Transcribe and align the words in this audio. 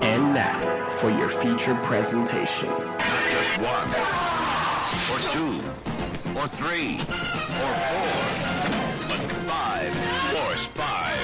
And 0.00 0.32
now 0.34 0.96
for 1.00 1.10
your 1.10 1.28
feature 1.28 1.74
presentation. 1.84 2.68
Just 2.68 3.60
one, 3.60 3.88
or 5.10 5.18
two, 5.32 5.60
or 6.38 6.48
three, 6.48 6.96
or 6.98 7.04
four, 7.04 8.14
but 9.08 9.20
five, 9.46 9.94
force 10.32 10.64
five. 10.74 11.18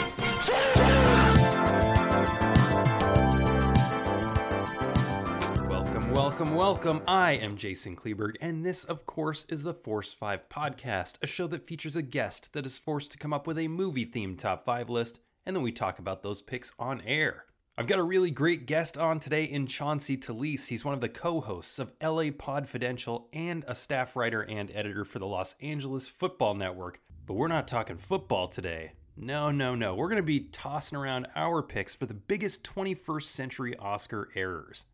Welcome, 5.70 6.10
welcome, 6.12 6.54
welcome. 6.54 7.02
I 7.06 7.32
am 7.32 7.56
Jason 7.56 7.94
Kleberg, 7.96 8.36
and 8.40 8.64
this, 8.64 8.84
of 8.84 9.06
course, 9.06 9.46
is 9.48 9.62
the 9.62 9.74
Force 9.74 10.12
5 10.12 10.48
podcast, 10.48 11.22
a 11.22 11.26
show 11.26 11.46
that 11.46 11.66
features 11.66 11.94
a 11.96 12.02
guest 12.02 12.52
that 12.54 12.66
is 12.66 12.78
forced 12.78 13.12
to 13.12 13.18
come 13.18 13.32
up 13.32 13.46
with 13.46 13.58
a 13.58 13.68
movie 13.68 14.06
themed 14.06 14.38
top 14.38 14.64
5 14.64 14.90
list, 14.90 15.20
and 15.46 15.54
then 15.54 15.62
we 15.62 15.70
talk 15.72 15.98
about 15.98 16.22
those 16.22 16.42
picks 16.42 16.72
on 16.78 17.00
air. 17.02 17.44
I've 17.76 17.88
got 17.88 17.98
a 17.98 18.04
really 18.04 18.30
great 18.30 18.66
guest 18.66 18.96
on 18.96 19.18
today 19.18 19.42
in 19.42 19.66
Chauncey 19.66 20.16
Talese. 20.16 20.68
He's 20.68 20.84
one 20.84 20.94
of 20.94 21.00
the 21.00 21.08
co 21.08 21.40
hosts 21.40 21.80
of 21.80 21.90
LA 22.00 22.30
Podfidential 22.30 23.24
and 23.32 23.64
a 23.66 23.74
staff 23.74 24.14
writer 24.14 24.42
and 24.42 24.70
editor 24.72 25.04
for 25.04 25.18
the 25.18 25.26
Los 25.26 25.56
Angeles 25.60 26.06
Football 26.06 26.54
Network. 26.54 27.00
But 27.26 27.34
we're 27.34 27.48
not 27.48 27.66
talking 27.66 27.96
football 27.96 28.46
today. 28.46 28.92
No, 29.16 29.50
no, 29.50 29.74
no. 29.74 29.96
We're 29.96 30.08
going 30.08 30.22
to 30.22 30.22
be 30.22 30.38
tossing 30.38 30.96
around 30.96 31.26
our 31.34 31.64
picks 31.64 31.96
for 31.96 32.06
the 32.06 32.14
biggest 32.14 32.62
21st 32.62 33.24
century 33.24 33.76
Oscar 33.76 34.28
errors. 34.36 34.84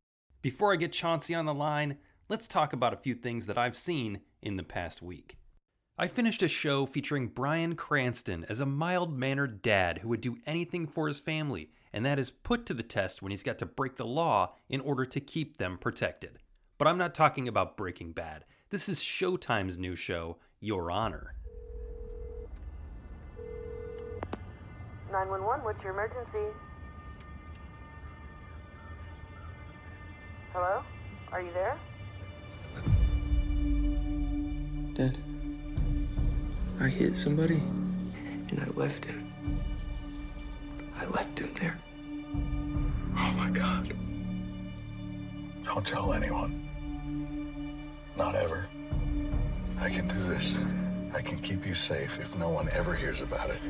Before 0.40 0.72
I 0.72 0.76
get 0.76 0.92
Chauncey 0.92 1.34
on 1.34 1.44
the 1.44 1.52
line, 1.52 1.98
let's 2.30 2.48
talk 2.48 2.72
about 2.72 2.94
a 2.94 2.96
few 2.96 3.14
things 3.14 3.46
that 3.46 3.58
I've 3.58 3.76
seen 3.76 4.20
in 4.40 4.56
the 4.56 4.62
past 4.62 5.02
week. 5.02 5.36
I 5.98 6.08
finished 6.08 6.42
a 6.42 6.48
show 6.48 6.86
featuring 6.86 7.28
Bryan 7.28 7.76
Cranston 7.76 8.46
as 8.48 8.58
a 8.58 8.64
mild 8.64 9.14
mannered 9.14 9.60
dad 9.60 9.98
who 9.98 10.08
would 10.08 10.22
do 10.22 10.38
anything 10.46 10.86
for 10.86 11.08
his 11.08 11.20
family, 11.20 11.68
and 11.92 12.04
that 12.06 12.18
is 12.18 12.30
put 12.30 12.66
to 12.66 12.74
the 12.74 12.82
test 12.82 13.22
when 13.22 13.30
he's 13.30 13.42
got 13.42 13.58
to 13.58 13.66
break 13.66 13.96
the 13.96 14.06
law 14.06 14.54
in 14.68 14.80
order 14.80 15.04
to 15.04 15.20
keep 15.20 15.56
them 15.56 15.78
protected. 15.78 16.38
But 16.78 16.88
I'm 16.88 16.98
not 16.98 17.14
talking 17.14 17.48
about 17.48 17.76
Breaking 17.76 18.12
Bad. 18.12 18.44
This 18.70 18.88
is 18.88 19.00
Showtime's 19.00 19.78
new 19.78 19.96
show, 19.96 20.38
Your 20.60 20.90
Honor. 20.90 21.34
911, 25.10 25.64
what's 25.64 25.82
your 25.82 25.92
emergency? 25.92 26.56
Hello? 30.52 30.82
Are 31.32 31.42
you 31.42 31.52
there? 31.52 31.78
Dad, 34.94 35.18
I 36.80 36.88
hit 36.88 37.16
somebody 37.16 37.60
and 38.48 38.60
I 38.60 38.70
left 38.78 39.04
him. 39.04 39.29
I 41.00 41.06
left 41.06 41.38
him 41.38 41.50
there. 41.58 41.78
Oh 43.16 43.32
my 43.32 43.48
God. 43.48 43.94
Don't 45.64 45.86
tell 45.86 46.12
anyone. 46.12 46.68
Not 48.18 48.34
ever. 48.34 48.66
I 49.78 49.88
can 49.88 50.06
do 50.06 50.22
this. 50.28 50.58
I 51.14 51.22
can 51.22 51.38
keep 51.38 51.66
you 51.66 51.74
safe 51.74 52.18
if 52.20 52.36
no 52.36 52.50
one 52.50 52.68
ever 52.72 52.94
hears 52.94 53.22
about 53.22 53.48
it. 53.48 53.60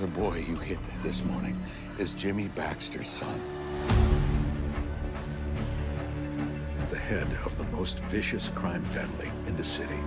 The 0.00 0.08
boy 0.08 0.44
you 0.48 0.56
hit 0.56 0.80
this 1.04 1.22
morning 1.24 1.56
is 2.00 2.14
Jimmy 2.14 2.48
Baxter's 2.48 3.08
son. 3.08 3.40
the 6.88 6.96
head 6.96 7.28
of 7.44 7.56
the 7.56 7.64
most 7.76 8.00
vicious 8.00 8.48
crime 8.48 8.82
family 8.82 9.30
in 9.46 9.56
the 9.56 9.62
city. 9.62 10.00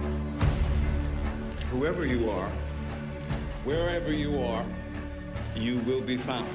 Whoever 1.72 2.06
you 2.06 2.30
are, 2.30 2.50
wherever 3.64 4.12
you 4.12 4.42
are, 4.42 4.66
you 5.56 5.78
will 5.80 6.02
be 6.02 6.18
found. 6.18 6.48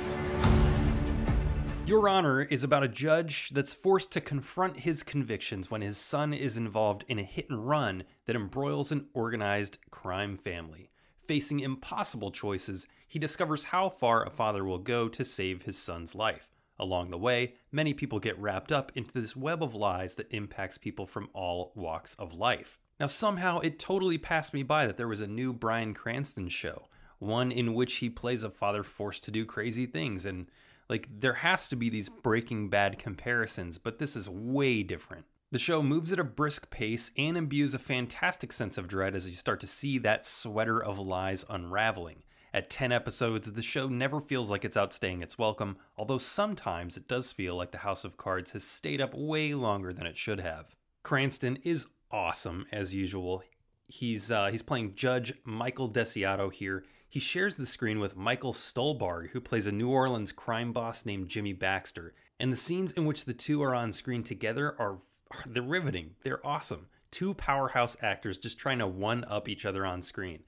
Your 1.86 2.08
Honor 2.08 2.42
is 2.42 2.64
about 2.64 2.82
a 2.82 2.88
judge 2.88 3.48
that's 3.50 3.72
forced 3.72 4.10
to 4.12 4.20
confront 4.20 4.80
his 4.80 5.02
convictions 5.02 5.70
when 5.70 5.80
his 5.80 5.96
son 5.96 6.34
is 6.34 6.58
involved 6.58 7.04
in 7.08 7.18
a 7.18 7.22
hit 7.22 7.48
and 7.48 7.66
run 7.66 8.04
that 8.26 8.36
embroils 8.36 8.92
an 8.92 9.06
organized 9.14 9.78
crime 9.90 10.36
family. 10.36 10.90
Facing 11.22 11.60
impossible 11.60 12.30
choices, 12.30 12.86
he 13.06 13.18
discovers 13.18 13.64
how 13.64 13.88
far 13.88 14.22
a 14.22 14.30
father 14.30 14.64
will 14.64 14.78
go 14.78 15.08
to 15.08 15.24
save 15.24 15.62
his 15.62 15.78
son's 15.78 16.14
life. 16.14 16.50
Along 16.78 17.10
the 17.10 17.18
way, 17.18 17.54
many 17.72 17.94
people 17.94 18.20
get 18.20 18.38
wrapped 18.38 18.70
up 18.70 18.92
into 18.94 19.18
this 19.18 19.34
web 19.34 19.62
of 19.62 19.74
lies 19.74 20.14
that 20.16 20.32
impacts 20.32 20.76
people 20.76 21.06
from 21.06 21.30
all 21.32 21.72
walks 21.74 22.14
of 22.16 22.34
life. 22.34 22.78
Now, 23.00 23.06
somehow 23.06 23.60
it 23.60 23.78
totally 23.78 24.18
passed 24.18 24.52
me 24.52 24.62
by 24.62 24.86
that 24.86 24.96
there 24.96 25.08
was 25.08 25.20
a 25.20 25.26
new 25.26 25.52
Bryan 25.52 25.94
Cranston 25.94 26.48
show, 26.48 26.88
one 27.18 27.50
in 27.50 27.74
which 27.74 27.96
he 27.96 28.10
plays 28.10 28.44
a 28.44 28.50
father 28.50 28.82
forced 28.82 29.24
to 29.24 29.30
do 29.30 29.44
crazy 29.44 29.86
things. 29.86 30.24
And, 30.24 30.50
like, 30.88 31.08
there 31.10 31.34
has 31.34 31.68
to 31.68 31.76
be 31.76 31.88
these 31.88 32.08
Breaking 32.08 32.68
Bad 32.68 32.98
comparisons, 32.98 33.78
but 33.78 33.98
this 33.98 34.16
is 34.16 34.28
way 34.28 34.82
different. 34.82 35.24
The 35.50 35.58
show 35.58 35.82
moves 35.82 36.12
at 36.12 36.20
a 36.20 36.24
brisk 36.24 36.68
pace 36.68 37.10
and 37.16 37.36
imbues 37.36 37.72
a 37.72 37.78
fantastic 37.78 38.52
sense 38.52 38.76
of 38.76 38.86
dread 38.86 39.14
as 39.14 39.26
you 39.26 39.34
start 39.34 39.60
to 39.60 39.66
see 39.66 39.96
that 39.98 40.26
sweater 40.26 40.82
of 40.82 40.98
lies 40.98 41.44
unraveling. 41.48 42.22
At 42.52 42.70
10 42.70 42.92
episodes, 42.92 43.50
the 43.52 43.62
show 43.62 43.88
never 43.88 44.20
feels 44.20 44.50
like 44.50 44.64
it's 44.64 44.76
outstaying 44.76 45.22
its 45.22 45.38
welcome, 45.38 45.76
although 45.96 46.18
sometimes 46.18 46.96
it 46.96 47.08
does 47.08 47.32
feel 47.32 47.56
like 47.56 47.72
the 47.72 47.78
House 47.78 48.04
of 48.04 48.16
Cards 48.16 48.52
has 48.52 48.64
stayed 48.64 49.00
up 49.00 49.14
way 49.14 49.54
longer 49.54 49.92
than 49.92 50.06
it 50.06 50.16
should 50.16 50.40
have. 50.40 50.74
Cranston 51.02 51.56
is 51.62 51.86
awesome 52.10 52.66
as 52.72 52.94
usual. 52.94 53.42
He's 53.86 54.30
uh, 54.30 54.48
he's 54.48 54.62
playing 54.62 54.94
Judge 54.94 55.32
Michael 55.44 55.90
Desiato 55.90 56.52
here. 56.52 56.84
He 57.10 57.20
shares 57.20 57.56
the 57.56 57.64
screen 57.64 58.00
with 58.00 58.16
Michael 58.16 58.52
Stuhlbarg, 58.52 59.30
who 59.30 59.40
plays 59.40 59.66
a 59.66 59.72
New 59.72 59.88
Orleans 59.88 60.30
crime 60.30 60.72
boss 60.72 61.06
named 61.06 61.28
Jimmy 61.28 61.54
Baxter. 61.54 62.14
And 62.38 62.52
the 62.52 62.56
scenes 62.56 62.92
in 62.92 63.06
which 63.06 63.24
the 63.24 63.32
two 63.32 63.62
are 63.62 63.74
on 63.74 63.92
screen 63.92 64.22
together 64.22 64.76
are 64.78 64.98
they're 65.46 65.62
riveting. 65.62 66.16
They're 66.22 66.46
awesome. 66.46 66.86
Two 67.10 67.32
powerhouse 67.34 67.96
actors 68.02 68.38
just 68.38 68.58
trying 68.58 68.78
to 68.78 68.86
one 68.86 69.24
up 69.24 69.48
each 69.48 69.64
other 69.64 69.86
on 69.86 70.02
screen. 70.02 70.40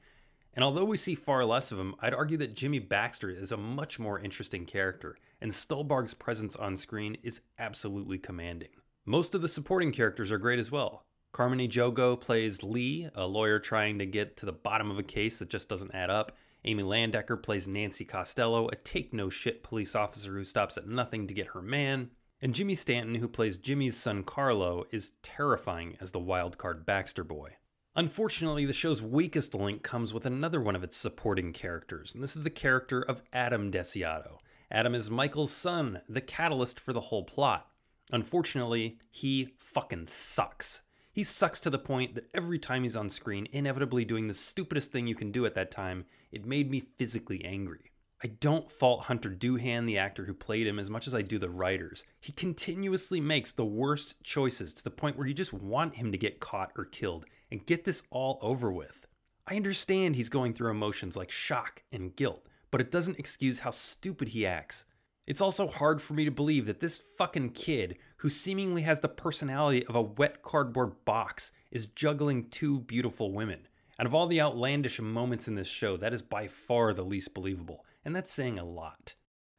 And 0.52 0.64
although 0.64 0.84
we 0.84 0.96
see 0.96 1.14
far 1.14 1.44
less 1.44 1.72
of 1.72 1.78
him, 1.78 1.94
I'd 2.00 2.14
argue 2.14 2.36
that 2.38 2.56
Jimmy 2.56 2.78
Baxter 2.78 3.30
is 3.30 3.52
a 3.52 3.56
much 3.56 3.98
more 3.98 4.20
interesting 4.20 4.66
character, 4.66 5.16
and 5.40 5.52
Stuhlbarg's 5.52 6.14
presence 6.14 6.56
on 6.56 6.76
screen 6.76 7.16
is 7.22 7.42
absolutely 7.58 8.18
commanding. 8.18 8.70
Most 9.06 9.34
of 9.34 9.42
the 9.42 9.48
supporting 9.48 9.92
characters 9.92 10.32
are 10.32 10.38
great 10.38 10.58
as 10.58 10.70
well. 10.70 11.04
Carmen 11.32 11.60
Ejogo 11.60 12.20
plays 12.20 12.62
Lee, 12.62 13.08
a 13.14 13.26
lawyer 13.26 13.58
trying 13.60 13.98
to 14.00 14.06
get 14.06 14.36
to 14.38 14.46
the 14.46 14.52
bottom 14.52 14.90
of 14.90 14.98
a 14.98 15.04
case 15.04 15.38
that 15.38 15.48
just 15.48 15.68
doesn't 15.68 15.94
add 15.94 16.10
up. 16.10 16.36
Amy 16.64 16.82
Landecker 16.82 17.42
plays 17.42 17.66
Nancy 17.66 18.04
Costello, 18.04 18.68
a 18.68 18.76
take 18.76 19.14
no 19.14 19.30
shit 19.30 19.62
police 19.62 19.94
officer 19.94 20.34
who 20.34 20.44
stops 20.44 20.76
at 20.76 20.86
nothing 20.86 21.26
to 21.26 21.34
get 21.34 21.48
her 21.48 21.62
man. 21.62 22.10
And 22.42 22.54
Jimmy 22.54 22.74
Stanton, 22.74 23.16
who 23.16 23.28
plays 23.28 23.58
Jimmy's 23.58 23.96
son 23.96 24.24
Carlo, 24.24 24.84
is 24.90 25.12
terrifying 25.22 25.96
as 26.00 26.12
the 26.12 26.20
wildcard 26.20 26.84
Baxter 26.84 27.24
boy. 27.24 27.56
Unfortunately, 27.96 28.64
the 28.64 28.72
show's 28.72 29.02
weakest 29.02 29.54
link 29.54 29.82
comes 29.82 30.14
with 30.14 30.24
another 30.24 30.60
one 30.60 30.76
of 30.76 30.84
its 30.84 30.96
supporting 30.96 31.52
characters, 31.52 32.14
and 32.14 32.22
this 32.22 32.36
is 32.36 32.44
the 32.44 32.50
character 32.50 33.02
of 33.02 33.22
Adam 33.32 33.70
Desiato. 33.70 34.38
Adam 34.70 34.94
is 34.94 35.10
Michael's 35.10 35.52
son, 35.52 36.00
the 36.08 36.20
catalyst 36.20 36.78
for 36.78 36.92
the 36.92 37.00
whole 37.00 37.24
plot. 37.24 37.66
Unfortunately, 38.12 38.98
he 39.10 39.54
fucking 39.58 40.06
sucks. 40.06 40.82
He 41.12 41.24
sucks 41.24 41.58
to 41.60 41.70
the 41.70 41.78
point 41.78 42.14
that 42.14 42.30
every 42.32 42.58
time 42.58 42.84
he's 42.84 42.96
on 42.96 43.10
screen, 43.10 43.48
inevitably 43.50 44.04
doing 44.04 44.28
the 44.28 44.34
stupidest 44.34 44.92
thing 44.92 45.06
you 45.06 45.16
can 45.16 45.32
do 45.32 45.44
at 45.44 45.54
that 45.56 45.72
time, 45.72 46.04
it 46.30 46.46
made 46.46 46.70
me 46.70 46.80
physically 46.80 47.44
angry. 47.44 47.90
I 48.22 48.28
don't 48.28 48.70
fault 48.70 49.04
Hunter 49.04 49.30
Doohan, 49.30 49.86
the 49.86 49.98
actor 49.98 50.26
who 50.26 50.34
played 50.34 50.66
him, 50.66 50.78
as 50.78 50.90
much 50.90 51.06
as 51.06 51.14
I 51.14 51.22
do 51.22 51.38
the 51.38 51.48
writers. 51.48 52.04
He 52.20 52.32
continuously 52.32 53.20
makes 53.20 53.50
the 53.50 53.64
worst 53.64 54.22
choices 54.22 54.74
to 54.74 54.84
the 54.84 54.90
point 54.90 55.16
where 55.16 55.26
you 55.26 55.34
just 55.34 55.54
want 55.54 55.96
him 55.96 56.12
to 56.12 56.18
get 56.18 56.38
caught 56.38 56.70
or 56.76 56.84
killed 56.84 57.24
and 57.50 57.66
get 57.66 57.84
this 57.84 58.02
all 58.10 58.38
over 58.42 58.70
with. 58.70 59.06
I 59.46 59.56
understand 59.56 60.14
he's 60.14 60.28
going 60.28 60.52
through 60.52 60.70
emotions 60.70 61.16
like 61.16 61.30
shock 61.30 61.82
and 61.90 62.14
guilt, 62.14 62.46
but 62.70 62.80
it 62.80 62.92
doesn't 62.92 63.18
excuse 63.18 63.60
how 63.60 63.70
stupid 63.70 64.28
he 64.28 64.46
acts. 64.46 64.84
It's 65.30 65.40
also 65.40 65.68
hard 65.68 66.02
for 66.02 66.14
me 66.14 66.24
to 66.24 66.32
believe 66.32 66.66
that 66.66 66.80
this 66.80 67.00
fucking 67.16 67.50
kid, 67.50 67.98
who 68.16 68.28
seemingly 68.28 68.82
has 68.82 68.98
the 68.98 69.08
personality 69.08 69.86
of 69.86 69.94
a 69.94 70.02
wet 70.02 70.42
cardboard 70.42 71.04
box, 71.04 71.52
is 71.70 71.86
juggling 71.86 72.48
two 72.48 72.80
beautiful 72.80 73.32
women. 73.32 73.68
Out 74.00 74.06
of 74.06 74.12
all 74.12 74.26
the 74.26 74.40
outlandish 74.40 75.00
moments 75.00 75.46
in 75.46 75.54
this 75.54 75.68
show, 75.68 75.96
that 75.98 76.12
is 76.12 76.20
by 76.20 76.48
far 76.48 76.92
the 76.92 77.04
least 77.04 77.32
believable, 77.32 77.84
and 78.04 78.16
that's 78.16 78.32
saying 78.32 78.58
a 78.58 78.64
lot. 78.64 79.14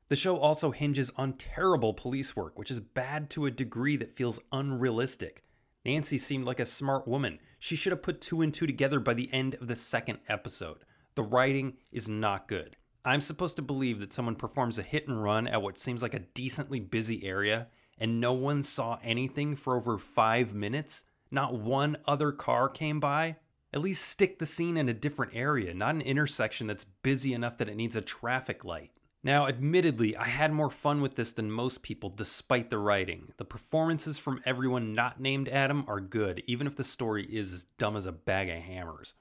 The 0.09 0.17
show 0.17 0.35
also 0.35 0.71
hinges 0.71 1.09
on 1.15 1.37
terrible 1.37 1.93
police 1.93 2.35
work, 2.35 2.59
which 2.59 2.69
is 2.69 2.81
bad 2.81 3.29
to 3.29 3.45
a 3.45 3.49
degree 3.49 3.95
that 3.95 4.11
feels 4.11 4.41
unrealistic. 4.51 5.41
Nancy 5.85 6.17
seemed 6.17 6.43
like 6.43 6.59
a 6.59 6.65
smart 6.65 7.07
woman. 7.07 7.39
She 7.59 7.77
should 7.77 7.93
have 7.93 8.03
put 8.03 8.19
two 8.19 8.41
and 8.41 8.53
two 8.53 8.67
together 8.67 8.99
by 8.99 9.13
the 9.13 9.31
end 9.31 9.55
of 9.55 9.69
the 9.69 9.77
second 9.77 10.19
episode. 10.27 10.83
The 11.15 11.23
writing 11.23 11.77
is 11.93 12.09
not 12.09 12.49
good. 12.49 12.75
I'm 13.03 13.21
supposed 13.21 13.55
to 13.55 13.63
believe 13.63 13.99
that 13.99 14.13
someone 14.13 14.35
performs 14.35 14.77
a 14.77 14.83
hit 14.83 15.07
and 15.07 15.23
run 15.23 15.47
at 15.47 15.61
what 15.61 15.79
seems 15.79 16.03
like 16.03 16.13
a 16.13 16.19
decently 16.19 16.79
busy 16.79 17.25
area, 17.25 17.67
and 17.97 18.21
no 18.21 18.33
one 18.33 18.61
saw 18.61 18.99
anything 19.03 19.55
for 19.55 19.75
over 19.75 19.97
five 19.97 20.53
minutes? 20.53 21.03
Not 21.31 21.59
one 21.59 21.97
other 22.05 22.31
car 22.31 22.69
came 22.69 22.99
by? 22.99 23.37
At 23.73 23.81
least 23.81 24.07
stick 24.07 24.37
the 24.37 24.45
scene 24.45 24.77
in 24.77 24.87
a 24.87 24.93
different 24.93 25.33
area, 25.33 25.73
not 25.73 25.95
an 25.95 26.01
intersection 26.01 26.67
that's 26.67 26.83
busy 26.83 27.33
enough 27.33 27.57
that 27.57 27.69
it 27.69 27.75
needs 27.75 27.95
a 27.95 28.01
traffic 28.01 28.63
light. 28.63 28.91
Now, 29.23 29.47
admittedly, 29.47 30.15
I 30.15 30.25
had 30.25 30.51
more 30.51 30.69
fun 30.69 31.01
with 31.01 31.15
this 31.15 31.33
than 31.33 31.51
most 31.51 31.83
people 31.83 32.09
despite 32.09 32.69
the 32.69 32.79
writing. 32.79 33.29
The 33.37 33.45
performances 33.45 34.17
from 34.17 34.41
everyone 34.45 34.93
not 34.93 35.19
named 35.19 35.47
Adam 35.47 35.85
are 35.87 36.01
good, 36.01 36.43
even 36.47 36.67
if 36.67 36.75
the 36.75 36.83
story 36.83 37.23
is 37.25 37.53
as 37.53 37.63
dumb 37.63 37.95
as 37.95 38.05
a 38.05 38.11
bag 38.11 38.49
of 38.49 38.57
hammers. 38.57 39.13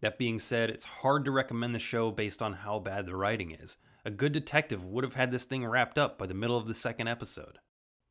That 0.00 0.18
being 0.18 0.38
said, 0.38 0.70
it's 0.70 0.84
hard 0.84 1.24
to 1.24 1.30
recommend 1.30 1.74
the 1.74 1.80
show 1.80 2.10
based 2.10 2.40
on 2.40 2.52
how 2.52 2.78
bad 2.78 3.06
the 3.06 3.16
writing 3.16 3.50
is. 3.50 3.76
A 4.04 4.10
good 4.10 4.32
detective 4.32 4.86
would 4.86 5.04
have 5.04 5.14
had 5.14 5.30
this 5.30 5.44
thing 5.44 5.66
wrapped 5.66 5.98
up 5.98 6.18
by 6.18 6.26
the 6.26 6.34
middle 6.34 6.56
of 6.56 6.66
the 6.66 6.74
second 6.74 7.08
episode. 7.08 7.58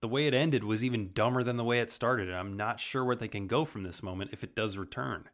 The 0.01 0.07
way 0.07 0.28
it 0.28 0.34
ended 0.34 0.63
was 0.63 0.84
even 0.84 1.12
dumber 1.13 1.44
than 1.44 1.57
the 1.57 1.63
way 1.63 1.80
it 1.80 1.89
started, 1.89 2.28
and 2.28 2.38
I'm 2.38 2.56
not 2.56 2.80
sure 2.80 3.04
where 3.04 3.16
they 3.16 3.28
can 3.28 3.48
go 3.48 3.66
from 3.66 3.84
this 3.84 4.04
moment 4.04 4.31
if 4.31 4.44
it 4.44 4.56
does 4.56 4.78
return. 4.78 5.30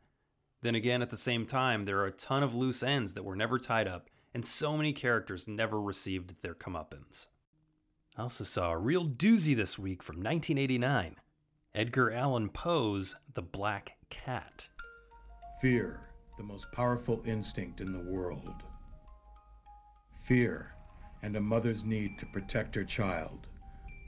Then 0.61 0.75
again, 0.75 1.01
at 1.01 1.09
the 1.09 1.17
same 1.17 1.45
time, 1.45 1.83
there 1.83 1.99
are 1.99 2.05
a 2.05 2.11
ton 2.11 2.43
of 2.43 2.55
loose 2.55 2.81
ends 2.81 3.13
that 3.13 3.25
were 3.25 3.35
never 3.35 3.59
tied 3.59 3.87
up, 3.87 4.09
and 4.33 4.45
so 4.45 4.77
many 4.77 4.93
characters 4.93 5.47
never 5.47 5.81
received 5.81 6.41
their 6.41 6.53
comeuppance. 6.53 7.27
I 8.15 8.21
also 8.21 8.43
saw 8.43 8.71
a 8.71 8.77
real 8.77 9.05
doozy 9.05 9.55
this 9.55 9.77
week 9.77 10.01
from 10.01 10.17
1989 10.17 11.17
Edgar 11.75 12.11
Allan 12.11 12.49
Poe's 12.49 13.15
The 13.33 13.41
Black 13.41 13.97
Cat. 14.09 14.69
Fear, 15.59 16.12
the 16.37 16.43
most 16.43 16.71
powerful 16.71 17.21
instinct 17.25 17.81
in 17.81 17.91
the 17.91 18.11
world. 18.11 18.63
Fear 20.21 20.73
and 21.21 21.35
a 21.35 21.41
mother's 21.41 21.83
need 21.83 22.17
to 22.19 22.25
protect 22.25 22.75
her 22.75 22.83
child 22.83 23.47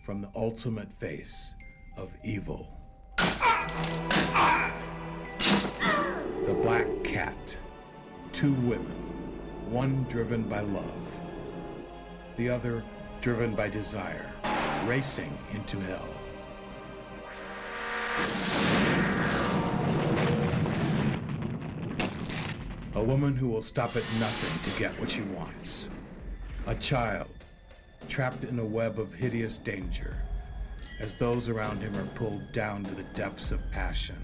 from 0.04 0.22
the 0.22 0.32
ultimate 0.36 0.92
face 0.92 1.54
of 1.98 2.16
evil. 2.24 2.70
The 6.46 6.54
Black 6.62 6.88
Cat. 7.04 7.58
Two 8.32 8.54
women 8.54 9.06
one 9.70 10.04
driven 10.10 10.44
by 10.44 10.60
love, 10.60 11.20
the 12.38 12.50
other 12.50 12.84
driven 13.22 13.56
by 13.56 13.68
desire, 13.68 14.32
racing 14.86 15.36
into 15.54 15.80
hell. 15.80 16.15
A 22.96 23.04
woman 23.04 23.36
who 23.36 23.50
will 23.50 23.62
stop 23.62 23.90
at 23.90 24.04
nothing 24.20 24.72
to 24.72 24.80
get 24.80 24.98
what 25.00 25.10
she 25.10 25.22
wants. 25.22 25.90
A 26.66 26.76
child 26.76 27.30
trapped 28.08 28.46
in 28.46 28.58
a 28.58 28.66
web 28.66 29.00
of 29.00 29.14
hideous 29.14 29.58
danger 29.58 30.16
as 31.02 31.14
those 31.14 31.50
around 31.50 31.82
him 31.82 31.94
are 31.98 32.08
pulled 32.16 32.52
down 32.54 32.86
to 32.86 32.96
the 32.96 33.04
depths 33.14 33.52
of 33.52 33.60
passion, 33.72 34.16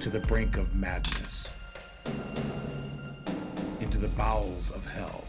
to 0.00 0.10
the 0.10 0.20
brink 0.26 0.58
of 0.58 0.74
madness 0.74 1.52
into 3.80 3.96
the 3.98 4.08
bowels 4.08 4.70
of 4.70 4.84
hell. 4.86 5.24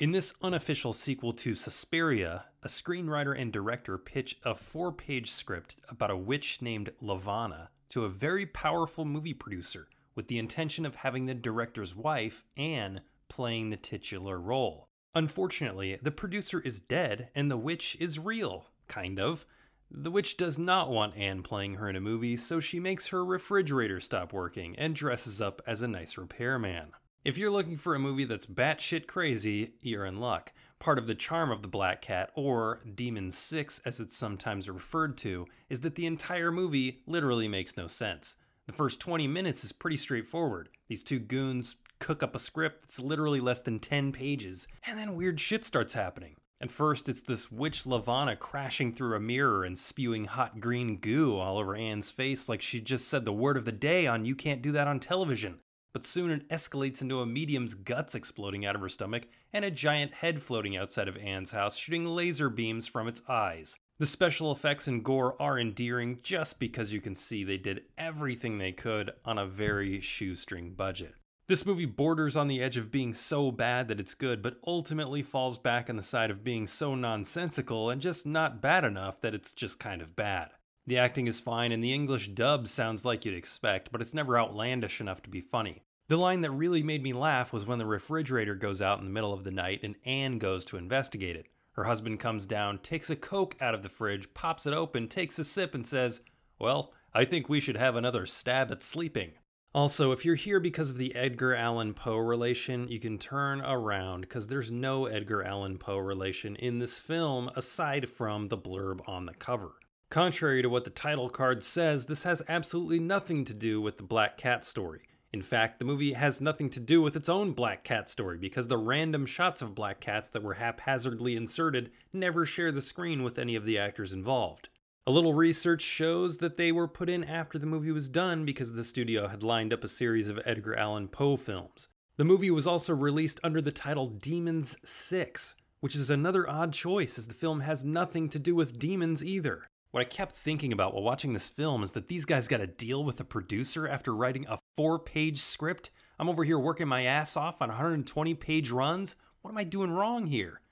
In 0.00 0.10
this 0.10 0.34
unofficial 0.42 0.92
sequel 0.92 1.32
to 1.34 1.54
Suspiria, 1.54 2.44
a 2.62 2.68
screenwriter 2.68 3.40
and 3.40 3.52
director 3.52 3.96
pitch 3.96 4.36
a 4.44 4.54
four 4.54 4.92
page 4.92 5.30
script 5.30 5.76
about 5.88 6.10
a 6.10 6.16
witch 6.16 6.60
named 6.60 6.92
Levana 7.00 7.70
to 7.92 8.06
a 8.06 8.08
very 8.08 8.46
powerful 8.46 9.04
movie 9.04 9.34
producer 9.34 9.86
with 10.14 10.28
the 10.28 10.38
intention 10.38 10.86
of 10.86 10.94
having 10.94 11.26
the 11.26 11.34
director's 11.34 11.94
wife, 11.94 12.42
Anne, 12.56 13.02
playing 13.28 13.68
the 13.68 13.76
titular 13.76 14.40
role. 14.40 14.88
Unfortunately, 15.14 15.98
the 16.00 16.10
producer 16.10 16.60
is 16.60 16.80
dead 16.80 17.28
and 17.34 17.50
the 17.50 17.56
witch 17.58 17.94
is 18.00 18.18
real, 18.18 18.66
kind 18.88 19.20
of. 19.20 19.44
The 19.90 20.10
witch 20.10 20.38
does 20.38 20.58
not 20.58 20.90
want 20.90 21.18
Anne 21.18 21.42
playing 21.42 21.74
her 21.74 21.86
in 21.86 21.96
a 21.96 22.00
movie, 22.00 22.38
so 22.38 22.60
she 22.60 22.80
makes 22.80 23.08
her 23.08 23.22
refrigerator 23.26 24.00
stop 24.00 24.32
working 24.32 24.74
and 24.78 24.94
dresses 24.94 25.38
up 25.42 25.60
as 25.66 25.82
a 25.82 25.88
nice 25.88 26.16
repairman. 26.16 26.92
If 27.26 27.36
you're 27.36 27.50
looking 27.50 27.76
for 27.76 27.94
a 27.94 27.98
movie 27.98 28.24
that's 28.24 28.46
batshit 28.46 29.06
crazy, 29.06 29.74
you're 29.82 30.06
in 30.06 30.18
luck. 30.18 30.52
Part 30.82 30.98
of 30.98 31.06
the 31.06 31.14
charm 31.14 31.52
of 31.52 31.62
The 31.62 31.68
Black 31.68 32.02
Cat, 32.02 32.32
or 32.34 32.80
Demon 32.92 33.30
6 33.30 33.78
as 33.84 34.00
it's 34.00 34.16
sometimes 34.16 34.68
referred 34.68 35.16
to, 35.18 35.46
is 35.70 35.82
that 35.82 35.94
the 35.94 36.06
entire 36.06 36.50
movie 36.50 37.02
literally 37.06 37.46
makes 37.46 37.76
no 37.76 37.86
sense. 37.86 38.34
The 38.66 38.72
first 38.72 38.98
20 38.98 39.28
minutes 39.28 39.62
is 39.62 39.70
pretty 39.70 39.96
straightforward. 39.96 40.70
These 40.88 41.04
two 41.04 41.20
goons 41.20 41.76
cook 42.00 42.24
up 42.24 42.34
a 42.34 42.40
script 42.40 42.80
that's 42.80 42.98
literally 42.98 43.38
less 43.38 43.60
than 43.60 43.78
10 43.78 44.10
pages, 44.10 44.66
and 44.84 44.98
then 44.98 45.14
weird 45.14 45.38
shit 45.38 45.64
starts 45.64 45.92
happening. 45.92 46.34
At 46.60 46.72
first, 46.72 47.08
it's 47.08 47.22
this 47.22 47.52
witch 47.52 47.86
Levana 47.86 48.34
crashing 48.34 48.92
through 48.92 49.14
a 49.14 49.20
mirror 49.20 49.62
and 49.62 49.78
spewing 49.78 50.24
hot 50.24 50.58
green 50.58 50.96
goo 50.96 51.38
all 51.38 51.58
over 51.58 51.76
Anne's 51.76 52.10
face 52.10 52.48
like 52.48 52.60
she 52.60 52.80
just 52.80 53.06
said 53.06 53.24
the 53.24 53.32
word 53.32 53.56
of 53.56 53.66
the 53.66 53.70
day 53.70 54.08
on 54.08 54.24
You 54.24 54.34
Can't 54.34 54.60
Do 54.60 54.72
That 54.72 54.88
on 54.88 54.98
Television. 54.98 55.60
But 55.92 56.04
soon 56.04 56.30
it 56.30 56.48
escalates 56.48 57.02
into 57.02 57.20
a 57.20 57.26
medium's 57.26 57.74
guts 57.74 58.14
exploding 58.14 58.64
out 58.64 58.74
of 58.74 58.80
her 58.80 58.88
stomach 58.88 59.28
and 59.52 59.64
a 59.64 59.70
giant 59.70 60.14
head 60.14 60.40
floating 60.40 60.76
outside 60.76 61.08
of 61.08 61.16
Anne's 61.18 61.50
house 61.50 61.76
shooting 61.76 62.06
laser 62.06 62.48
beams 62.48 62.86
from 62.86 63.08
its 63.08 63.22
eyes. 63.28 63.76
The 63.98 64.06
special 64.06 64.50
effects 64.50 64.88
and 64.88 65.04
gore 65.04 65.40
are 65.40 65.58
endearing 65.58 66.20
just 66.22 66.58
because 66.58 66.92
you 66.92 67.00
can 67.00 67.14
see 67.14 67.44
they 67.44 67.58
did 67.58 67.82
everything 67.98 68.58
they 68.58 68.72
could 68.72 69.12
on 69.24 69.38
a 69.38 69.46
very 69.46 70.00
shoestring 70.00 70.72
budget. 70.74 71.14
This 71.46 71.66
movie 71.66 71.84
borders 71.84 72.36
on 72.36 72.48
the 72.48 72.62
edge 72.62 72.78
of 72.78 72.90
being 72.90 73.12
so 73.12 73.52
bad 73.52 73.88
that 73.88 74.00
it's 74.00 74.14
good, 74.14 74.42
but 74.42 74.56
ultimately 74.66 75.22
falls 75.22 75.58
back 75.58 75.90
on 75.90 75.96
the 75.96 76.02
side 76.02 76.30
of 76.30 76.42
being 76.42 76.66
so 76.66 76.94
nonsensical 76.94 77.90
and 77.90 78.00
just 78.00 78.24
not 78.24 78.62
bad 78.62 78.84
enough 78.84 79.20
that 79.20 79.34
it's 79.34 79.52
just 79.52 79.78
kind 79.78 80.00
of 80.00 80.16
bad. 80.16 80.50
The 80.86 80.98
acting 80.98 81.28
is 81.28 81.38
fine, 81.38 81.70
and 81.70 81.82
the 81.82 81.92
English 81.94 82.28
dub 82.28 82.66
sounds 82.66 83.04
like 83.04 83.24
you'd 83.24 83.34
expect, 83.34 83.92
but 83.92 84.00
it's 84.00 84.14
never 84.14 84.38
outlandish 84.38 85.00
enough 85.00 85.22
to 85.22 85.30
be 85.30 85.40
funny. 85.40 85.82
The 86.08 86.16
line 86.16 86.40
that 86.40 86.50
really 86.50 86.82
made 86.82 87.02
me 87.02 87.12
laugh 87.12 87.52
was 87.52 87.64
when 87.64 87.78
the 87.78 87.86
refrigerator 87.86 88.54
goes 88.54 88.82
out 88.82 88.98
in 88.98 89.04
the 89.04 89.10
middle 89.10 89.32
of 89.32 89.44
the 89.44 89.50
night 89.50 89.80
and 89.82 89.94
Anne 90.04 90.38
goes 90.38 90.64
to 90.66 90.76
investigate 90.76 91.36
it. 91.36 91.46
Her 91.72 91.84
husband 91.84 92.20
comes 92.20 92.44
down, 92.44 92.78
takes 92.78 93.08
a 93.08 93.16
Coke 93.16 93.56
out 93.60 93.74
of 93.74 93.82
the 93.82 93.88
fridge, 93.88 94.34
pops 94.34 94.66
it 94.66 94.74
open, 94.74 95.08
takes 95.08 95.38
a 95.38 95.44
sip, 95.44 95.74
and 95.74 95.86
says, 95.86 96.20
Well, 96.58 96.92
I 97.14 97.24
think 97.24 97.48
we 97.48 97.60
should 97.60 97.76
have 97.76 97.96
another 97.96 98.26
stab 98.26 98.70
at 98.70 98.82
sleeping. 98.82 99.32
Also, 99.74 100.12
if 100.12 100.24
you're 100.24 100.34
here 100.34 100.60
because 100.60 100.90
of 100.90 100.98
the 100.98 101.14
Edgar 101.14 101.54
Allan 101.54 101.94
Poe 101.94 102.18
relation, 102.18 102.88
you 102.88 103.00
can 103.00 103.16
turn 103.16 103.62
around 103.62 104.22
because 104.22 104.48
there's 104.48 104.70
no 104.70 105.06
Edgar 105.06 105.42
Allan 105.42 105.78
Poe 105.78 105.96
relation 105.96 106.56
in 106.56 106.78
this 106.78 106.98
film 106.98 107.48
aside 107.56 108.10
from 108.10 108.48
the 108.48 108.58
blurb 108.58 109.00
on 109.08 109.24
the 109.24 109.32
cover. 109.32 109.72
Contrary 110.12 110.60
to 110.60 110.68
what 110.68 110.84
the 110.84 110.90
title 110.90 111.30
card 111.30 111.64
says, 111.64 112.04
this 112.04 112.24
has 112.24 112.42
absolutely 112.46 112.98
nothing 112.98 113.46
to 113.46 113.54
do 113.54 113.80
with 113.80 113.96
the 113.96 114.02
Black 114.02 114.36
Cat 114.36 114.62
story. 114.62 115.08
In 115.32 115.40
fact, 115.40 115.78
the 115.78 115.86
movie 115.86 116.12
has 116.12 116.38
nothing 116.38 116.68
to 116.68 116.80
do 116.80 117.00
with 117.00 117.16
its 117.16 117.30
own 117.30 117.52
Black 117.52 117.82
Cat 117.82 118.10
story 118.10 118.36
because 118.36 118.68
the 118.68 118.76
random 118.76 119.24
shots 119.24 119.62
of 119.62 119.74
Black 119.74 120.00
Cats 120.00 120.28
that 120.28 120.42
were 120.42 120.52
haphazardly 120.52 121.34
inserted 121.34 121.90
never 122.12 122.44
share 122.44 122.70
the 122.70 122.82
screen 122.82 123.22
with 123.22 123.38
any 123.38 123.56
of 123.56 123.64
the 123.64 123.78
actors 123.78 124.12
involved. 124.12 124.68
A 125.06 125.10
little 125.10 125.32
research 125.32 125.80
shows 125.80 126.36
that 126.38 126.58
they 126.58 126.72
were 126.72 126.88
put 126.88 127.08
in 127.08 127.24
after 127.24 127.58
the 127.58 127.64
movie 127.64 127.90
was 127.90 128.10
done 128.10 128.44
because 128.44 128.74
the 128.74 128.84
studio 128.84 129.28
had 129.28 129.42
lined 129.42 129.72
up 129.72 129.82
a 129.82 129.88
series 129.88 130.28
of 130.28 130.38
Edgar 130.44 130.76
Allan 130.76 131.08
Poe 131.08 131.38
films. 131.38 131.88
The 132.18 132.24
movie 132.24 132.50
was 132.50 132.66
also 132.66 132.94
released 132.94 133.40
under 133.42 133.62
the 133.62 133.72
title 133.72 134.08
Demons 134.08 134.76
6, 134.84 135.54
which 135.80 135.96
is 135.96 136.10
another 136.10 136.46
odd 136.46 136.74
choice 136.74 137.16
as 137.16 137.28
the 137.28 137.34
film 137.34 137.60
has 137.60 137.82
nothing 137.82 138.28
to 138.28 138.38
do 138.38 138.54
with 138.54 138.78
demons 138.78 139.24
either. 139.24 139.68
What 139.92 140.00
I 140.00 140.04
kept 140.04 140.34
thinking 140.34 140.72
about 140.72 140.94
while 140.94 141.02
watching 141.02 141.34
this 141.34 141.50
film 141.50 141.82
is 141.82 141.92
that 141.92 142.08
these 142.08 142.24
guys 142.24 142.48
got 142.48 142.62
a 142.62 142.66
deal 142.66 143.04
with 143.04 143.20
a 143.20 143.24
producer 143.24 143.86
after 143.86 144.14
writing 144.14 144.46
a 144.48 144.58
four 144.74 144.98
page 144.98 145.38
script. 145.38 145.90
I'm 146.18 146.30
over 146.30 146.44
here 146.44 146.58
working 146.58 146.88
my 146.88 147.04
ass 147.04 147.36
off 147.36 147.60
on 147.60 147.68
120 147.68 148.34
page 148.36 148.70
runs. 148.70 149.16
What 149.42 149.50
am 149.50 149.58
I 149.58 149.64
doing 149.64 149.90
wrong 149.90 150.28
here? 150.28 150.62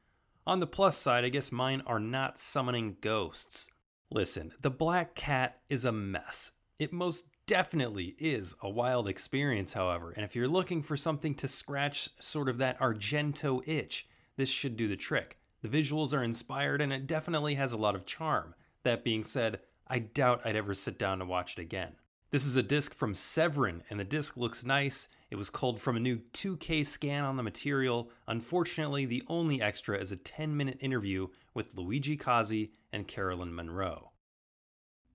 On 0.46 0.58
the 0.58 0.66
plus 0.66 0.96
side, 0.96 1.26
I 1.26 1.28
guess 1.28 1.52
mine 1.52 1.82
are 1.86 2.00
not 2.00 2.38
summoning 2.38 2.96
ghosts. 3.02 3.68
Listen, 4.10 4.52
The 4.62 4.70
Black 4.70 5.14
Cat 5.14 5.60
is 5.68 5.84
a 5.84 5.92
mess. 5.92 6.52
It 6.78 6.90
most 6.90 7.26
definitely 7.46 8.14
is 8.18 8.56
a 8.62 8.70
wild 8.70 9.06
experience, 9.06 9.74
however, 9.74 10.12
and 10.12 10.24
if 10.24 10.34
you're 10.34 10.48
looking 10.48 10.82
for 10.82 10.96
something 10.96 11.34
to 11.34 11.46
scratch 11.46 12.08
sort 12.20 12.48
of 12.48 12.56
that 12.56 12.80
Argento 12.80 13.60
itch, 13.68 14.08
this 14.38 14.48
should 14.48 14.78
do 14.78 14.88
the 14.88 14.96
trick. 14.96 15.36
The 15.60 15.68
visuals 15.68 16.14
are 16.16 16.24
inspired 16.24 16.80
and 16.80 16.90
it 16.90 17.06
definitely 17.06 17.56
has 17.56 17.72
a 17.72 17.76
lot 17.76 17.94
of 17.94 18.06
charm. 18.06 18.54
That 18.82 19.04
being 19.04 19.24
said, 19.24 19.60
I 19.86 19.98
doubt 19.98 20.42
I'd 20.44 20.56
ever 20.56 20.72
sit 20.72 20.98
down 20.98 21.18
to 21.18 21.24
watch 21.24 21.58
it 21.58 21.62
again. 21.62 21.92
This 22.30 22.46
is 22.46 22.56
a 22.56 22.62
disc 22.62 22.94
from 22.94 23.14
Severin, 23.14 23.82
and 23.90 23.98
the 23.98 24.04
disc 24.04 24.36
looks 24.36 24.64
nice. 24.64 25.08
It 25.30 25.36
was 25.36 25.50
culled 25.50 25.80
from 25.80 25.96
a 25.96 26.00
new 26.00 26.20
2K 26.32 26.86
scan 26.86 27.24
on 27.24 27.36
the 27.36 27.42
material. 27.42 28.10
Unfortunately, 28.28 29.04
the 29.04 29.24
only 29.26 29.60
extra 29.60 29.98
is 29.98 30.12
a 30.12 30.16
10 30.16 30.56
minute 30.56 30.78
interview 30.80 31.26
with 31.54 31.76
Luigi 31.76 32.16
Cozzi 32.16 32.70
and 32.92 33.08
Caroline 33.08 33.52
Munro. 33.52 34.12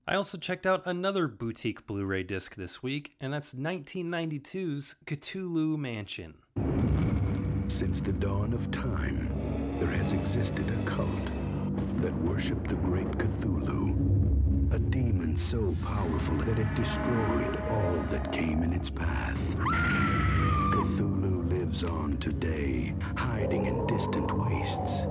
I 0.05 0.15
also 0.15 0.37
checked 0.37 0.67
out 0.67 0.83
another 0.85 1.27
boutique 1.27 1.87
Blu 1.87 2.05
ray 2.05 2.21
disc 2.21 2.55
this 2.55 2.83
week, 2.83 3.15
and 3.19 3.33
that's 3.33 3.55
1992's 3.55 4.95
Cthulhu 5.05 5.79
Mansion. 5.79 6.35
Since 7.69 8.01
the 8.01 8.13
dawn 8.13 8.53
of 8.53 8.69
time, 8.71 9.79
there 9.79 9.89
has 9.89 10.11
existed 10.11 10.69
a 10.69 10.85
cult 10.85 11.29
that 11.97 12.15
worshipped 12.21 12.67
the 12.67 12.75
great 12.75 13.09
Cthulhu, 13.17 14.73
a 14.73 14.79
demon 14.79 15.37
so 15.37 15.75
powerful 15.83 16.37
that 16.39 16.59
it 16.59 16.75
destroyed 16.75 17.61
all 17.69 17.97
that 18.09 18.31
came 18.31 18.63
in 18.63 18.73
its 18.73 18.89
path. 18.89 19.37
Cthulhu 20.73 21.49
lives 21.49 21.83
on 21.83 22.17
today, 22.17 22.93
hiding 23.15 23.65
in 23.65 23.87
distant 23.87 24.31
wastes, 24.31 25.03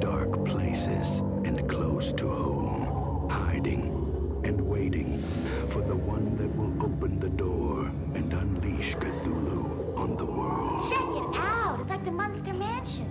dark 0.00 0.44
places, 0.46 1.18
and 1.44 1.68
close 1.68 2.12
to 2.12 2.28
home, 2.28 3.28
hiding 3.28 4.40
and 4.44 4.60
waiting 4.60 5.22
for 5.68 5.82
the 5.82 5.96
one 5.96 6.36
that 6.36 6.54
will 6.56 6.84
open 6.84 7.20
the 7.20 7.28
door 7.28 7.86
and 8.14 8.32
unleash 8.32 8.94
Cthulhu 8.96 9.96
on 9.96 10.16
the 10.16 10.24
world. 10.24 10.90
Check 10.90 11.00
it 11.00 11.40
out. 11.40 11.80
It's 11.80 11.90
like 11.90 12.04
the 12.04 12.10
Monster 12.10 12.54
Mansion. 12.54 13.06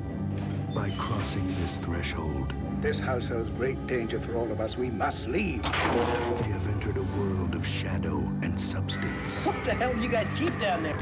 By 0.73 0.89
crossing 0.91 1.47
this 1.61 1.77
threshold, 1.77 2.53
This 2.81 2.97
house 2.97 3.25
holds 3.25 3.49
great 3.49 3.87
danger 3.87 4.21
for 4.21 4.35
all 4.35 4.49
of 4.49 4.61
us. 4.61 4.77
We 4.77 4.89
must 4.89 5.27
leave. 5.27 5.61
they 5.63 5.69
have 5.69 6.65
entered 6.69 6.95
a 6.95 7.03
world 7.19 7.53
of 7.53 7.67
shadow 7.67 8.19
and 8.41 8.59
substance. 8.59 9.33
What 9.43 9.57
the 9.65 9.73
hell 9.73 9.93
do 9.93 9.99
you 9.99 10.07
guys 10.07 10.27
keep 10.37 10.57
down 10.61 10.83
there? 10.83 10.95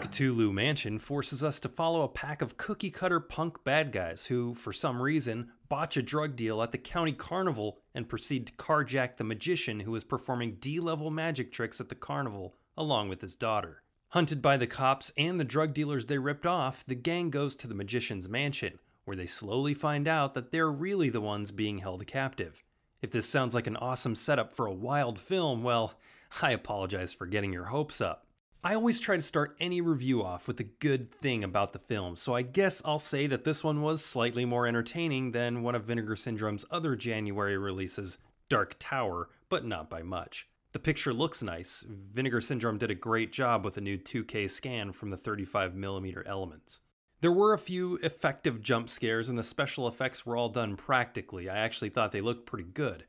Cthulhu 0.00 0.52
Mansion 0.52 0.98
forces 0.98 1.44
us 1.44 1.60
to 1.60 1.68
follow 1.68 2.02
a 2.02 2.08
pack 2.08 2.42
of 2.42 2.56
cookie 2.56 2.90
cutter 2.90 3.20
punk 3.20 3.62
bad 3.62 3.92
guys 3.92 4.26
who, 4.26 4.56
for 4.56 4.72
some 4.72 5.00
reason, 5.00 5.52
botch 5.68 5.96
a 5.96 6.02
drug 6.02 6.34
deal 6.34 6.60
at 6.60 6.72
the 6.72 6.78
county 6.78 7.12
carnival 7.12 7.78
and 7.94 8.08
proceed 8.08 8.48
to 8.48 8.52
carjack 8.54 9.16
the 9.16 9.22
magician 9.22 9.78
who 9.78 9.94
is 9.94 10.02
performing 10.02 10.56
D 10.58 10.80
level 10.80 11.08
magic 11.08 11.52
tricks 11.52 11.80
at 11.80 11.88
the 11.88 11.94
carnival 11.94 12.56
along 12.76 13.08
with 13.08 13.20
his 13.20 13.36
daughter. 13.36 13.83
Hunted 14.14 14.40
by 14.40 14.56
the 14.56 14.68
cops 14.68 15.12
and 15.16 15.40
the 15.40 15.44
drug 15.44 15.74
dealers 15.74 16.06
they 16.06 16.18
ripped 16.18 16.46
off, 16.46 16.86
the 16.86 16.94
gang 16.94 17.30
goes 17.30 17.56
to 17.56 17.66
the 17.66 17.74
magician's 17.74 18.28
mansion, 18.28 18.78
where 19.04 19.16
they 19.16 19.26
slowly 19.26 19.74
find 19.74 20.06
out 20.06 20.34
that 20.34 20.52
they're 20.52 20.70
really 20.70 21.08
the 21.08 21.20
ones 21.20 21.50
being 21.50 21.78
held 21.78 22.06
captive. 22.06 22.62
If 23.02 23.10
this 23.10 23.26
sounds 23.26 23.56
like 23.56 23.66
an 23.66 23.76
awesome 23.76 24.14
setup 24.14 24.52
for 24.52 24.66
a 24.66 24.72
wild 24.72 25.18
film, 25.18 25.64
well, 25.64 25.94
I 26.40 26.52
apologize 26.52 27.12
for 27.12 27.26
getting 27.26 27.52
your 27.52 27.64
hopes 27.64 28.00
up. 28.00 28.28
I 28.62 28.76
always 28.76 29.00
try 29.00 29.16
to 29.16 29.20
start 29.20 29.56
any 29.58 29.80
review 29.80 30.22
off 30.22 30.46
with 30.46 30.60
a 30.60 30.70
good 30.78 31.10
thing 31.10 31.42
about 31.42 31.72
the 31.72 31.80
film, 31.80 32.14
so 32.14 32.36
I 32.36 32.42
guess 32.42 32.80
I'll 32.84 33.00
say 33.00 33.26
that 33.26 33.42
this 33.42 33.64
one 33.64 33.82
was 33.82 34.04
slightly 34.04 34.44
more 34.44 34.68
entertaining 34.68 35.32
than 35.32 35.64
one 35.64 35.74
of 35.74 35.86
Vinegar 35.86 36.14
Syndrome's 36.14 36.64
other 36.70 36.94
January 36.94 37.58
releases, 37.58 38.18
Dark 38.48 38.76
Tower, 38.78 39.28
but 39.48 39.66
not 39.66 39.90
by 39.90 40.04
much. 40.04 40.46
The 40.74 40.80
picture 40.80 41.12
looks 41.12 41.40
nice. 41.40 41.84
Vinegar 41.88 42.40
Syndrome 42.40 42.78
did 42.78 42.90
a 42.90 42.96
great 42.96 43.30
job 43.30 43.64
with 43.64 43.76
a 43.76 43.80
new 43.80 43.96
2K 43.96 44.50
scan 44.50 44.90
from 44.90 45.10
the 45.10 45.16
35mm 45.16 46.24
elements. 46.26 46.80
There 47.20 47.30
were 47.30 47.54
a 47.54 47.58
few 47.58 47.94
effective 48.02 48.60
jump 48.60 48.90
scares, 48.90 49.28
and 49.28 49.38
the 49.38 49.44
special 49.44 49.86
effects 49.86 50.26
were 50.26 50.36
all 50.36 50.48
done 50.48 50.76
practically. 50.76 51.48
I 51.48 51.58
actually 51.58 51.90
thought 51.90 52.10
they 52.10 52.20
looked 52.20 52.44
pretty 52.44 52.64
good. 52.64 53.04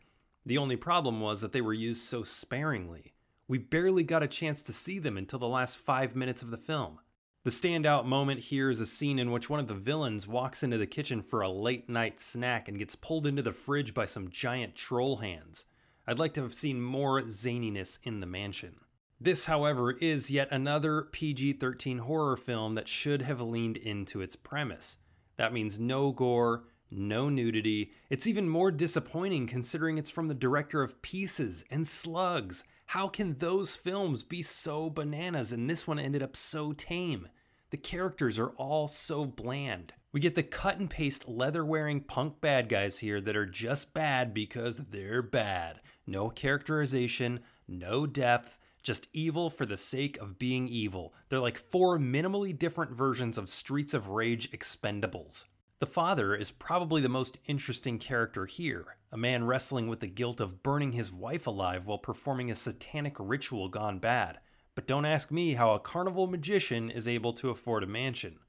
The 0.46 0.60
only 0.60 0.76
problem 0.76 1.20
was 1.22 1.42
that 1.42 1.54
they 1.54 1.62
were 1.62 1.74
used 1.74 2.04
so 2.04 2.22
sparingly. 2.22 3.16
We 3.48 3.58
barely 3.58 4.04
got 4.04 4.22
a 4.22 4.28
chance 4.28 4.62
to 4.62 4.72
see 4.72 5.00
them 5.00 5.18
until 5.18 5.40
the 5.40 5.48
last 5.48 5.80
five 5.80 6.16
minutes 6.16 6.44
of 6.44 6.52
the 6.52 6.60
film. 6.60 7.00
The 7.46 7.50
standout 7.50 8.06
moment 8.06 8.42
here 8.42 8.70
is 8.70 8.80
a 8.80 8.86
scene 8.86 9.18
in 9.18 9.32
which 9.32 9.50
one 9.50 9.60
of 9.60 9.68
the 9.68 9.74
villains 9.74 10.28
walks 10.28 10.62
into 10.62 10.78
the 10.78 10.86
kitchen 10.86 11.24
for 11.24 11.42
a 11.42 11.50
late 11.50 11.90
night 11.90 12.20
snack 12.20 12.68
and 12.68 12.78
gets 12.78 12.96
pulled 12.96 13.26
into 13.26 13.42
the 13.42 13.54
fridge 13.54 13.96
by 13.96 14.06
some 14.06 14.30
giant 14.30 14.76
troll 14.76 15.18
hands. 15.18 15.66
I'd 16.08 16.20
like 16.20 16.34
to 16.36 16.44
have 16.44 16.54
seen 16.54 16.82
more 16.82 17.22
zaniness 17.24 17.98
in 18.04 18.20
the 18.20 18.28
mansion. 18.28 18.76
This, 19.20 19.46
however, 19.46 19.92
is 19.94 20.30
yet 20.30 20.50
another 20.52 21.02
PG 21.02 21.54
13 21.54 22.00
horror 22.00 22.38
film 22.38 22.76
that 22.76 22.88
should 22.88 23.24
have 23.24 23.42
leaned 23.42 23.78
into 23.78 24.22
its 24.22 24.36
premise. 24.36 25.00
That 25.38 25.54
means 25.54 25.80
no 25.80 26.12
gore, 26.12 26.66
no 26.92 27.30
nudity. 27.30 27.92
It's 28.10 28.28
even 28.28 28.48
more 28.48 28.72
disappointing 28.72 29.48
considering 29.48 29.98
it's 29.98 30.12
from 30.12 30.28
the 30.28 30.34
director 30.34 30.84
of 30.84 31.02
Pieces 31.02 31.66
and 31.72 31.88
Slugs. 31.88 32.64
How 32.88 33.08
can 33.08 33.40
those 33.40 33.76
films 33.76 34.22
be 34.22 34.44
so 34.44 34.90
bananas 34.92 35.52
and 35.52 35.68
this 35.68 35.88
one 35.88 35.98
ended 35.98 36.22
up 36.22 36.38
so 36.38 36.74
tame? 36.74 37.30
The 37.72 37.78
characters 37.78 38.38
are 38.38 38.52
all 38.52 38.88
so 38.88 39.26
bland. 39.26 39.94
We 40.12 40.20
get 40.20 40.36
the 40.36 40.44
cut 40.44 40.78
and 40.78 40.90
paste 40.90 41.28
leather 41.28 41.66
wearing 41.66 42.00
punk 42.00 42.40
bad 42.40 42.70
guys 42.70 43.00
here 43.00 43.20
that 43.22 43.36
are 43.36 43.46
just 43.46 43.94
bad 43.94 44.34
because 44.34 44.78
they're 44.78 45.22
bad. 45.22 45.82
No 46.08 46.30
characterization, 46.30 47.40
no 47.68 48.06
depth, 48.06 48.60
just 48.84 49.08
evil 49.14 49.50
for 49.50 49.66
the 49.66 49.78
sake 49.78 50.18
of 50.18 50.38
being 50.38 50.68
evil. 50.68 51.14
They're 51.30 51.40
like 51.40 51.58
four 51.58 51.98
minimally 51.98 52.58
different 52.58 52.92
versions 52.92 53.38
of 53.38 53.50
Streets 53.50 53.94
of 53.94 54.10
Rage 54.10 54.52
expendables. 54.52 55.46
The 55.80 55.88
father 55.88 56.36
is 56.36 56.52
probably 56.52 57.02
the 57.02 57.10
most 57.10 57.38
interesting 57.48 58.00
character 58.00 58.46
here, 58.46 58.98
a 59.12 59.18
man 59.18 59.44
wrestling 59.44 59.88
with 59.88 60.00
the 60.00 60.08
guilt 60.08 60.40
of 60.40 60.64
burning 60.64 60.94
his 60.94 61.12
wife 61.12 61.48
alive 61.48 61.88
while 61.88 61.98
performing 61.98 62.50
a 62.50 62.56
satanic 62.56 63.16
ritual 63.20 63.68
gone 63.68 64.00
bad. 64.00 64.40
But 64.76 64.88
don't 64.88 65.06
ask 65.06 65.32
me 65.32 65.54
how 65.54 65.74
a 65.74 65.80
carnival 65.80 66.28
magician 66.28 66.90
is 66.90 67.08
able 67.08 67.34
to 67.34 67.50
afford 67.50 67.84
a 67.84 67.88
mansion. 67.88 68.40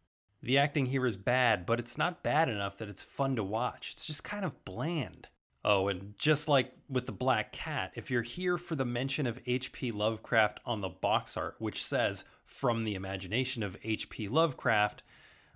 The 0.42 0.58
acting 0.58 0.86
here 0.86 1.06
is 1.06 1.16
bad, 1.16 1.66
but 1.66 1.80
it's 1.80 1.96
not 1.96 2.22
bad 2.22 2.48
enough 2.48 2.78
that 2.78 2.88
it's 2.88 3.02
fun 3.02 3.34
to 3.36 3.42
watch. 3.42 3.92
It's 3.92 4.06
just 4.06 4.22
kind 4.22 4.44
of 4.44 4.64
bland. 4.64 5.28
Oh, 5.68 5.88
and 5.88 6.14
just 6.16 6.46
like 6.46 6.72
with 6.88 7.06
the 7.06 7.12
Black 7.12 7.50
Cat, 7.50 7.90
if 7.96 8.08
you're 8.08 8.22
here 8.22 8.56
for 8.56 8.76
the 8.76 8.84
mention 8.84 9.26
of 9.26 9.40
H.P. 9.46 9.90
Lovecraft 9.90 10.60
on 10.64 10.80
the 10.80 10.88
box 10.88 11.36
art, 11.36 11.56
which 11.58 11.84
says, 11.84 12.24
from 12.44 12.82
the 12.82 12.94
imagination 12.94 13.64
of 13.64 13.76
H.P. 13.82 14.28
Lovecraft, 14.28 15.02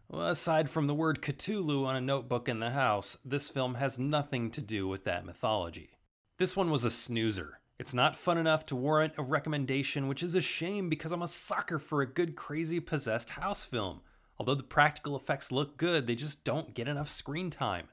well, 0.09 0.26
aside 0.26 0.69
from 0.69 0.88
the 0.88 0.97
word 0.97 1.23
Cthulhu 1.23 1.87
on 1.87 1.95
a 1.95 2.00
notebook 2.00 2.49
in 2.49 2.59
the 2.59 2.71
house, 2.71 3.19
this 3.25 3.49
film 3.49 3.76
has 3.76 4.00
nothing 4.00 4.50
to 4.50 4.61
do 4.61 4.88
with 4.88 5.05
that 5.05 5.25
mythology. 5.25 5.90
This 6.38 6.57
one 6.57 6.71
was 6.73 6.83
a 6.83 6.90
snoozer. 6.90 7.61
It's 7.79 7.95
not 7.95 8.17
fun 8.17 8.37
enough 8.37 8.67
to 8.67 8.76
warrant 8.76 9.14
a 9.17 9.23
recommendation, 9.23 10.09
which 10.09 10.25
is 10.25 10.35
a 10.35 10.43
shame 10.43 10.88
because 10.88 11.12
I'm 11.12 11.23
a 11.23 11.29
sucker 11.29 11.79
for 11.79 12.02
a 12.02 12.12
good, 12.12 12.35
crazy, 12.35 12.81
possessed 12.81 13.31
house 13.31 13.64
film. 13.64 14.00
Although 14.38 14.57
the 14.57 14.64
practical 14.64 15.14
effects 15.14 15.52
look 15.52 15.76
good, 15.76 16.09
they 16.09 16.17
just 16.17 16.43
don't 16.43 16.75
get 16.75 16.88
enough 16.88 17.09
screen 17.09 17.49
time. 17.49 17.87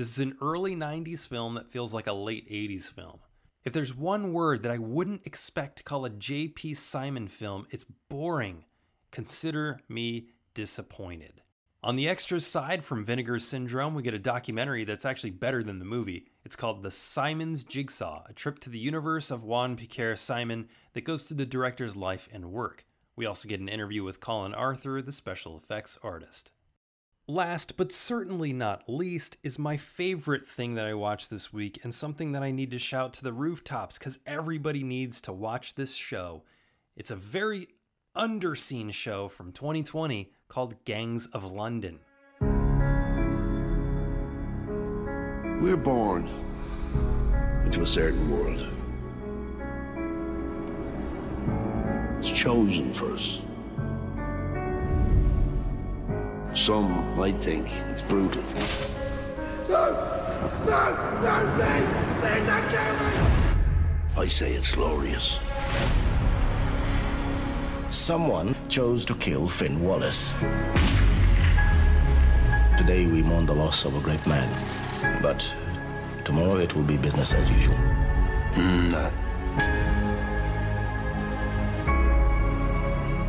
This 0.00 0.12
is 0.12 0.18
an 0.20 0.38
early 0.40 0.74
90s 0.74 1.28
film 1.28 1.56
that 1.56 1.68
feels 1.68 1.92
like 1.92 2.06
a 2.06 2.14
late 2.14 2.48
80s 2.48 2.90
film. 2.90 3.18
If 3.66 3.74
there's 3.74 3.94
one 3.94 4.32
word 4.32 4.62
that 4.62 4.72
I 4.72 4.78
wouldn't 4.78 5.26
expect 5.26 5.76
to 5.76 5.82
call 5.82 6.06
a 6.06 6.08
J.P. 6.08 6.72
Simon 6.72 7.28
film, 7.28 7.66
it's 7.68 7.84
boring. 8.08 8.64
Consider 9.10 9.82
me 9.90 10.28
disappointed. 10.54 11.42
On 11.82 11.96
the 11.96 12.08
extras 12.08 12.46
side 12.46 12.82
from 12.82 13.04
Vinegar 13.04 13.38
Syndrome, 13.38 13.94
we 13.94 14.02
get 14.02 14.14
a 14.14 14.18
documentary 14.18 14.84
that's 14.84 15.04
actually 15.04 15.32
better 15.32 15.62
than 15.62 15.78
the 15.78 15.84
movie. 15.84 16.28
It's 16.46 16.56
called 16.56 16.82
The 16.82 16.90
Simon's 16.90 17.62
Jigsaw, 17.62 18.22
a 18.26 18.32
trip 18.32 18.58
to 18.60 18.70
the 18.70 18.78
universe 18.78 19.30
of 19.30 19.44
Juan 19.44 19.76
Piquer 19.76 20.16
Simon 20.16 20.70
that 20.94 21.02
goes 21.02 21.24
through 21.24 21.36
the 21.36 21.44
director's 21.44 21.94
life 21.94 22.26
and 22.32 22.46
work. 22.46 22.86
We 23.16 23.26
also 23.26 23.50
get 23.50 23.60
an 23.60 23.68
interview 23.68 24.02
with 24.02 24.18
Colin 24.18 24.54
Arthur, 24.54 25.02
the 25.02 25.12
special 25.12 25.58
effects 25.58 25.98
artist. 26.02 26.52
Last, 27.30 27.76
but 27.76 27.92
certainly 27.92 28.52
not 28.52 28.82
least, 28.88 29.36
is 29.44 29.56
my 29.56 29.76
favorite 29.76 30.44
thing 30.44 30.74
that 30.74 30.84
I 30.84 30.94
watched 30.94 31.30
this 31.30 31.52
week 31.52 31.78
and 31.84 31.94
something 31.94 32.32
that 32.32 32.42
I 32.42 32.50
need 32.50 32.72
to 32.72 32.78
shout 32.80 33.12
to 33.12 33.22
the 33.22 33.32
rooftops 33.32 33.98
because 33.98 34.18
everybody 34.26 34.82
needs 34.82 35.20
to 35.20 35.32
watch 35.32 35.74
this 35.74 35.94
show. 35.94 36.42
It's 36.96 37.12
a 37.12 37.16
very 37.16 37.68
underseen 38.16 38.92
show 38.92 39.28
from 39.28 39.52
2020 39.52 40.32
called 40.48 40.84
Gangs 40.84 41.28
of 41.28 41.52
London. 41.52 42.00
We're 45.62 45.76
born 45.76 46.28
into 47.64 47.82
a 47.82 47.86
certain 47.86 48.28
world. 48.28 48.66
It's 52.18 52.32
chosen 52.32 52.92
for 52.92 53.12
us. 53.12 53.38
Some 56.54 57.16
might 57.16 57.38
think 57.40 57.70
it's 57.90 58.02
brutal. 58.02 58.42
No! 59.68 59.92
No! 60.66 61.20
No, 61.22 61.52
please! 61.56 61.88
Please 62.20 62.42
don't 62.42 62.68
kill 62.68 62.92
me! 62.94 63.10
I 64.16 64.26
say 64.26 64.52
it's 64.54 64.72
glorious. 64.72 65.38
Someone 67.90 68.56
chose 68.68 69.04
to 69.04 69.14
kill 69.14 69.48
Finn 69.48 69.80
Wallace. 69.84 70.34
Today 72.76 73.06
we 73.06 73.22
mourn 73.22 73.46
the 73.46 73.54
loss 73.54 73.84
of 73.84 73.94
a 73.94 74.00
great 74.00 74.26
man, 74.26 74.50
but 75.22 75.54
tomorrow 76.24 76.56
it 76.56 76.74
will 76.74 76.82
be 76.82 76.96
business 76.96 77.32
as 77.32 77.48
usual. 77.48 77.76
Hmm, 78.54 78.88
no. 78.88 79.10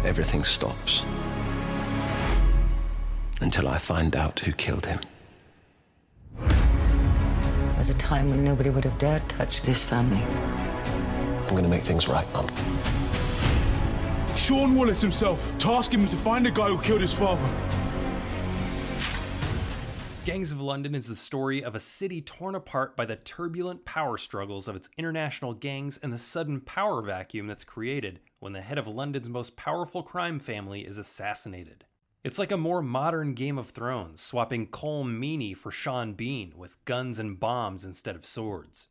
Everything 0.04 0.44
stops 0.44 1.06
until 3.41 3.67
I 3.67 3.77
find 3.77 4.15
out 4.15 4.39
who 4.39 4.53
killed 4.53 4.86
him. 4.86 5.01
There 6.38 7.77
was 7.77 7.89
a 7.89 7.98
time 7.98 8.29
when 8.29 8.43
nobody 8.43 8.69
would 8.69 8.86
have 8.86 8.98
dared 8.98 9.27
touch 9.27 9.62
this 9.63 9.83
family. 9.83 10.24
I'm 10.24 11.50
going 11.50 11.63
to 11.63 11.69
make 11.69 11.83
things 11.83 12.07
right, 12.07 12.31
Mum. 12.31 12.48
Sean 14.36 14.75
Wallace 14.75 15.01
himself 15.01 15.39
tasking 15.57 16.03
me 16.03 16.10
to 16.10 16.17
find 16.17 16.45
the 16.45 16.51
guy 16.51 16.69
who 16.69 16.79
killed 16.81 17.01
his 17.01 17.13
father. 17.13 17.48
Gangs 20.24 20.51
of 20.51 20.62
London 20.62 20.93
is 20.93 21.07
the 21.07 21.15
story 21.15 21.63
of 21.63 21.74
a 21.74 21.79
city 21.79 22.21
torn 22.21 22.53
apart 22.53 22.95
by 22.95 23.05
the 23.05 23.15
turbulent 23.15 23.86
power 23.86 24.17
struggles 24.17 24.67
of 24.67 24.75
its 24.75 24.88
international 24.95 25.55
gangs 25.55 25.98
and 25.98 26.13
the 26.13 26.19
sudden 26.19 26.62
power 26.62 27.01
vacuum 27.01 27.48
that's 27.48 27.63
created 27.63 28.19
when 28.39 28.53
the 28.53 28.62
head 28.62 28.77
of 28.77 28.88
London's 28.88 29.29
most 29.29 29.55
powerful 29.55 30.03
crime 30.03 30.38
family 30.38 30.81
is 30.81 31.00
assassinated. 31.00 31.86
It's 32.24 32.38
like 32.38 32.51
a 32.51 32.58
more 32.58 32.84
modern 32.84 33.34
Game 33.34 33.58
of 33.58 33.72
Thrones, 33.72 34.22
swapping 34.22 34.68
Colm 34.68 35.18
Meaney 35.18 35.58
for 35.58 35.72
Sean 35.72 36.13
Bean 36.13 36.54
with 36.56 36.78
guns 36.86 37.18
and 37.18 37.40
bombs 37.40 37.84
instead 37.84 38.16
of 38.16 38.28
swords. 38.28 38.90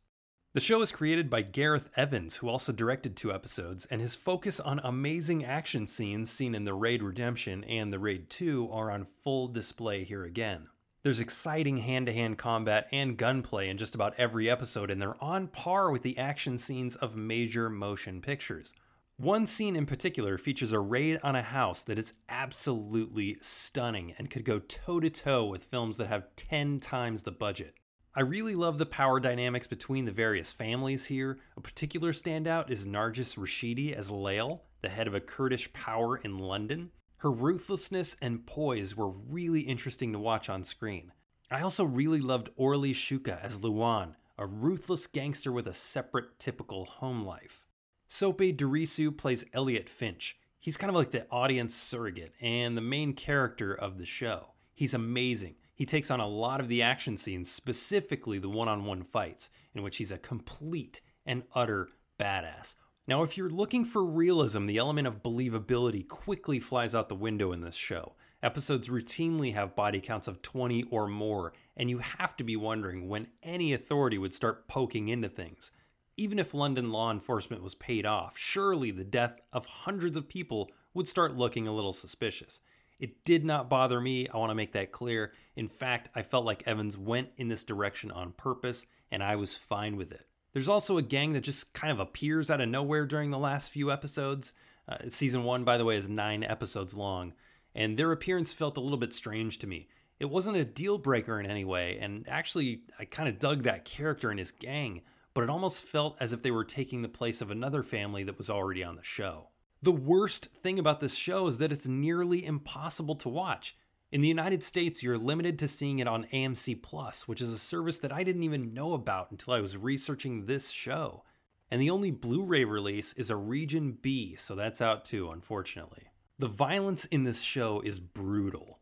The 0.53 0.59
show 0.59 0.81
is 0.81 0.91
created 0.91 1.29
by 1.29 1.43
Gareth 1.43 1.89
Evans, 1.95 2.35
who 2.35 2.49
also 2.49 2.73
directed 2.73 3.15
two 3.15 3.31
episodes, 3.31 3.85
and 3.85 4.01
his 4.01 4.15
focus 4.15 4.59
on 4.59 4.81
amazing 4.83 5.45
action 5.45 5.87
scenes 5.87 6.29
seen 6.29 6.53
in 6.53 6.65
The 6.65 6.73
Raid 6.73 7.01
Redemption 7.01 7.63
and 7.63 7.93
The 7.93 7.99
Raid 7.99 8.29
2 8.29 8.69
are 8.69 8.91
on 8.91 9.07
full 9.23 9.47
display 9.47 10.03
here 10.03 10.25
again. 10.25 10.67
There's 11.03 11.21
exciting 11.21 11.77
hand 11.77 12.07
to 12.07 12.13
hand 12.13 12.37
combat 12.37 12.89
and 12.91 13.15
gunplay 13.15 13.69
in 13.69 13.77
just 13.77 13.95
about 13.95 14.13
every 14.17 14.49
episode, 14.49 14.91
and 14.91 15.01
they're 15.01 15.23
on 15.23 15.47
par 15.47 15.89
with 15.89 16.03
the 16.03 16.17
action 16.17 16.57
scenes 16.57 16.97
of 16.97 17.15
major 17.15 17.69
motion 17.69 18.19
pictures. 18.19 18.73
One 19.17 19.45
scene 19.45 19.75
in 19.75 19.85
particular 19.85 20.37
features 20.37 20.71
a 20.71 20.79
raid 20.79 21.19
on 21.21 21.35
a 21.35 21.43
house 21.43 21.83
that 21.83 21.99
is 21.99 22.13
absolutely 22.27 23.37
stunning 23.41 24.15
and 24.17 24.29
could 24.29 24.43
go 24.43 24.59
toe 24.59 24.99
to 24.99 25.09
toe 25.09 25.45
with 25.45 25.63
films 25.63 25.97
that 25.97 26.07
have 26.07 26.35
10 26.35 26.79
times 26.79 27.23
the 27.23 27.31
budget. 27.31 27.75
I 28.15 28.21
really 28.21 28.55
love 28.55 28.77
the 28.77 28.85
power 28.85 29.19
dynamics 29.19 29.67
between 29.67 30.05
the 30.05 30.11
various 30.11 30.51
families 30.51 31.05
here. 31.05 31.39
A 31.55 31.61
particular 31.61 32.11
standout 32.11 32.69
is 32.69 32.87
Nargis 32.87 33.37
Rashidi 33.37 33.93
as 33.93 34.11
Lael, 34.11 34.63
the 34.81 34.89
head 34.89 35.07
of 35.07 35.13
a 35.13 35.21
Kurdish 35.21 35.71
power 35.71 36.17
in 36.17 36.37
London. 36.37 36.91
Her 37.17 37.31
ruthlessness 37.31 38.17
and 38.21 38.45
poise 38.45 38.97
were 38.97 39.11
really 39.11 39.61
interesting 39.61 40.11
to 40.13 40.19
watch 40.19 40.49
on 40.49 40.63
screen. 40.63 41.13
I 41.51 41.61
also 41.61 41.83
really 41.83 42.19
loved 42.19 42.49
Orli 42.55 42.93
Shuka 42.93 43.39
as 43.41 43.61
Luan, 43.61 44.15
a 44.37 44.47
ruthless 44.47 45.05
gangster 45.05 45.51
with 45.51 45.67
a 45.67 45.73
separate, 45.73 46.39
typical 46.39 46.85
home 46.85 47.21
life. 47.21 47.65
Sope 48.13 48.39
Dirisu 48.39 49.15
plays 49.15 49.45
Elliot 49.53 49.87
Finch. 49.87 50.37
He's 50.59 50.75
kind 50.75 50.89
of 50.89 50.97
like 50.97 51.11
the 51.11 51.25
audience 51.31 51.73
surrogate 51.73 52.33
and 52.41 52.75
the 52.75 52.81
main 52.81 53.13
character 53.13 53.73
of 53.73 53.97
the 53.97 54.05
show. 54.05 54.47
He's 54.73 54.93
amazing. 54.93 55.55
He 55.73 55.85
takes 55.85 56.11
on 56.11 56.19
a 56.19 56.27
lot 56.27 56.59
of 56.59 56.67
the 56.67 56.81
action 56.81 57.15
scenes, 57.15 57.49
specifically 57.49 58.37
the 58.37 58.49
one 58.49 58.67
on 58.67 58.83
one 58.83 59.03
fights, 59.03 59.49
in 59.73 59.81
which 59.81 59.95
he's 59.95 60.11
a 60.11 60.17
complete 60.17 60.99
and 61.25 61.43
utter 61.55 61.87
badass. 62.19 62.75
Now, 63.07 63.23
if 63.23 63.37
you're 63.37 63.49
looking 63.49 63.85
for 63.85 64.03
realism, 64.03 64.65
the 64.65 64.77
element 64.77 65.07
of 65.07 65.23
believability 65.23 66.05
quickly 66.05 66.59
flies 66.59 66.93
out 66.93 67.07
the 67.07 67.15
window 67.15 67.53
in 67.53 67.61
this 67.61 67.75
show. 67.75 68.15
Episodes 68.43 68.89
routinely 68.89 69.53
have 69.53 69.73
body 69.73 70.01
counts 70.01 70.27
of 70.27 70.41
20 70.41 70.83
or 70.91 71.07
more, 71.07 71.53
and 71.77 71.89
you 71.89 71.99
have 71.99 72.35
to 72.35 72.43
be 72.43 72.57
wondering 72.57 73.07
when 73.07 73.27
any 73.41 73.71
authority 73.71 74.17
would 74.17 74.33
start 74.33 74.67
poking 74.67 75.07
into 75.07 75.29
things. 75.29 75.71
Even 76.17 76.39
if 76.39 76.53
London 76.53 76.91
law 76.91 77.11
enforcement 77.11 77.63
was 77.63 77.75
paid 77.75 78.05
off, 78.05 78.37
surely 78.37 78.91
the 78.91 79.03
death 79.03 79.39
of 79.51 79.65
hundreds 79.65 80.17
of 80.17 80.27
people 80.27 80.69
would 80.93 81.07
start 81.07 81.37
looking 81.37 81.67
a 81.67 81.73
little 81.73 81.93
suspicious. 81.93 82.59
It 82.99 83.23
did 83.25 83.43
not 83.43 83.69
bother 83.69 83.99
me. 83.99 84.27
I 84.27 84.37
want 84.37 84.51
to 84.51 84.55
make 84.55 84.73
that 84.73 84.91
clear. 84.91 85.33
In 85.55 85.67
fact, 85.67 86.09
I 86.15 86.21
felt 86.21 86.45
like 86.45 86.63
Evans 86.67 86.97
went 86.97 87.29
in 87.37 87.47
this 87.47 87.63
direction 87.63 88.11
on 88.11 88.33
purpose, 88.33 88.85
and 89.09 89.23
I 89.23 89.35
was 89.35 89.55
fine 89.55 89.95
with 89.95 90.11
it. 90.11 90.27
There's 90.53 90.69
also 90.69 90.97
a 90.97 91.01
gang 91.01 91.33
that 91.33 91.41
just 91.41 91.73
kind 91.73 91.91
of 91.91 91.99
appears 91.99 92.51
out 92.51 92.61
of 92.61 92.69
nowhere 92.69 93.05
during 93.05 93.31
the 93.31 93.39
last 93.39 93.71
few 93.71 93.91
episodes. 93.91 94.53
Uh, 94.87 94.97
season 95.07 95.43
one, 95.43 95.63
by 95.63 95.77
the 95.77 95.85
way, 95.85 95.95
is 95.95 96.09
nine 96.09 96.43
episodes 96.43 96.93
long, 96.93 97.33
and 97.73 97.97
their 97.97 98.11
appearance 98.11 98.51
felt 98.51 98.77
a 98.77 98.81
little 98.81 98.97
bit 98.97 99.13
strange 99.13 99.57
to 99.59 99.67
me. 99.67 99.87
It 100.19 100.29
wasn't 100.29 100.57
a 100.57 100.65
deal 100.65 100.97
breaker 100.97 101.39
in 101.39 101.45
any 101.45 101.65
way, 101.65 101.97
and 101.99 102.27
actually, 102.27 102.81
I 102.99 103.05
kind 103.05 103.29
of 103.29 103.39
dug 103.39 103.63
that 103.63 103.85
character 103.85 104.29
and 104.29 104.37
his 104.37 104.51
gang, 104.51 105.01
but 105.33 105.43
it 105.43 105.49
almost 105.49 105.83
felt 105.83 106.17
as 106.19 106.33
if 106.33 106.41
they 106.41 106.51
were 106.51 106.63
taking 106.63 107.01
the 107.01 107.09
place 107.09 107.41
of 107.41 107.51
another 107.51 107.83
family 107.83 108.23
that 108.23 108.37
was 108.37 108.49
already 108.49 108.83
on 108.83 108.95
the 108.95 109.03
show. 109.03 109.49
The 109.81 109.91
worst 109.91 110.49
thing 110.53 110.77
about 110.77 110.99
this 110.99 111.15
show 111.15 111.47
is 111.47 111.57
that 111.57 111.71
it's 111.71 111.87
nearly 111.87 112.45
impossible 112.45 113.15
to 113.15 113.29
watch. 113.29 113.75
In 114.11 114.21
the 114.21 114.27
United 114.27 114.63
States, 114.63 115.01
you're 115.01 115.17
limited 115.17 115.57
to 115.59 115.67
seeing 115.67 115.99
it 115.99 116.07
on 116.07 116.27
AMC 116.33 116.83
Plus, 116.83 117.27
which 117.27 117.41
is 117.41 117.53
a 117.53 117.57
service 117.57 117.97
that 117.99 118.11
I 118.11 118.23
didn't 118.23 118.43
even 118.43 118.73
know 118.73 118.93
about 118.93 119.31
until 119.31 119.53
I 119.53 119.61
was 119.61 119.77
researching 119.77 120.45
this 120.45 120.69
show. 120.69 121.23
And 121.71 121.81
the 121.81 121.89
only 121.89 122.11
Blu 122.11 122.43
ray 122.43 122.65
release 122.65 123.13
is 123.13 123.29
a 123.29 123.37
Region 123.37 123.97
B, 124.01 124.35
so 124.35 124.53
that's 124.53 124.81
out 124.81 125.05
too, 125.05 125.31
unfortunately. 125.31 126.11
The 126.37 126.49
violence 126.49 127.05
in 127.05 127.23
this 127.23 127.41
show 127.41 127.79
is 127.79 127.99
brutal. 127.99 128.80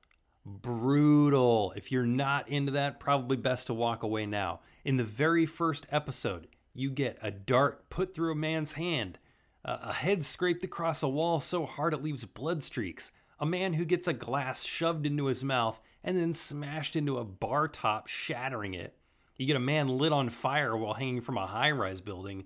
Brutal. 0.62 1.74
If 1.76 1.92
you're 1.92 2.06
not 2.06 2.50
into 2.50 2.72
that, 2.74 3.00
probably 3.00 3.38
best 3.38 3.68
to 3.68 3.74
walk 3.74 4.04
away 4.04 4.26
now. 4.26 4.62
In 4.84 4.98
the 4.98 5.04
very 5.04 5.46
first 5.46 5.88
episode, 5.92 6.48
you 6.74 6.90
get 6.90 7.18
a 7.22 7.32
dart 7.32 7.90
put 7.90 8.14
through 8.14 8.32
a 8.32 8.36
man's 8.36 8.74
hand 8.74 9.20
a 9.64 9.94
head 9.94 10.24
scraped 10.24 10.64
across 10.64 11.04
a 11.04 11.08
wall 11.08 11.40
so 11.40 11.66
hard 11.66 11.94
it 11.94 12.04
leaves 12.04 12.26
blood 12.26 12.64
streaks. 12.64 13.12
A 13.40 13.46
man 13.46 13.74
who 13.74 13.86
gets 13.86 14.08
a 14.08 14.14
glass 14.14 14.64
shoved 14.64 15.06
into 15.06 15.26
his 15.26 15.44
mouth 15.44 15.82
and 16.04 16.18
then 16.18 16.34
smashed 16.34 16.96
into 16.96 17.18
a 17.18 17.26
bar 17.26 17.68
top, 17.68 18.08
shattering 18.08 18.74
it. 18.74 18.96
You 19.36 19.46
get 19.46 19.56
a 19.56 19.62
man 19.62 19.88
lit 19.88 20.12
on 20.12 20.30
fire 20.30 20.76
while 20.76 20.94
hanging 20.94 21.22
from 21.22 21.38
a 21.38 21.48
high 21.48 21.72
rise 21.72 22.02
building. 22.02 22.46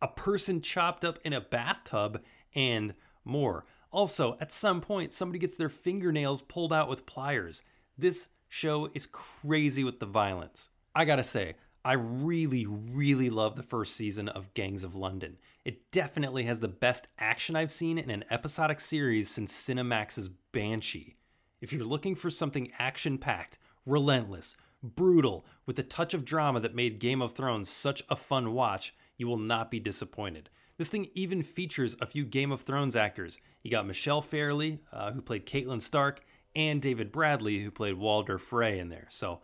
A 0.00 0.08
person 0.08 0.60
chopped 0.60 1.04
up 1.04 1.18
in 1.24 1.32
a 1.32 1.40
bathtub, 1.40 2.22
and 2.54 2.94
more. 3.24 3.64
Also, 3.96 4.36
at 4.42 4.52
some 4.52 4.82
point, 4.82 5.10
somebody 5.10 5.38
gets 5.38 5.56
their 5.56 5.70
fingernails 5.70 6.42
pulled 6.42 6.70
out 6.70 6.86
with 6.86 7.06
pliers. 7.06 7.62
This 7.96 8.28
show 8.46 8.90
is 8.92 9.06
crazy 9.06 9.84
with 9.84 10.00
the 10.00 10.04
violence. 10.04 10.68
I 10.94 11.06
gotta 11.06 11.24
say, 11.24 11.54
I 11.82 11.94
really, 11.94 12.66
really 12.66 13.30
love 13.30 13.56
the 13.56 13.62
first 13.62 13.96
season 13.96 14.28
of 14.28 14.52
Gangs 14.52 14.84
of 14.84 14.96
London. 14.96 15.38
It 15.64 15.90
definitely 15.92 16.42
has 16.42 16.60
the 16.60 16.68
best 16.68 17.08
action 17.18 17.56
I've 17.56 17.72
seen 17.72 17.96
in 17.96 18.10
an 18.10 18.26
episodic 18.30 18.80
series 18.80 19.30
since 19.30 19.50
Cinemax's 19.50 20.28
Banshee. 20.52 21.16
If 21.62 21.72
you're 21.72 21.82
looking 21.82 22.16
for 22.16 22.28
something 22.28 22.70
action 22.78 23.16
packed, 23.16 23.58
relentless, 23.86 24.58
brutal, 24.82 25.46
with 25.64 25.78
a 25.78 25.82
touch 25.82 26.12
of 26.12 26.26
drama 26.26 26.60
that 26.60 26.74
made 26.74 26.98
Game 26.98 27.22
of 27.22 27.32
Thrones 27.32 27.70
such 27.70 28.02
a 28.10 28.16
fun 28.16 28.52
watch, 28.52 28.94
you 29.16 29.26
will 29.26 29.38
not 29.38 29.70
be 29.70 29.80
disappointed. 29.80 30.50
This 30.78 30.90
thing 30.90 31.08
even 31.14 31.42
features 31.42 31.96
a 32.00 32.06
few 32.06 32.24
Game 32.24 32.52
of 32.52 32.60
Thrones 32.60 32.96
actors. 32.96 33.38
You 33.62 33.70
got 33.70 33.86
Michelle 33.86 34.20
Fairley, 34.20 34.80
uh, 34.92 35.12
who 35.12 35.22
played 35.22 35.46
Catelyn 35.46 35.80
Stark, 35.80 36.22
and 36.54 36.82
David 36.82 37.12
Bradley, 37.12 37.62
who 37.62 37.70
played 37.70 37.94
Walder 37.94 38.38
Frey 38.38 38.78
in 38.78 38.90
there. 38.90 39.06
So, 39.08 39.40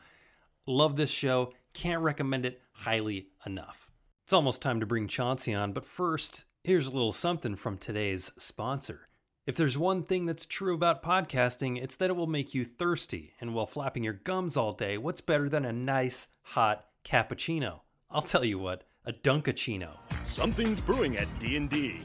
love 0.66 0.96
this 0.96 1.10
show. 1.10 1.52
Can't 1.72 2.02
recommend 2.02 2.44
it 2.44 2.60
highly 2.72 3.28
enough. 3.46 3.90
It's 4.24 4.32
almost 4.32 4.62
time 4.62 4.80
to 4.80 4.86
bring 4.86 5.08
Chauncey 5.08 5.54
on, 5.54 5.72
but 5.72 5.86
first, 5.86 6.44
here's 6.64 6.86
a 6.86 6.92
little 6.92 7.12
something 7.12 7.56
from 7.56 7.78
today's 7.78 8.30
sponsor. 8.36 9.08
If 9.46 9.56
there's 9.56 9.76
one 9.76 10.04
thing 10.04 10.26
that's 10.26 10.46
true 10.46 10.74
about 10.74 11.02
podcasting, 11.02 11.82
it's 11.82 11.96
that 11.96 12.10
it 12.10 12.16
will 12.16 12.28
make 12.28 12.54
you 12.54 12.64
thirsty, 12.64 13.32
and 13.40 13.54
while 13.54 13.66
flapping 13.66 14.04
your 14.04 14.12
gums 14.12 14.56
all 14.56 14.72
day, 14.72 14.98
what's 14.98 15.20
better 15.20 15.48
than 15.48 15.64
a 15.64 15.72
nice, 15.72 16.28
hot 16.42 16.84
cappuccino? 17.04 17.80
I'll 18.10 18.22
tell 18.22 18.44
you 18.44 18.58
what, 18.58 18.84
a 19.04 19.12
Dunkachino. 19.12 19.96
Something's 20.32 20.80
brewing 20.80 21.18
at 21.18 21.28
D&D. 21.40 21.98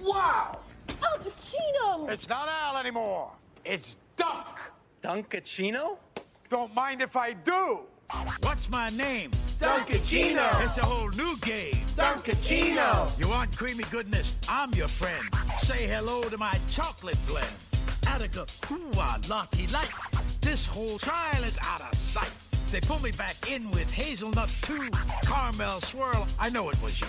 Wow! 0.00 0.60
Al 0.88 1.18
Pacino! 1.18 2.08
It's 2.08 2.28
not 2.28 2.48
Al 2.48 2.76
anymore. 2.76 3.32
It's 3.64 3.96
Dunk. 4.14 4.60
Dunkachino? 5.02 5.96
Don't 6.48 6.72
mind 6.76 7.02
if 7.02 7.16
I 7.16 7.32
do. 7.32 7.80
What's 8.42 8.70
my 8.70 8.90
name? 8.90 9.32
Dunkachino. 9.58 10.64
It's 10.64 10.78
a 10.78 10.84
whole 10.86 11.08
new 11.08 11.36
game. 11.38 11.84
Dunkachino. 11.96 13.10
You 13.18 13.28
want 13.28 13.56
creamy 13.56 13.82
goodness? 13.90 14.34
I'm 14.48 14.70
your 14.74 14.86
friend. 14.86 15.24
Say 15.58 15.88
hello 15.88 16.22
to 16.22 16.38
my 16.38 16.56
chocolate 16.70 17.18
blend. 17.26 17.48
Attica, 18.06 18.46
hooah, 18.62 19.28
lottie 19.28 19.66
light. 19.66 19.90
This 20.40 20.68
whole 20.68 20.98
trial 20.98 21.42
is 21.42 21.58
out 21.64 21.80
of 21.80 21.92
sight. 21.96 22.30
They 22.74 22.80
pull 22.80 22.98
me 22.98 23.12
back 23.12 23.48
in 23.52 23.70
with 23.70 23.88
hazelnut 23.88 24.50
two, 24.60 24.90
Caramel 25.22 25.80
swirl, 25.80 26.26
I 26.40 26.50
know 26.50 26.70
it 26.70 26.82
was 26.82 27.00
you. 27.00 27.06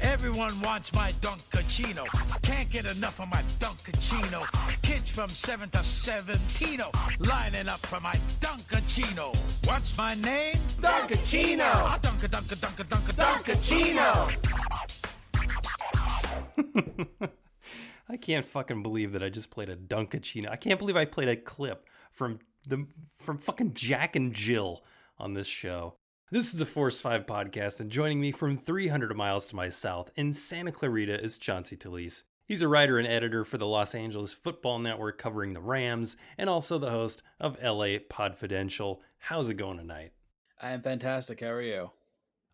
Everyone 0.00 0.60
wants 0.60 0.92
my 0.92 1.12
Dunkachino. 1.20 2.06
Can't 2.42 2.68
get 2.68 2.84
enough 2.84 3.20
of 3.20 3.28
my 3.28 3.44
Dunkachino. 3.60 4.44
Kids 4.82 5.10
from 5.10 5.30
7 5.30 5.70
to 5.70 5.84
17 5.84 6.80
lining 7.20 7.68
up 7.68 7.86
for 7.86 8.00
my 8.00 8.14
Dunkachino. 8.40 9.32
What's 9.66 9.96
my 9.96 10.16
name? 10.16 10.56
Dunkachino. 10.80 11.60
Ah, 11.62 11.96
Dunka, 12.02 12.26
Dunka, 12.26 12.56
Dunka, 12.56 12.82
Dunka, 12.82 13.12
Dunkachino. 16.74 17.30
I 18.08 18.16
can't 18.16 18.44
fucking 18.44 18.82
believe 18.82 19.12
that 19.12 19.22
I 19.22 19.28
just 19.28 19.52
played 19.52 19.68
a 19.68 19.76
Dunkachino. 19.76 20.50
I 20.50 20.56
can't 20.56 20.80
believe 20.80 20.96
I 20.96 21.04
played 21.04 21.28
a 21.28 21.36
clip 21.36 21.86
from 22.10 22.40
the 22.66 22.88
from 23.16 23.38
fucking 23.38 23.74
Jack 23.74 24.16
and 24.16 24.34
Jill 24.34 24.82
on 25.24 25.32
this 25.32 25.46
show. 25.46 25.94
This 26.30 26.52
is 26.52 26.58
the 26.58 26.66
Force 26.66 27.00
5 27.00 27.24
podcast, 27.24 27.80
and 27.80 27.90
joining 27.90 28.20
me 28.20 28.30
from 28.30 28.58
300 28.58 29.16
miles 29.16 29.46
to 29.46 29.56
my 29.56 29.70
south 29.70 30.10
in 30.16 30.34
Santa 30.34 30.70
Clarita 30.70 31.18
is 31.18 31.38
Chauncey 31.38 31.78
Talese. 31.78 32.24
He's 32.44 32.60
a 32.60 32.68
writer 32.68 32.98
and 32.98 33.08
editor 33.08 33.42
for 33.42 33.56
the 33.56 33.66
Los 33.66 33.94
Angeles 33.94 34.34
Football 34.34 34.80
Network 34.80 35.16
covering 35.16 35.54
the 35.54 35.62
Rams 35.62 36.18
and 36.36 36.50
also 36.50 36.76
the 36.76 36.90
host 36.90 37.22
of 37.40 37.56
LA 37.62 37.96
Podfidential. 38.10 38.98
How's 39.16 39.48
it 39.48 39.54
going 39.54 39.78
tonight? 39.78 40.12
I 40.60 40.72
am 40.72 40.82
fantastic. 40.82 41.40
How 41.40 41.52
are 41.52 41.62
you? 41.62 41.92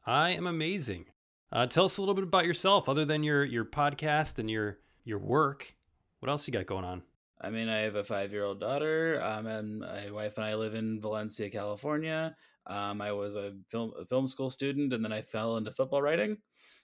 I 0.07 0.31
am 0.31 0.47
amazing. 0.47 1.07
Uh, 1.51 1.67
tell 1.67 1.87
us 1.87 1.99
a 1.99 2.01
little 2.01 2.15
bit 2.15 2.23
about 2.23 2.47
yourself, 2.47 2.89
other 2.89 3.05
than 3.05 3.25
your 3.25 3.43
your 3.43 3.65
podcast 3.65 4.39
and 4.39 4.49
your 4.49 4.79
your 5.03 5.19
work. 5.19 5.75
What 6.21 6.31
else 6.31 6.47
you 6.47 6.53
got 6.53 6.67
going 6.67 6.85
on? 6.85 7.03
I 7.41 7.51
mean, 7.51 7.69
I 7.69 7.79
have 7.79 7.97
a 7.97 8.05
five 8.05 8.33
year 8.33 8.45
old 8.45 8.61
daughter. 8.61 9.21
Um, 9.25 9.47
and 9.47 9.81
my 9.81 10.11
wife 10.13 10.37
and 10.37 10.45
I 10.45 10.55
live 10.55 10.75
in 10.75 11.01
Valencia, 11.01 11.51
California. 11.51 12.37
Um, 12.67 13.01
I 13.01 13.13
was 13.13 13.35
a 13.37 13.53
film 13.69 13.93
a 13.99 14.05
film 14.05 14.27
school 14.27 14.51
student, 14.51 14.93
and 14.93 15.05
then 15.05 15.13
I 15.13 15.23
fell 15.23 15.57
into 15.57 15.73
football 15.73 16.03
writing 16.03 16.37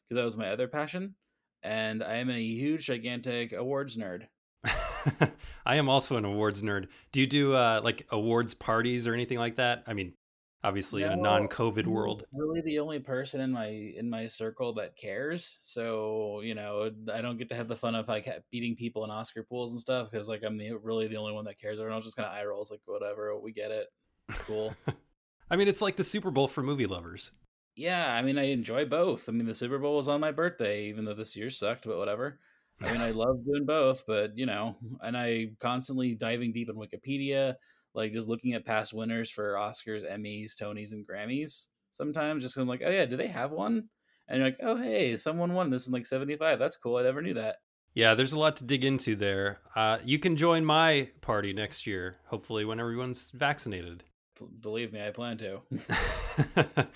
because 0.08 0.20
that 0.20 0.24
was 0.24 0.36
my 0.36 0.50
other 0.50 0.68
passion. 0.68 1.14
And 1.62 2.02
I 2.02 2.16
am 2.16 2.30
a 2.30 2.40
huge, 2.40 2.86
gigantic 2.86 3.52
awards 3.52 3.96
nerd. 3.96 4.26
I 5.66 5.76
am 5.76 5.88
also 5.88 6.16
an 6.16 6.24
awards 6.24 6.62
nerd. 6.62 6.88
Do 7.12 7.20
you 7.20 7.26
do 7.26 7.54
uh, 7.54 7.80
like 7.82 8.06
awards 8.10 8.54
parties 8.54 9.06
or 9.06 9.14
anything 9.14 9.38
like 9.38 9.56
that? 9.56 9.84
I 9.86 9.94
mean, 9.94 10.14
obviously 10.64 11.02
no, 11.02 11.12
in 11.12 11.18
a 11.18 11.22
non-COVID 11.22 11.86
world. 11.86 12.24
Really, 12.32 12.60
the 12.62 12.78
only 12.78 12.98
person 12.98 13.40
in 13.40 13.52
my 13.52 13.66
in 13.68 14.10
my 14.10 14.26
circle 14.26 14.74
that 14.74 14.96
cares. 14.96 15.58
So 15.62 16.40
you 16.42 16.54
know, 16.54 16.90
I 17.12 17.20
don't 17.20 17.38
get 17.38 17.48
to 17.50 17.54
have 17.54 17.68
the 17.68 17.76
fun 17.76 17.94
of 17.94 18.08
like 18.08 18.28
beating 18.50 18.76
people 18.76 19.04
in 19.04 19.10
Oscar 19.10 19.42
pools 19.42 19.72
and 19.72 19.80
stuff 19.80 20.10
because 20.10 20.28
like 20.28 20.42
I'm 20.44 20.56
the 20.56 20.72
really 20.72 21.06
the 21.06 21.16
only 21.16 21.32
one 21.32 21.44
that 21.44 21.60
cares. 21.60 21.78
Everyone 21.78 21.96
else 21.96 22.04
just 22.04 22.16
kind 22.16 22.28
of 22.28 22.34
eye 22.34 22.44
rolls 22.44 22.70
like 22.70 22.80
whatever. 22.86 23.38
We 23.38 23.52
get 23.52 23.70
it. 23.70 23.86
Cool. 24.30 24.74
I 25.50 25.56
mean, 25.56 25.68
it's 25.68 25.82
like 25.82 25.96
the 25.96 26.04
Super 26.04 26.30
Bowl 26.30 26.48
for 26.48 26.62
movie 26.62 26.86
lovers. 26.86 27.30
Yeah, 27.76 28.10
I 28.12 28.22
mean, 28.22 28.38
I 28.38 28.44
enjoy 28.44 28.86
both. 28.86 29.28
I 29.28 29.32
mean, 29.32 29.46
the 29.46 29.54
Super 29.54 29.78
Bowl 29.78 29.96
was 29.96 30.08
on 30.08 30.20
my 30.20 30.32
birthday, 30.32 30.86
even 30.86 31.04
though 31.04 31.14
this 31.14 31.36
year 31.36 31.50
sucked, 31.50 31.84
but 31.84 31.98
whatever. 31.98 32.40
I 32.80 32.90
mean, 32.90 33.00
I 33.00 33.10
love 33.12 33.44
doing 33.44 33.66
both, 33.66 34.04
but 34.06 34.36
you 34.36 34.46
know, 34.46 34.76
and 35.02 35.16
I 35.16 35.48
constantly 35.60 36.14
diving 36.14 36.52
deep 36.52 36.68
in 36.70 36.76
Wikipedia, 36.76 37.54
like 37.94 38.12
just 38.12 38.28
looking 38.28 38.54
at 38.54 38.64
past 38.64 38.94
winners 38.94 39.30
for 39.30 39.54
Oscars, 39.54 40.10
Emmys, 40.10 40.60
Tonys, 40.60 40.92
and 40.92 41.06
Grammys. 41.06 41.68
Sometimes 41.90 42.42
just 42.42 42.56
I'm 42.56 42.66
like, 42.66 42.82
oh 42.84 42.90
yeah, 42.90 43.04
do 43.04 43.16
they 43.16 43.28
have 43.28 43.52
one? 43.52 43.88
And 44.28 44.38
you're 44.38 44.48
like, 44.48 44.58
oh 44.62 44.76
hey, 44.76 45.16
someone 45.16 45.52
won 45.52 45.70
this 45.70 45.86
in 45.86 45.92
like 45.92 46.06
'75. 46.06 46.58
That's 46.58 46.76
cool. 46.76 46.96
I 46.96 47.02
never 47.02 47.22
knew 47.22 47.34
that. 47.34 47.56
Yeah, 47.94 48.14
there's 48.14 48.34
a 48.34 48.38
lot 48.38 48.56
to 48.56 48.64
dig 48.64 48.84
into 48.84 49.16
there. 49.16 49.60
Uh, 49.74 49.98
you 50.04 50.18
can 50.18 50.36
join 50.36 50.64
my 50.64 51.10
party 51.22 51.54
next 51.54 51.86
year, 51.86 52.18
hopefully 52.26 52.64
when 52.64 52.80
everyone's 52.80 53.30
vaccinated. 53.30 54.04
Believe 54.60 54.92
me, 54.92 55.04
I 55.04 55.10
plan 55.10 55.38
to. 55.38 55.60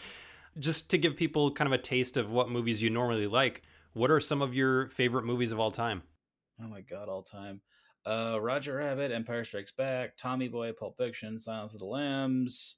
just 0.58 0.88
to 0.90 0.98
give 0.98 1.16
people 1.16 1.52
kind 1.52 1.72
of 1.72 1.78
a 1.78 1.82
taste 1.82 2.16
of 2.16 2.30
what 2.30 2.50
movies 2.50 2.82
you 2.82 2.90
normally 2.90 3.26
like, 3.26 3.62
what 3.92 4.10
are 4.10 4.20
some 4.20 4.42
of 4.42 4.54
your 4.54 4.88
favorite 4.88 5.24
movies 5.24 5.52
of 5.52 5.58
all 5.58 5.70
time? 5.70 6.02
Oh 6.62 6.68
my 6.68 6.80
god, 6.80 7.08
all 7.08 7.22
time. 7.22 7.60
Uh, 8.06 8.38
Roger 8.40 8.76
Rabbit, 8.76 9.12
Empire 9.12 9.44
Strikes 9.44 9.72
Back, 9.72 10.16
Tommy 10.16 10.48
Boy, 10.48 10.72
Pulp 10.72 10.96
Fiction, 10.96 11.38
Silence 11.38 11.74
of 11.74 11.80
the 11.80 11.86
Lambs, 11.86 12.76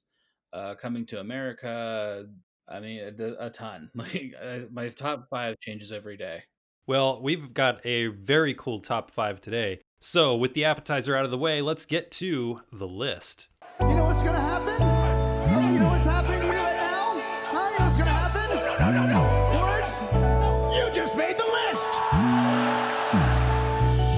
uh, 0.51 0.75
Coming 0.75 1.05
to 1.07 1.19
America. 1.19 2.25
I 2.67 2.79
mean, 2.79 3.13
a, 3.19 3.45
a 3.45 3.49
ton. 3.49 3.89
Like 3.95 4.33
uh, 4.41 4.59
my 4.71 4.89
top 4.89 5.27
five 5.29 5.59
changes 5.59 5.91
every 5.91 6.17
day. 6.17 6.43
Well, 6.85 7.21
we've 7.21 7.53
got 7.53 7.85
a 7.85 8.07
very 8.07 8.53
cool 8.53 8.79
top 8.79 9.11
five 9.11 9.39
today. 9.39 9.79
So, 10.01 10.35
with 10.35 10.53
the 10.53 10.65
appetizer 10.65 11.15
out 11.15 11.23
of 11.23 11.31
the 11.31 11.37
way, 11.37 11.61
let's 11.61 11.85
get 11.85 12.11
to 12.11 12.59
the 12.73 12.87
list. 12.87 13.47
You 13.79 13.95
know 13.95 14.05
what's 14.05 14.21
gonna 14.21 14.39
happen? 14.39 15.73
You 15.73 15.79
know 15.79 15.89
what's 15.89 16.05
happening 16.05 16.41
here 16.41 16.51
right 16.53 16.75
now? 16.75 17.19
Huh? 17.51 17.69
You 17.71 17.79
know 17.79 17.85
what's 17.85 17.97
gonna 17.97 18.11
happen? 18.11 18.49
No, 18.79 18.91
no, 18.91 19.07
no. 19.07 19.21
Words? 19.59 20.75
You 20.75 20.91
just 20.93 21.17
made 21.17 21.37
the 21.37 21.43
list. 21.43 21.89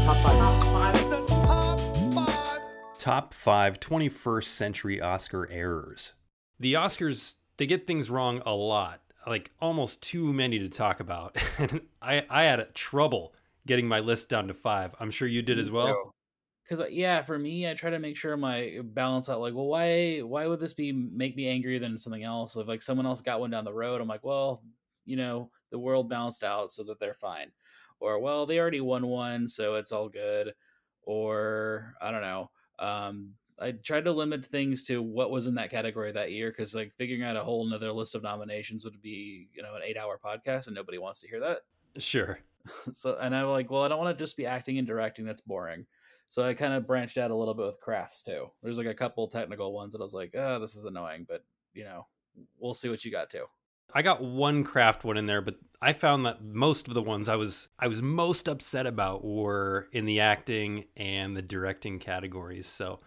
Top 0.06 0.18
five. 0.18 0.38
Top 0.38 0.64
five. 0.64 1.10
The 1.10 1.26
top 1.46 1.80
five. 2.14 2.62
Top 3.00 3.34
five 3.34 3.80
21st 3.80 4.44
century 4.44 5.00
Oscar 5.02 5.50
errors. 5.50 6.14
The 6.60 6.74
Oscars, 6.74 7.36
they 7.58 7.66
get 7.66 7.88
things 7.88 8.10
wrong 8.10 8.42
a 8.46 8.54
lot, 8.54 9.02
like 9.26 9.52
almost 9.62 10.04
too 10.04 10.34
many 10.34 10.60
to 10.60 10.70
talk 10.70 11.00
about. 11.00 11.38
And 11.58 11.82
I, 12.02 12.26
I 12.30 12.44
had 12.44 12.76
trouble 12.76 13.34
getting 13.66 13.88
my 13.88 14.00
list 14.00 14.30
down 14.30 14.50
to 14.50 14.54
five. 14.54 14.94
I'm 15.00 15.12
sure 15.12 15.28
you 15.28 15.42
did 15.42 15.58
as 15.58 15.72
well 15.72 16.14
because 16.68 16.84
yeah 16.92 17.22
for 17.22 17.38
me 17.38 17.70
i 17.70 17.74
try 17.74 17.90
to 17.90 18.00
make 18.00 18.18
sure 18.18 18.36
my 18.36 18.80
balance 18.84 19.30
out 19.30 19.40
like 19.40 19.54
well 19.54 19.68
why 19.68 20.20
why 20.20 20.48
would 20.48 20.60
this 20.60 20.74
be 20.74 20.92
make 20.92 21.36
me 21.36 21.48
angrier 21.48 21.80
than 21.80 21.98
something 21.98 22.24
else? 22.24 22.56
If 22.56 22.68
like 22.68 22.82
someone 22.82 23.06
else 23.06 23.22
got 23.22 23.40
one 23.40 23.52
down 23.52 23.66
the 23.66 23.74
road 23.74 24.02
i'm 24.02 24.08
like 24.08 24.24
well 24.24 24.64
you 25.06 25.16
know 25.16 25.52
the 25.72 25.80
world 25.80 26.10
balanced 26.10 26.44
out 26.44 26.72
so 26.72 26.84
that 26.84 27.00
they're 27.00 27.14
fine. 27.14 27.52
Or 28.00 28.20
well 28.20 28.46
they 28.46 28.60
already 28.60 28.82
won 28.82 29.08
one 29.08 29.48
so 29.48 29.76
it's 29.76 29.92
all 29.92 30.10
good. 30.10 30.54
Or 31.04 31.94
i 32.02 32.12
don't 32.12 32.22
know 32.22 32.50
um 32.80 33.30
i 33.60 33.72
tried 33.72 34.06
to 34.06 34.12
limit 34.12 34.44
things 34.44 34.84
to 34.86 35.02
what 35.02 35.32
was 35.32 35.48
in 35.48 35.56
that 35.56 35.70
category 35.70 36.12
that 36.12 36.32
year 36.32 36.50
because 36.50 36.76
like 36.76 36.92
figuring 36.98 37.24
out 37.24 37.38
a 37.38 37.44
whole 37.44 37.66
another 37.68 37.92
list 37.92 38.16
of 38.16 38.24
nominations 38.24 38.84
would 38.84 39.02
be 39.02 39.48
you 39.54 39.62
know 39.62 39.76
an 39.76 39.82
eight 39.86 39.98
hour 39.98 40.20
podcast 40.24 40.68
and 40.68 40.76
nobody 40.76 40.98
wants 40.98 41.22
to 41.22 41.28
hear 41.28 41.40
that. 41.40 41.60
Sure. 42.00 42.40
So 42.94 43.16
and 43.22 43.36
i'm 43.36 43.46
like 43.50 43.70
well 43.70 43.84
i 43.84 43.88
don't 43.88 44.00
want 44.00 44.18
to 44.18 44.24
just 44.24 44.36
be 44.36 44.48
acting 44.48 44.80
and 44.80 44.88
directing 44.88 45.24
that's 45.24 45.42
boring 45.42 45.86
so 46.28 46.44
I 46.44 46.54
kind 46.54 46.74
of 46.74 46.88
branched 46.88 47.18
out 47.18 47.32
a 47.32 47.36
little 47.36 47.54
bit 47.54 47.66
with 47.66 47.80
crafts 47.80 48.24
too. 48.24 48.50
There's 48.64 48.78
like 48.78 48.88
a 48.88 48.94
couple 48.94 49.28
technical 49.28 49.74
ones 49.74 49.94
that 49.94 50.00
I 50.00 50.04
was 50.04 50.14
like, 50.14 50.34
oh, 50.36 50.60
this 50.60 50.76
is 50.76 50.86
annoying, 50.86 51.26
but 51.28 51.44
you 51.74 51.84
know, 51.84 52.08
we'll 52.60 52.74
see 52.74 52.90
what 52.90 53.06
you 53.06 53.12
got 53.12 53.30
too. 53.30 53.46
I 53.94 54.02
got 54.02 54.24
one 54.24 54.64
craft 54.64 55.04
one 55.04 55.18
in 55.18 55.26
there, 55.26 55.42
but 55.42 55.56
I 55.82 55.94
found 55.94 56.26
that 56.26 56.44
most 56.44 56.88
of 56.88 56.94
the 56.94 57.02
ones 57.02 57.30
I 57.30 57.36
was 57.36 57.70
I 57.80 57.88
was 57.88 58.02
most 58.02 58.48
upset 58.48 58.88
about 58.88 59.24
were 59.24 59.88
in 59.92 60.06
the 60.06 60.20
acting 60.20 60.86
and 60.98 61.38
the 61.38 61.42
directing 61.42 62.00
categories. 62.00 62.68
So 62.68 63.00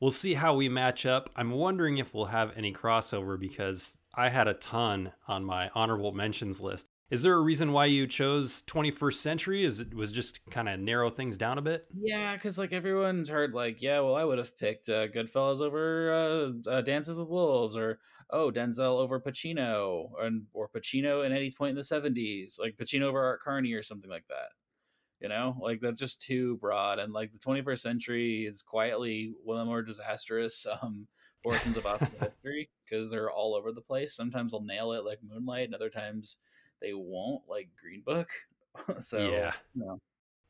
we'll 0.00 0.10
see 0.10 0.34
how 0.34 0.54
we 0.54 0.68
match 0.68 1.06
up. 1.06 1.30
I'm 1.36 1.50
wondering 1.50 1.98
if 1.98 2.14
we'll 2.14 2.26
have 2.26 2.52
any 2.56 2.72
crossover 2.72 3.38
because 3.38 3.98
I 4.14 4.30
had 4.30 4.48
a 4.48 4.54
ton 4.54 5.12
on 5.28 5.44
my 5.44 5.70
honorable 5.74 6.12
mentions 6.12 6.60
list. 6.60 6.86
Is 7.10 7.22
there 7.22 7.34
a 7.34 7.40
reason 7.40 7.72
why 7.72 7.86
you 7.86 8.06
chose 8.06 8.62
21st 8.62 9.14
century? 9.14 9.64
Is 9.64 9.78
it 9.78 9.94
was 9.94 10.10
just 10.10 10.40
kind 10.50 10.68
of 10.68 10.80
narrow 10.80 11.10
things 11.10 11.36
down 11.36 11.58
a 11.58 11.62
bit? 11.62 11.86
Yeah, 11.94 12.34
because 12.34 12.58
like 12.58 12.72
everyone's 12.72 13.28
heard 13.28 13.52
like, 13.52 13.82
yeah, 13.82 14.00
well, 14.00 14.16
I 14.16 14.24
would 14.24 14.38
have 14.38 14.56
picked 14.56 14.88
uh, 14.88 15.08
Goodfellas 15.08 15.60
over 15.60 16.12
uh, 16.66 16.70
uh, 16.70 16.80
Dances 16.80 17.16
with 17.16 17.28
Wolves, 17.28 17.76
or 17.76 17.98
oh, 18.30 18.50
Denzel 18.50 18.98
over 18.98 19.20
Pacino, 19.20 20.10
and 20.20 20.44
or 20.54 20.68
Pacino 20.68 21.26
and 21.26 21.34
Eddie 21.34 21.54
Point 21.56 21.70
in 21.70 21.76
the 21.76 21.82
70s, 21.82 22.58
like 22.58 22.76
Pacino 22.76 23.02
over 23.02 23.22
Art 23.22 23.40
Carney 23.42 23.74
or 23.74 23.82
something 23.82 24.10
like 24.10 24.26
that. 24.28 24.48
You 25.20 25.28
know, 25.28 25.56
like 25.60 25.80
that's 25.80 26.00
just 26.00 26.22
too 26.22 26.56
broad. 26.56 26.98
And 26.98 27.12
like 27.12 27.32
the 27.32 27.38
21st 27.38 27.78
century 27.78 28.46
is 28.46 28.62
quietly 28.62 29.34
one 29.42 29.58
of 29.58 29.60
the 29.60 29.70
more 29.70 29.82
disastrous 29.82 30.66
um, 30.82 31.06
portions 31.42 31.76
of 31.76 31.86
Oscar 31.86 32.06
history 32.20 32.70
because 32.84 33.10
they're 33.10 33.30
all 33.30 33.54
over 33.54 33.72
the 33.72 33.80
place. 33.80 34.16
Sometimes 34.16 34.52
they'll 34.52 34.64
nail 34.64 34.92
it 34.92 35.04
like 35.04 35.18
Moonlight, 35.22 35.66
and 35.66 35.74
other 35.74 35.90
times 35.90 36.38
they 36.84 36.92
won't 36.94 37.42
like 37.48 37.68
Green 37.80 38.02
Book. 38.04 38.28
so 39.00 39.18
yeah. 39.18 39.52
You 39.74 39.84
know. 39.84 39.98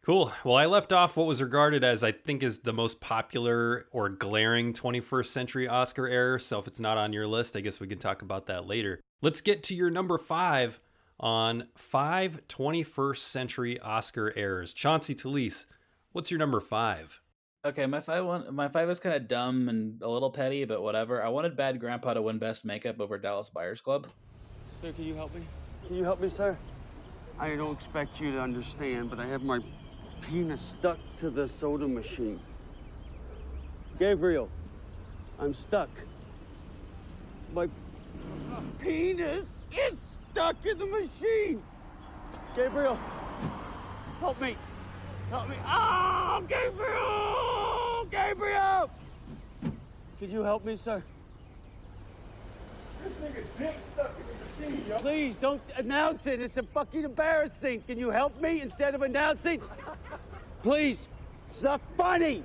Cool. 0.05 0.33
Well, 0.45 0.57
I 0.57 0.67
left 0.67 0.93
off 0.93 1.17
what 1.17 1.27
was 1.27 1.41
regarded 1.41 1.83
as 1.83 2.03
I 2.03 2.13
think 2.13 2.43
is 2.43 2.59
the 2.59 2.75
most 2.75 3.01
popular 3.01 3.87
or 3.91 4.11
glaring 4.11 4.75
21st 4.75 5.27
century 5.27 5.67
Oscar 5.67 6.07
error. 6.07 6.39
So 6.39 6.59
if 6.59 6.67
it's 6.67 6.81
not 6.81 6.99
on 6.99 7.15
your 7.15 7.27
list, 7.27 7.57
I 7.57 7.61
guess 7.61 7.81
we 7.81 7.87
can 7.87 7.99
talk 7.99 8.21
about 8.21 8.47
that 8.47 8.67
later. 8.67 9.01
Let's 9.23 9.41
get 9.41 9.63
to 9.65 9.75
your 9.75 9.89
number 9.89 10.19
five 10.19 10.79
on 11.19 11.69
five 11.75 12.41
21st 12.49 13.17
century 13.17 13.81
Oscar 13.81 14.35
errors. 14.37 14.75
Chauncey 14.75 15.15
Talese, 15.15 15.65
what's 16.13 16.31
your 16.31 16.39
number 16.39 16.61
five? 16.61 17.23
Okay, 17.65 17.87
my 17.87 18.01
five 18.01 18.27
one 18.27 18.55
my 18.55 18.69
five 18.69 18.91
is 18.91 19.01
kind 19.01 19.17
of 19.17 19.27
dumb 19.27 19.71
and 19.71 20.03
a 20.03 20.09
little 20.09 20.31
petty, 20.31 20.67
but 20.67 20.83
whatever. 20.83 21.23
I 21.23 21.31
wanted 21.31 21.57
Bad 21.57 21.81
Grandpa 21.81 22.13
to 22.13 22.21
win 22.21 22.39
Best 22.39 22.67
Makeup 22.67 23.01
over 23.01 23.17
Dallas 23.17 23.49
Buyers 23.49 23.81
Club. 23.81 24.07
Sir, 24.83 24.93
can 24.93 25.05
you 25.05 25.15
help 25.15 25.35
me? 25.35 25.41
Can 25.87 25.97
you 25.97 26.05
help 26.05 26.21
me, 26.21 26.31
sir? 26.31 26.57
I 27.39 27.57
don't 27.57 27.73
expect 27.73 28.21
you 28.21 28.33
to 28.33 28.41
understand, 28.41 29.11
but 29.11 29.19
I 29.19 29.27
have 29.27 29.43
my 29.43 29.61
penis 30.23 30.61
stuck 30.63 30.99
to 31.17 31.29
the 31.29 31.47
soda 31.47 31.87
machine. 31.87 32.41
Gabriel, 33.99 34.49
I'm 35.39 35.53
stuck. 35.53 35.91
My 37.53 37.69
penis 38.79 39.67
is 39.77 40.19
stuck 40.31 40.65
in 40.65 40.79
the 40.79 40.87
machine. 40.87 41.63
Gabriel, 42.57 42.99
help 44.21 44.41
me. 44.41 44.57
Help 45.31 45.49
me. 45.49 45.57
Oh, 45.67 46.45
Gabriel! 46.49 48.07
Gabriel! 48.11 48.91
Could 50.19 50.31
you 50.31 50.43
help 50.43 50.65
me, 50.65 50.77
sir? 50.77 51.03
This 51.03 51.03
nigga's 51.03 51.03
dick 51.03 51.03
stuck 51.03 51.03
in 51.03 51.03
the 51.03 51.03
machine, 52.53 52.93
yo. 52.93 52.94
Please 54.99 55.37
don't 55.37 55.61
announce 55.77 56.27
it. 56.27 56.41
It's 56.41 56.57
a 56.57 56.63
fucking 56.63 57.05
embarrassing. 57.05 57.83
Can 57.87 57.99
you 57.99 58.11
help 58.11 58.41
me 58.41 58.61
instead 58.61 58.95
of 58.95 59.03
announcing? 59.03 59.61
Please. 60.63 61.09
It's 61.51 61.63
not 61.63 61.81
funny. 61.97 62.43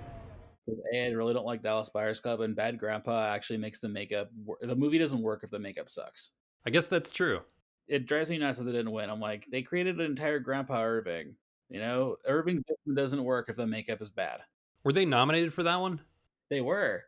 A, 0.93 1.07
I 1.07 1.11
really 1.11 1.33
don't 1.33 1.45
like 1.45 1.63
Dallas 1.63 1.89
Buyers 1.89 2.19
Club, 2.19 2.41
and 2.41 2.55
Bad 2.55 2.77
Grandpa 2.77 3.33
actually 3.33 3.57
makes 3.57 3.79
the 3.79 3.89
makeup. 3.89 4.29
The 4.61 4.75
movie 4.75 4.97
doesn't 4.97 5.21
work 5.21 5.41
if 5.43 5.49
the 5.49 5.59
makeup 5.59 5.89
sucks. 5.89 6.31
I 6.65 6.69
guess 6.69 6.87
that's 6.87 7.11
true. 7.11 7.41
It 7.87 8.05
drives 8.05 8.29
me 8.29 8.37
nuts 8.37 8.59
that 8.59 8.65
they 8.65 8.71
didn't 8.71 8.91
win. 8.91 9.09
I'm 9.09 9.19
like, 9.19 9.47
they 9.51 9.61
created 9.61 9.99
an 9.99 10.05
entire 10.05 10.39
Grandpa 10.39 10.83
Irving, 10.83 11.35
You 11.69 11.79
know, 11.79 12.17
Irving 12.27 12.63
doesn't 12.93 13.23
work 13.23 13.49
if 13.49 13.55
the 13.55 13.65
makeup 13.65 14.01
is 14.01 14.09
bad. 14.09 14.41
Were 14.83 14.93
they 14.93 15.05
nominated 15.05 15.53
for 15.53 15.63
that 15.63 15.77
one? 15.77 16.01
They 16.49 16.61
were. 16.61 17.03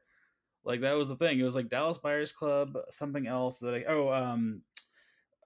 Like 0.63 0.81
that 0.81 0.93
was 0.93 1.09
the 1.09 1.15
thing. 1.15 1.39
It 1.39 1.43
was 1.43 1.55
like 1.55 1.69
Dallas 1.69 1.97
Buyers 1.97 2.31
Club, 2.31 2.77
something 2.89 3.27
else 3.27 3.59
that 3.59 3.73
I 3.73 3.83
oh 3.87 4.11
um 4.11 4.61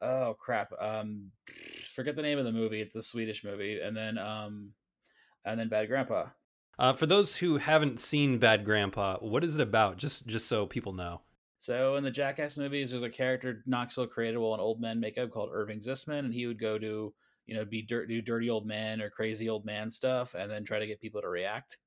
oh 0.02 0.36
crap 0.40 0.72
um 0.80 1.32
forget 1.94 2.16
the 2.16 2.22
name 2.22 2.38
of 2.38 2.46
the 2.46 2.52
movie. 2.52 2.82
It's 2.82 2.96
a 2.96 3.02
Swedish 3.02 3.44
movie, 3.44 3.80
and 3.80 3.96
then 3.96 4.18
um 4.18 4.72
and 5.46 5.60
then 5.60 5.70
Bad 5.70 5.88
Grandpa. 5.88 6.26
Uh, 6.78 6.92
for 6.92 7.06
those 7.06 7.38
who 7.38 7.58
haven't 7.58 8.02
seen 8.02 8.38
Bad 8.38 8.66
Grandpa, 8.66 9.18
what 9.20 9.46
is 9.46 9.58
it 9.58 9.62
about? 9.62 9.98
Just 9.98 10.28
just 10.28 10.48
so 10.48 10.66
people 10.66 10.92
know. 10.92 11.22
So 11.58 11.96
in 11.96 12.04
the 12.04 12.12
Jackass 12.12 12.58
movies, 12.58 12.92
there's 12.92 13.04
a 13.04 13.10
character 13.10 13.64
Knoxville 13.66 14.08
created 14.08 14.38
while 14.38 14.54
an 14.54 14.60
old 14.60 14.82
man 14.82 15.00
makeup 15.00 15.32
called 15.32 15.50
Irving 15.54 15.80
Zisman, 15.80 16.20
and 16.20 16.34
he 16.34 16.46
would 16.46 16.60
go 16.60 16.78
to 16.78 17.14
you 17.46 17.56
know 17.56 17.64
be 17.64 17.82
dirt, 17.82 18.10
do 18.10 18.22
dirty 18.22 18.50
old 18.50 18.68
man 18.68 19.02
or 19.02 19.10
crazy 19.10 19.48
old 19.48 19.66
man 19.66 19.90
stuff, 19.90 20.36
and 20.36 20.52
then 20.52 20.66
try 20.66 20.80
to 20.80 20.88
get 20.88 21.00
people 21.00 21.22
to 21.22 21.30
react. 21.30 21.78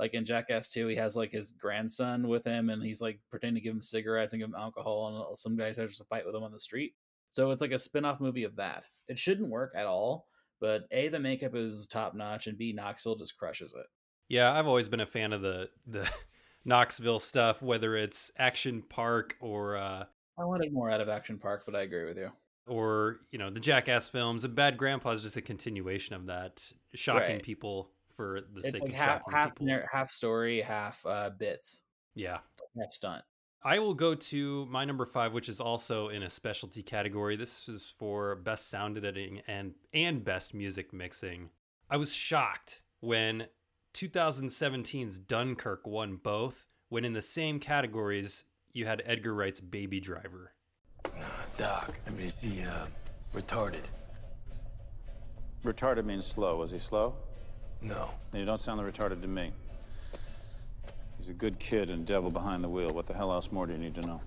Like 0.00 0.14
in 0.14 0.24
Jackass 0.24 0.70
2, 0.70 0.86
he 0.86 0.96
has 0.96 1.14
like 1.14 1.30
his 1.30 1.50
grandson 1.52 2.26
with 2.26 2.42
him, 2.44 2.70
and 2.70 2.82
he's 2.82 3.02
like 3.02 3.20
pretending 3.30 3.56
to 3.56 3.60
give 3.60 3.74
him 3.74 3.82
cigarettes 3.82 4.32
and 4.32 4.40
give 4.40 4.48
him 4.48 4.54
alcohol, 4.56 5.26
and 5.28 5.38
some 5.38 5.56
guy 5.56 5.70
starts 5.72 5.98
to 5.98 6.04
fight 6.04 6.24
with 6.24 6.34
him 6.34 6.42
on 6.42 6.52
the 6.52 6.58
street. 6.58 6.94
So 7.28 7.50
it's 7.50 7.60
like 7.60 7.72
a 7.72 7.78
spin-off 7.78 8.18
movie 8.18 8.44
of 8.44 8.56
that. 8.56 8.86
It 9.08 9.18
shouldn't 9.18 9.50
work 9.50 9.74
at 9.76 9.84
all, 9.86 10.26
but 10.58 10.84
A, 10.90 11.08
the 11.08 11.20
makeup 11.20 11.54
is 11.54 11.86
top 11.86 12.14
notch, 12.14 12.46
and 12.46 12.56
B, 12.56 12.72
Knoxville 12.72 13.16
just 13.16 13.36
crushes 13.36 13.74
it. 13.78 13.86
Yeah, 14.28 14.58
I've 14.58 14.66
always 14.66 14.88
been 14.88 15.00
a 15.00 15.06
fan 15.06 15.34
of 15.34 15.42
the 15.42 15.68
the 15.86 16.10
Knoxville 16.64 17.20
stuff, 17.20 17.60
whether 17.60 17.94
it's 17.94 18.32
Action 18.38 18.82
Park 18.88 19.36
or 19.40 19.76
uh 19.76 20.04
I 20.38 20.44
wanted 20.44 20.72
more 20.72 20.90
out 20.90 21.02
of 21.02 21.10
Action 21.10 21.38
Park, 21.38 21.64
but 21.66 21.76
I 21.76 21.82
agree 21.82 22.06
with 22.06 22.16
you. 22.16 22.30
Or, 22.66 23.18
you 23.30 23.38
know, 23.38 23.50
the 23.50 23.60
Jackass 23.60 24.08
films. 24.08 24.44
And 24.44 24.54
Bad 24.54 24.78
Grandpa 24.78 25.10
is 25.10 25.22
just 25.22 25.36
a 25.36 25.42
continuation 25.42 26.14
of 26.14 26.26
that, 26.26 26.72
shocking 26.94 27.34
Right. 27.34 27.42
people 27.42 27.90
for 28.20 28.42
the 28.52 28.60
It's 28.60 28.72
sake 28.72 28.82
like 28.82 28.90
of 28.90 28.96
half 28.98 29.22
half, 29.32 29.50
people. 29.54 29.66
nar- 29.68 29.88
half 29.90 30.10
story, 30.10 30.60
half 30.60 31.04
uh, 31.06 31.30
bits, 31.30 31.84
Yeah. 32.14 32.40
half 32.78 32.92
stunt. 32.92 33.24
I 33.62 33.78
will 33.78 33.94
go 33.94 34.14
to 34.14 34.66
my 34.66 34.84
number 34.84 35.06
five, 35.06 35.32
which 35.32 35.48
is 35.48 35.58
also 35.58 36.08
in 36.10 36.22
a 36.22 36.28
specialty 36.28 36.82
category. 36.82 37.34
This 37.36 37.66
is 37.66 37.94
for 37.98 38.34
best 38.34 38.68
sound 38.68 38.98
editing 38.98 39.40
and 39.46 39.74
and 39.94 40.22
best 40.22 40.52
music 40.52 40.92
mixing. 40.92 41.48
I 41.88 41.96
was 41.96 42.12
shocked 42.12 42.82
when 43.00 43.46
2017's 43.94 45.18
Dunkirk 45.18 45.86
won 45.86 46.16
both, 46.16 46.66
when 46.90 47.06
in 47.06 47.14
the 47.14 47.22
same 47.22 47.58
categories 47.58 48.44
you 48.74 48.84
had 48.84 49.02
Edgar 49.06 49.32
Wright's 49.34 49.60
Baby 49.60 49.98
Driver. 49.98 50.52
Doc, 51.56 51.98
I 52.06 52.10
mean, 52.10 52.26
is 52.26 52.38
he, 52.40 52.62
uh, 52.64 52.86
retarded? 53.32 53.84
Retarded 55.64 56.04
means 56.04 56.26
slow. 56.26 56.56
Was 56.58 56.70
he 56.70 56.78
slow? 56.78 57.16
No. 57.82 58.10
Then 58.30 58.40
you 58.40 58.46
don't 58.46 58.60
sound 58.60 58.80
retarded 58.80 59.22
to 59.22 59.28
me. 59.28 59.52
He's 61.18 61.28
a 61.28 61.34
good 61.34 61.58
kid 61.58 61.90
and 61.90 62.06
devil 62.06 62.30
behind 62.30 62.64
the 62.64 62.68
wheel. 62.68 62.90
What 62.90 63.06
the 63.06 63.14
hell 63.14 63.32
else 63.32 63.52
more 63.52 63.66
do 63.66 63.72
you 63.72 63.78
need 63.78 63.94
to 63.96 64.02
know? 64.02 64.20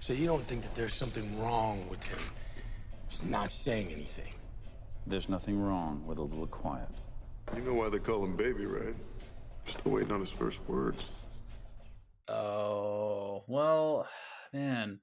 So 0.00 0.12
you 0.12 0.26
don't 0.26 0.46
think 0.46 0.62
that 0.62 0.74
there's 0.74 0.94
something 0.94 1.38
wrong 1.40 1.84
with 1.88 2.02
him 2.04 2.18
just 3.08 3.26
not 3.26 3.52
saying 3.52 3.90
anything? 3.90 4.34
There's 5.06 5.28
nothing 5.28 5.58
wrong 5.58 6.02
with 6.06 6.18
a 6.18 6.22
little 6.22 6.46
quiet. 6.46 6.88
You 7.56 7.62
know 7.62 7.74
why 7.74 7.88
they 7.88 7.98
call 7.98 8.24
him 8.24 8.36
baby, 8.36 8.66
right? 8.66 8.94
Still 9.64 9.92
waiting 9.92 10.12
on 10.12 10.20
his 10.20 10.30
first 10.30 10.60
words. 10.68 11.10
Oh, 12.28 13.44
well, 13.46 14.06
man, 14.52 15.00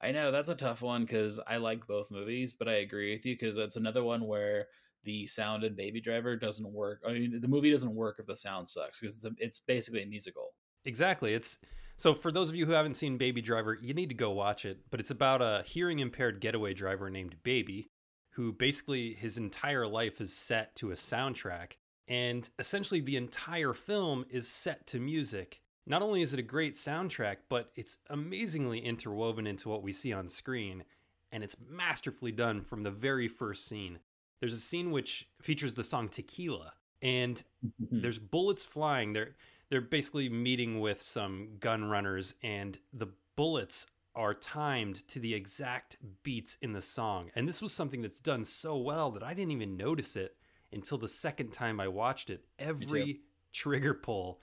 I 0.00 0.10
know 0.10 0.32
that's 0.32 0.48
a 0.48 0.56
tough 0.56 0.82
one 0.82 1.02
because 1.02 1.38
I 1.46 1.58
like 1.58 1.86
both 1.86 2.10
movies, 2.10 2.52
but 2.52 2.68
I 2.68 2.74
agree 2.74 3.12
with 3.12 3.24
you 3.24 3.34
because 3.34 3.54
that's 3.54 3.76
another 3.76 4.02
one 4.02 4.26
where 4.26 4.66
the 5.04 5.26
sound 5.26 5.64
in 5.64 5.74
Baby 5.74 6.00
Driver 6.00 6.36
doesn't 6.36 6.70
work. 6.70 7.00
I 7.06 7.12
mean, 7.12 7.40
the 7.40 7.48
movie 7.48 7.70
doesn't 7.70 7.94
work 7.94 8.16
if 8.18 8.26
the 8.26 8.36
sound 8.36 8.68
sucks 8.68 9.00
because 9.00 9.16
it's, 9.16 9.24
a, 9.24 9.30
it's 9.38 9.58
basically 9.58 10.02
a 10.02 10.06
musical. 10.06 10.54
Exactly. 10.84 11.34
It's 11.34 11.58
so 11.96 12.14
for 12.14 12.32
those 12.32 12.48
of 12.48 12.56
you 12.56 12.66
who 12.66 12.72
haven't 12.72 12.94
seen 12.96 13.18
Baby 13.18 13.40
Driver, 13.40 13.78
you 13.80 13.94
need 13.94 14.08
to 14.08 14.14
go 14.14 14.30
watch 14.30 14.64
it. 14.64 14.80
But 14.90 15.00
it's 15.00 15.10
about 15.10 15.42
a 15.42 15.62
hearing 15.66 16.00
impaired 16.00 16.40
getaway 16.40 16.74
driver 16.74 17.08
named 17.08 17.36
Baby, 17.42 17.90
who 18.32 18.52
basically 18.52 19.14
his 19.14 19.38
entire 19.38 19.86
life 19.86 20.20
is 20.20 20.34
set 20.34 20.74
to 20.76 20.90
a 20.90 20.94
soundtrack, 20.94 21.72
and 22.08 22.48
essentially 22.58 23.00
the 23.00 23.16
entire 23.16 23.72
film 23.72 24.24
is 24.28 24.48
set 24.48 24.86
to 24.88 24.98
music. 24.98 25.60
Not 25.86 26.02
only 26.02 26.22
is 26.22 26.32
it 26.32 26.38
a 26.38 26.42
great 26.42 26.74
soundtrack, 26.74 27.36
but 27.48 27.70
it's 27.76 27.98
amazingly 28.08 28.80
interwoven 28.80 29.46
into 29.46 29.68
what 29.68 29.82
we 29.82 29.92
see 29.92 30.12
on 30.12 30.28
screen, 30.28 30.84
and 31.30 31.44
it's 31.44 31.56
masterfully 31.68 32.32
done 32.32 32.62
from 32.62 32.82
the 32.82 32.90
very 32.90 33.28
first 33.28 33.66
scene. 33.66 33.98
There's 34.44 34.52
a 34.52 34.58
scene 34.58 34.90
which 34.90 35.26
features 35.40 35.72
the 35.72 35.82
song 35.82 36.10
Tequila, 36.10 36.74
and 37.00 37.42
mm-hmm. 37.64 38.02
there's 38.02 38.18
bullets 38.18 38.62
flying. 38.62 39.14
They're 39.14 39.36
they're 39.70 39.80
basically 39.80 40.28
meeting 40.28 40.80
with 40.80 41.00
some 41.00 41.56
gun 41.60 41.86
runners, 41.86 42.34
and 42.42 42.78
the 42.92 43.06
bullets 43.36 43.86
are 44.14 44.34
timed 44.34 45.08
to 45.08 45.18
the 45.18 45.32
exact 45.32 45.96
beats 46.22 46.58
in 46.60 46.74
the 46.74 46.82
song. 46.82 47.30
And 47.34 47.48
this 47.48 47.62
was 47.62 47.72
something 47.72 48.02
that's 48.02 48.20
done 48.20 48.44
so 48.44 48.76
well 48.76 49.10
that 49.12 49.22
I 49.22 49.32
didn't 49.32 49.52
even 49.52 49.78
notice 49.78 50.14
it 50.14 50.36
until 50.70 50.98
the 50.98 51.08
second 51.08 51.54
time 51.54 51.80
I 51.80 51.88
watched 51.88 52.28
it. 52.28 52.44
Every 52.58 53.20
trigger 53.50 53.94
pull 53.94 54.42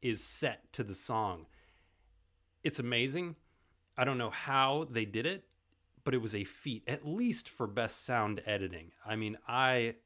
is 0.00 0.24
set 0.24 0.72
to 0.72 0.82
the 0.82 0.94
song. 0.94 1.44
It's 2.64 2.78
amazing. 2.78 3.36
I 3.94 4.04
don't 4.04 4.16
know 4.16 4.30
how 4.30 4.88
they 4.90 5.04
did 5.04 5.26
it, 5.26 5.44
but 6.08 6.14
it 6.14 6.22
was 6.22 6.34
a 6.34 6.42
feat, 6.42 6.82
at 6.86 7.06
least 7.06 7.50
for 7.50 7.66
best 7.66 8.02
sound 8.02 8.40
editing. 8.46 8.92
I 9.04 9.14
mean, 9.14 9.36
I 9.46 9.96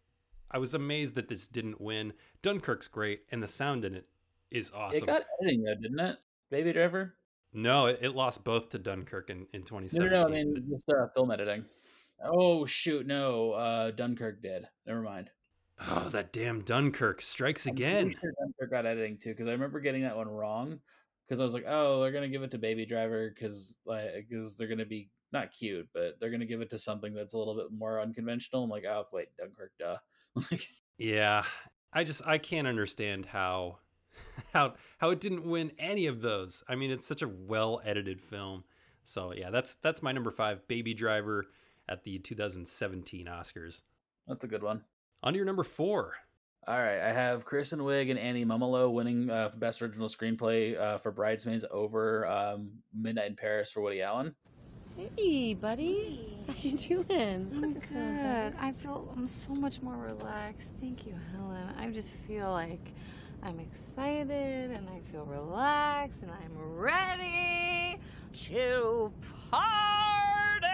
I 0.50 0.58
was 0.58 0.74
amazed 0.74 1.14
that 1.14 1.28
this 1.28 1.46
didn't 1.46 1.80
win. 1.80 2.14
Dunkirk's 2.42 2.88
great, 2.88 3.20
and 3.30 3.40
the 3.40 3.46
sound 3.46 3.84
in 3.84 3.94
it 3.94 4.08
is 4.50 4.72
awesome. 4.74 5.04
It 5.04 5.06
got 5.06 5.22
editing 5.40 5.62
though, 5.62 5.76
didn't 5.76 6.00
it? 6.00 6.16
Baby 6.50 6.72
Driver? 6.72 7.14
no, 7.52 7.86
it, 7.86 8.00
it 8.02 8.16
lost 8.16 8.42
both 8.42 8.70
to 8.70 8.80
Dunkirk 8.80 9.30
in, 9.30 9.46
in 9.52 9.62
2017. 9.62 10.10
no, 10.10 10.20
no. 10.20 10.26
I 10.26 10.28
mean, 10.28 10.66
just 10.68 10.88
uh, 10.88 11.06
film 11.14 11.30
editing. 11.30 11.66
Oh 12.20 12.66
shoot, 12.66 13.06
no. 13.06 13.52
Uh, 13.52 13.92
Dunkirk 13.92 14.42
did. 14.42 14.66
Never 14.84 15.02
mind. 15.02 15.30
oh, 15.88 16.08
that 16.08 16.32
damn 16.32 16.62
Dunkirk 16.62 17.22
strikes 17.22 17.64
I'm 17.64 17.74
again. 17.74 18.10
sure 18.20 18.32
Dunkirk 18.40 18.72
got 18.72 18.86
editing 18.86 19.18
too 19.18 19.30
because 19.30 19.46
I 19.46 19.52
remember 19.52 19.78
getting 19.78 20.02
that 20.02 20.16
one 20.16 20.26
wrong 20.26 20.80
because 21.28 21.38
I 21.38 21.44
was 21.44 21.54
like, 21.54 21.66
oh, 21.68 22.00
they're 22.00 22.10
gonna 22.10 22.26
give 22.26 22.42
it 22.42 22.50
to 22.50 22.58
Baby 22.58 22.86
Driver 22.86 23.32
because 23.32 23.76
like 23.86 24.26
because 24.28 24.56
they're 24.56 24.66
gonna 24.66 24.84
be 24.84 25.08
not 25.32 25.52
cute, 25.52 25.88
but 25.92 26.18
they're 26.20 26.30
gonna 26.30 26.46
give 26.46 26.60
it 26.60 26.70
to 26.70 26.78
something 26.78 27.14
that's 27.14 27.34
a 27.34 27.38
little 27.38 27.54
bit 27.54 27.72
more 27.72 28.00
unconventional. 28.00 28.64
I'm 28.64 28.70
like, 28.70 28.84
oh 28.84 29.06
wait, 29.12 29.28
Dunkirk, 29.38 29.72
duh. 29.78 29.96
Yeah, 30.98 31.44
I 31.92 32.04
just 32.04 32.26
I 32.26 32.38
can't 32.38 32.68
understand 32.68 33.26
how 33.26 33.78
how 34.52 34.74
how 34.98 35.10
it 35.10 35.20
didn't 35.20 35.44
win 35.44 35.72
any 35.78 36.06
of 36.06 36.20
those. 36.20 36.62
I 36.68 36.76
mean, 36.76 36.90
it's 36.90 37.06
such 37.06 37.22
a 37.22 37.28
well 37.28 37.80
edited 37.84 38.20
film. 38.20 38.64
So 39.04 39.32
yeah, 39.32 39.50
that's 39.50 39.74
that's 39.76 40.02
my 40.02 40.12
number 40.12 40.30
five, 40.30 40.68
Baby 40.68 40.94
Driver, 40.94 41.46
at 41.88 42.04
the 42.04 42.18
2017 42.18 43.26
Oscars. 43.26 43.82
that's 44.28 44.44
a 44.44 44.48
good 44.48 44.62
one. 44.62 44.82
On 45.22 45.32
to 45.32 45.36
your 45.36 45.46
number 45.46 45.64
four. 45.64 46.14
All 46.68 46.78
right, 46.78 47.00
I 47.00 47.12
have 47.12 47.44
Kristen 47.44 47.80
Wiig 47.80 48.10
and 48.10 48.18
Annie 48.18 48.44
Mumolo 48.44 48.92
winning 48.92 49.28
uh, 49.28 49.50
Best 49.56 49.82
Original 49.82 50.06
Screenplay 50.06 50.78
uh, 50.78 50.96
for 50.98 51.10
Bridesmaids 51.10 51.64
over 51.72 52.24
um, 52.28 52.70
Midnight 52.94 53.26
in 53.30 53.34
Paris 53.34 53.72
for 53.72 53.80
Woody 53.80 54.00
Allen. 54.00 54.32
Hey, 54.96 55.54
buddy. 55.54 56.20
How 56.46 56.54
you 56.60 56.76
doing? 56.76 57.50
I'm 57.54 57.72
good. 57.74 58.54
I 58.60 58.72
feel 58.72 59.08
I'm 59.16 59.26
so 59.26 59.54
much 59.54 59.80
more 59.80 59.96
relaxed. 59.96 60.72
Thank 60.80 61.06
you, 61.06 61.14
Helen. 61.32 61.68
I 61.78 61.88
just 61.90 62.10
feel 62.28 62.50
like 62.50 62.92
I'm 63.42 63.58
excited 63.58 64.70
and 64.70 64.88
I 64.88 65.00
feel 65.10 65.24
relaxed 65.24 66.22
and 66.22 66.30
I'm 66.30 66.76
ready 66.76 67.98
to 68.48 69.12
party 69.50 70.68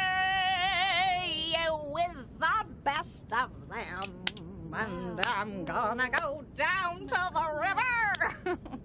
with 1.93 2.17
the 2.41 2.67
best 2.85 3.33
of 3.33 3.51
them. 3.69 4.75
And 4.75 5.21
I'm 5.27 5.65
gonna 5.65 6.11
go 6.11 6.45
down 6.57 7.07
to 7.07 7.31
the 7.33 7.47
river. 7.61 8.59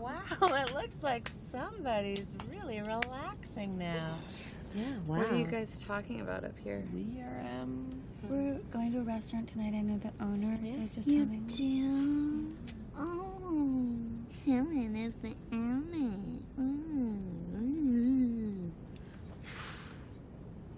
Wow, 0.00 0.22
it 0.40 0.72
looks 0.72 0.96
like 1.02 1.30
somebody's 1.50 2.34
really 2.50 2.80
relaxing 2.80 3.76
now. 3.76 4.14
Yeah, 4.74 4.84
wow. 5.06 5.18
What 5.18 5.32
are 5.32 5.36
you 5.36 5.46
guys 5.46 5.82
talking 5.82 6.20
about 6.20 6.44
up 6.44 6.56
here? 6.62 6.84
We 6.94 7.20
are, 7.20 7.40
um. 7.60 8.00
We're 8.28 8.58
going 8.70 8.92
to 8.92 8.98
a 8.98 9.02
restaurant 9.02 9.48
tonight. 9.48 9.74
I 9.74 9.80
know 9.82 9.98
the 9.98 10.12
owner, 10.24 10.54
so 10.56 10.62
it's 10.82 10.94
just 10.96 11.08
You 11.08 11.20
having. 11.20 11.44
do? 11.46 12.52
Oh, 12.96 13.96
Helen 14.46 14.94
is 14.96 15.14
the 15.14 15.34
owner. 15.52 16.38
Mm. 16.60 18.70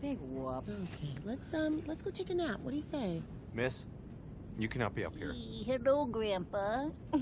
Big 0.01 0.19
whoop. 0.21 0.65
Okay, 0.69 1.15
let's 1.25 1.53
um, 1.55 1.83
let's 1.87 2.03
go 2.03 2.11
take 2.11 2.31
a 2.31 2.35
nap. 2.35 2.61
What 2.61 2.71
do 2.71 2.77
you 2.77 2.83
say? 2.83 3.23
Miss, 3.55 3.87
you 4.59 4.69
cannot 4.69 4.95
be 4.95 5.05
up 5.05 5.15
here. 5.17 5.33
Hello, 5.35 6.05
Grandpa. 6.07 6.89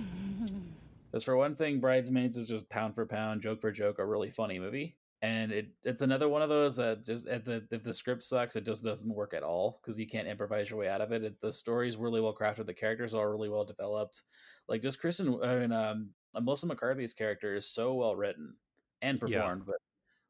Because 1.11 1.25
for 1.25 1.37
one 1.37 1.57
thing, 1.57 1.81
Bridesmaids 1.81 2.37
is 2.37 2.47
just 2.47 2.69
pound 2.69 2.95
for 2.95 3.05
pound, 3.05 3.43
joke 3.43 3.61
for 3.61 3.73
joke, 3.73 3.99
a 3.99 4.07
really 4.07 4.31
funny 4.31 4.61
movie. 4.61 4.95
And 5.23 5.53
it 5.53 5.69
it's 5.85 6.03
another 6.03 6.29
one 6.29 6.43
of 6.43 6.49
those 6.49 6.77
that 6.77 7.05
just 7.05 7.27
at 7.27 7.45
the 7.45 7.67
if 7.71 7.83
the 7.83 7.93
script 7.93 8.23
sucks, 8.23 8.57
it 8.57 8.65
just 8.65 8.83
doesn't 8.83 9.15
work 9.15 9.35
at 9.35 9.43
all 9.43 9.81
because 9.83 9.99
you 9.99 10.07
can't 10.07 10.29
improvise 10.29 10.71
your 10.71 10.79
way 10.79 10.89
out 10.89 11.01
of 11.01 11.13
it. 11.13 11.23
it. 11.25 11.41
The 11.41 11.53
story's 11.53 11.97
really 11.97 12.21
well 12.21 12.35
crafted, 12.35 12.67
the 12.67 12.75
characters 12.75 13.15
are 13.15 13.31
really 13.31 13.49
well 13.49 13.65
developed. 13.65 14.23
Like 14.69 14.83
just 14.83 15.01
Kristen, 15.01 15.39
I 15.43 15.57
mean, 15.57 15.73
um, 15.73 16.11
Melissa 16.35 16.67
McCarthy's 16.67 17.15
character 17.15 17.55
is 17.55 17.67
so 17.67 17.95
well 17.95 18.17
written 18.17 18.55
and 19.03 19.21
Yeah. 19.21 19.41
performed, 19.41 19.63
but 19.67 19.77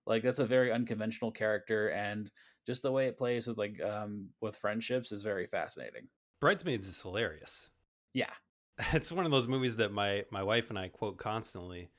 like 0.06 0.22
that's 0.22 0.38
a 0.40 0.46
very 0.46 0.72
unconventional 0.72 1.30
character, 1.30 1.90
and 1.90 2.30
just 2.66 2.82
the 2.82 2.92
way 2.92 3.06
it 3.06 3.18
plays 3.18 3.46
with 3.46 3.58
like 3.58 3.80
um 3.82 4.28
with 4.40 4.56
friendships 4.56 5.12
is 5.12 5.22
very 5.22 5.46
fascinating. 5.46 6.08
Bridesmaids 6.40 6.88
is 6.88 7.00
hilarious. 7.00 7.70
Yeah, 8.12 8.32
It's 8.92 9.12
one 9.12 9.24
of 9.24 9.30
those 9.30 9.46
movies 9.46 9.76
that 9.76 9.92
my 9.92 10.24
my 10.30 10.42
wife 10.42 10.70
and 10.70 10.78
I 10.78 10.88
quote 10.88 11.16
constantly. 11.18 11.90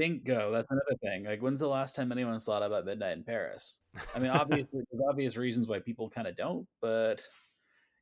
Bingo. 0.00 0.50
That's 0.50 0.70
another 0.70 0.96
thing. 1.02 1.24
Like, 1.24 1.42
when's 1.42 1.60
the 1.60 1.68
last 1.68 1.94
time 1.94 2.10
anyone 2.10 2.38
thought 2.38 2.62
about 2.62 2.86
Midnight 2.86 3.18
in 3.18 3.22
Paris? 3.22 3.80
I 4.14 4.18
mean, 4.18 4.30
obviously, 4.30 4.80
there's 4.90 5.04
obvious 5.06 5.36
reasons 5.36 5.68
why 5.68 5.78
people 5.78 6.08
kind 6.08 6.26
of 6.26 6.36
don't, 6.36 6.66
but 6.80 7.20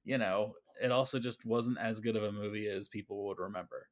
you 0.04 0.16
know, 0.16 0.54
it 0.80 0.92
also 0.92 1.18
just 1.18 1.44
wasn't 1.44 1.76
as 1.78 1.98
good 1.98 2.14
of 2.14 2.22
a 2.22 2.30
movie 2.30 2.68
as 2.68 2.86
people 2.86 3.26
would 3.26 3.40
remember. 3.40 3.88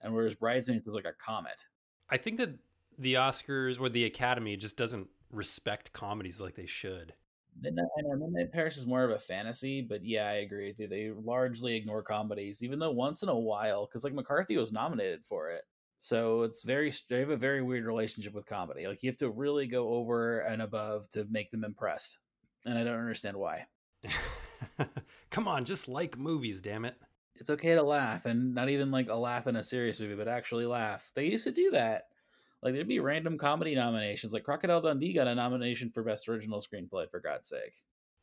And 0.00 0.14
whereas 0.14 0.34
Bridesmaids 0.34 0.86
was 0.86 0.94
like 0.94 1.04
a 1.04 1.12
comet. 1.22 1.66
I 2.08 2.16
think 2.16 2.38
that 2.38 2.54
the 2.98 3.14
Oscars 3.14 3.78
or 3.78 3.90
the 3.90 4.06
Academy 4.06 4.56
just 4.56 4.78
doesn't 4.78 5.08
respect 5.30 5.92
comedies 5.92 6.40
like 6.40 6.54
they 6.54 6.64
should. 6.64 7.12
Midnight, 7.60 7.88
I 7.98 8.02
know 8.02 8.16
Midnight 8.16 8.46
in 8.46 8.50
Paris 8.52 8.78
is 8.78 8.86
more 8.86 9.04
of 9.04 9.10
a 9.10 9.18
fantasy, 9.18 9.82
but 9.82 10.02
yeah, 10.02 10.26
I 10.28 10.36
agree 10.36 10.68
with 10.68 10.80
you. 10.80 10.88
They 10.88 11.10
largely 11.10 11.76
ignore 11.76 12.02
comedies, 12.02 12.62
even 12.62 12.78
though 12.78 12.90
once 12.90 13.22
in 13.22 13.28
a 13.28 13.38
while, 13.38 13.84
because 13.84 14.02
like 14.02 14.14
McCarthy 14.14 14.56
was 14.56 14.72
nominated 14.72 15.22
for 15.22 15.50
it. 15.50 15.64
So 16.02 16.44
it's 16.44 16.64
very, 16.64 16.90
they 17.10 17.18
have 17.18 17.28
a 17.28 17.36
very 17.36 17.60
weird 17.60 17.84
relationship 17.84 18.32
with 18.32 18.46
comedy. 18.46 18.86
Like 18.86 19.02
you 19.02 19.10
have 19.10 19.18
to 19.18 19.28
really 19.28 19.66
go 19.66 19.90
over 19.90 20.40
and 20.40 20.62
above 20.62 21.06
to 21.10 21.26
make 21.30 21.50
them 21.50 21.62
impressed. 21.62 22.16
And 22.64 22.78
I 22.78 22.84
don't 22.84 22.98
understand 22.98 23.36
why. 23.36 23.66
Come 25.30 25.46
on, 25.46 25.66
just 25.66 25.88
like 25.88 26.16
movies, 26.16 26.62
damn 26.62 26.86
it. 26.86 26.96
It's 27.34 27.50
okay 27.50 27.74
to 27.74 27.82
laugh 27.82 28.24
and 28.24 28.54
not 28.54 28.70
even 28.70 28.90
like 28.90 29.10
a 29.10 29.14
laugh 29.14 29.46
in 29.46 29.56
a 29.56 29.62
serious 29.62 30.00
movie, 30.00 30.14
but 30.14 30.26
actually 30.26 30.64
laugh. 30.64 31.10
They 31.14 31.26
used 31.26 31.44
to 31.44 31.52
do 31.52 31.70
that. 31.72 32.04
Like 32.62 32.72
there'd 32.72 32.88
be 32.88 33.00
random 33.00 33.36
comedy 33.36 33.74
nominations. 33.74 34.32
Like 34.32 34.44
Crocodile 34.44 34.80
Dundee 34.80 35.12
got 35.12 35.28
a 35.28 35.34
nomination 35.34 35.90
for 35.90 36.02
Best 36.02 36.30
Original 36.30 36.60
Screenplay, 36.60 37.10
for 37.10 37.20
God's 37.20 37.48
sake. 37.48 37.74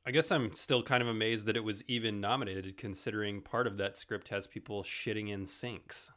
I 0.04 0.10
guess 0.10 0.32
I'm 0.32 0.52
still 0.54 0.82
kind 0.82 1.04
of 1.04 1.10
amazed 1.10 1.46
that 1.46 1.58
it 1.58 1.64
was 1.64 1.84
even 1.88 2.20
nominated, 2.20 2.76
considering 2.76 3.42
part 3.42 3.68
of 3.68 3.78
that 3.78 4.00
script 4.00 4.30
has 4.30 4.48
people 4.48 4.82
shitting 4.82 5.30
in 5.30 5.46
sinks. 5.46 6.12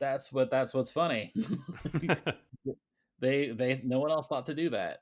That's 0.00 0.32
what 0.32 0.50
that's 0.50 0.74
what's 0.74 0.90
funny. 0.90 1.32
they 3.20 3.48
they 3.50 3.80
no 3.84 4.00
one 4.00 4.10
else 4.10 4.28
thought 4.28 4.46
to 4.46 4.54
do 4.54 4.70
that. 4.70 4.98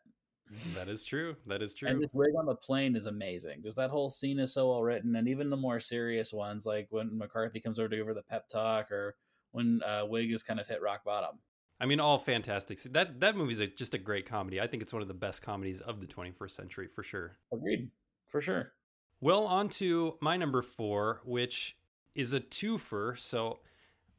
That 0.75 0.89
is 0.89 1.03
true. 1.03 1.37
That 1.47 1.63
is 1.63 1.75
true. 1.75 1.89
And 1.89 2.03
this 2.03 2.11
rig 2.13 2.35
on 2.39 2.47
the 2.47 2.55
plane 2.55 2.95
is 2.95 3.07
amazing. 3.07 3.63
Just 3.63 3.77
that 3.77 3.91
whole 3.91 4.11
scene 4.11 4.39
is 4.39 4.53
so 4.53 4.69
well 4.69 4.83
written, 4.83 5.17
and 5.17 5.29
even 5.29 5.51
the 5.51 5.57
more 5.57 5.81
serious 5.81 6.33
ones, 6.33 6.67
like 6.67 6.89
when 6.91 7.17
McCarthy 7.17 7.61
comes 7.61 7.79
over 7.79 7.89
to 7.89 7.97
give 7.97 8.07
her 8.07 8.15
the 8.15 8.23
pep 8.23 8.49
talk, 8.49 8.93
or 8.93 9.17
when 9.53 9.81
uh, 9.85 10.05
Wiig 10.05 10.31
has 10.31 10.43
kind 10.43 10.61
of 10.61 10.67
hit 10.67 10.83
rock 10.83 11.05
bottom. 11.05 11.39
I 11.81 11.87
mean, 11.87 12.01
all 12.01 12.19
fantastic. 12.19 12.83
That 12.83 13.21
that 13.21 13.37
movie's 13.37 13.61
a, 13.61 13.67
just 13.67 13.95
a 13.95 13.99
great 13.99 14.27
comedy. 14.27 14.61
I 14.61 14.67
think 14.67 14.83
it's 14.83 14.93
one 14.93 15.03
of 15.03 15.09
the 15.09 15.15
best 15.15 15.43
comedies 15.43 15.81
of 15.81 16.01
the 16.01 16.07
21st 16.07 16.51
century 16.51 16.87
for 16.87 17.03
sure. 17.03 17.39
Agreed, 17.53 17.91
for 18.29 18.41
sure. 18.41 18.73
Well, 19.21 19.47
on 19.47 19.69
to 19.71 20.17
my 20.21 20.37
number 20.37 20.63
four, 20.63 21.21
which 21.25 21.77
is 22.15 22.33
a 22.33 22.41
twofer. 22.41 23.19
So 23.19 23.61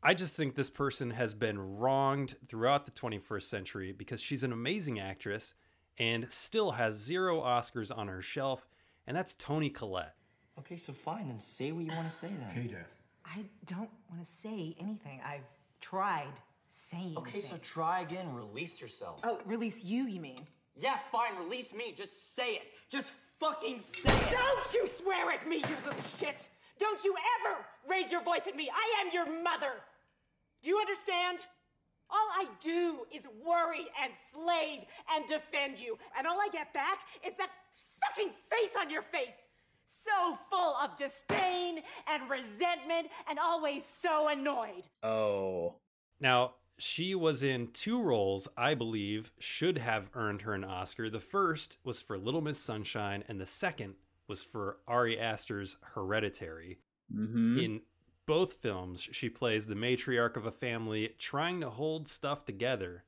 I 0.06 0.14
just 0.14 0.36
think 0.36 0.56
this 0.56 0.70
person 0.70 1.12
has 1.12 1.34
been 1.34 1.78
wronged 1.78 2.36
throughout 2.50 2.84
the 2.84 2.92
21st 2.92 3.44
century 3.44 3.94
because 3.94 4.20
she's 4.22 4.44
an 4.44 4.52
amazing 4.52 5.00
actress 5.00 5.54
and 5.98 6.30
still 6.30 6.72
has 6.72 6.96
zero 6.96 7.40
Oscars 7.40 7.96
on 7.96 8.10
her 8.10 8.22
shelf, 8.22 8.68
and 9.08 9.16
that's 9.16 9.34
Toni 9.34 9.70
Collette. 9.70 10.16
Okay, 10.60 10.76
so 10.76 10.92
fine, 10.92 11.30
then 11.30 11.40
say 11.40 11.72
what 11.72 11.86
you 11.86 11.92
want 11.92 12.10
to 12.10 12.16
say 12.16 12.28
then. 12.28 12.64
Peter. 12.64 12.86
I 13.26 13.46
don't 13.66 13.90
want 14.10 14.26
to 14.26 14.30
say 14.30 14.76
anything. 14.78 15.22
I've 15.26 15.48
tried 15.80 16.34
saying. 16.72 17.16
Okay, 17.18 17.40
so 17.40 17.56
try 17.62 18.02
again, 18.02 18.34
release 18.34 18.82
yourself. 18.82 19.22
Oh, 19.24 19.40
release 19.46 19.86
you, 19.86 20.06
you 20.06 20.20
mean? 20.20 20.46
Yeah, 20.76 20.98
fine, 21.14 21.32
release 21.42 21.74
me. 21.74 21.94
Just 21.96 22.36
say 22.36 22.56
it. 22.56 22.64
Just 22.90 23.14
fucking 23.40 23.80
say 23.80 24.14
it. 24.14 24.32
Don't 24.32 24.74
you 24.74 24.86
swear 24.88 25.32
at 25.32 25.48
me, 25.48 25.58
you 25.58 25.78
little 25.86 26.04
shit! 26.20 26.50
Don't 26.80 27.04
you 27.04 27.16
ever 27.40 27.66
raise 27.90 28.12
your 28.12 28.24
voice 28.24 28.42
at 28.48 28.56
me! 28.56 28.70
I 28.70 29.02
am 29.02 29.12
your 29.14 29.42
mother! 29.42 29.74
Do 30.64 30.70
you 30.70 30.80
understand? 30.80 31.40
All 32.10 32.28
I 32.36 32.46
do 32.62 33.06
is 33.14 33.28
worry 33.46 33.86
and 34.02 34.14
slave 34.34 34.82
and 35.14 35.28
defend 35.28 35.80
you, 35.80 35.98
and 36.18 36.26
all 36.26 36.40
I 36.40 36.48
get 36.52 36.74
back 36.74 37.00
is 37.26 37.34
that 37.38 37.50
fucking 38.02 38.32
face 38.50 38.72
on 38.80 38.90
your 38.90 39.02
face! 39.02 39.30
So 39.88 40.38
full 40.50 40.76
of 40.82 40.96
disdain 40.98 41.80
and 42.08 42.30
resentment 42.30 43.08
and 43.30 43.40
always 43.40 43.84
so 43.86 44.28
annoyed. 44.28 44.88
Oh. 45.02 45.76
Now, 46.20 46.56
she 46.78 47.16
was 47.16 47.44
in 47.44 47.70
two 47.72 48.02
roles 48.02 48.48
I 48.58 48.74
believe 48.74 49.32
should 49.40 49.78
have 49.78 50.10
earned 50.14 50.42
her 50.42 50.54
an 50.54 50.64
Oscar. 50.64 51.10
The 51.10 51.20
first 51.20 51.78
was 51.84 52.02
for 52.02 52.18
Little 52.18 52.42
Miss 52.42 52.60
Sunshine, 52.60 53.24
and 53.28 53.40
the 53.40 53.46
second 53.46 53.96
was 54.28 54.44
for 54.44 54.78
Ari 54.88 55.20
Aster's 55.20 55.78
Hereditary. 55.94 56.80
Mm-hmm. 57.14 57.60
In 57.60 57.82
both 58.26 58.54
films, 58.54 59.08
she 59.12 59.30
plays 59.30 59.68
the 59.68 59.76
matriarch 59.76 60.36
of 60.38 60.46
a 60.46 60.52
family 60.52 61.16
trying 61.18 61.60
to 61.62 61.70
hold 61.70 62.08
stuff 62.08 62.46
together. 62.46 63.04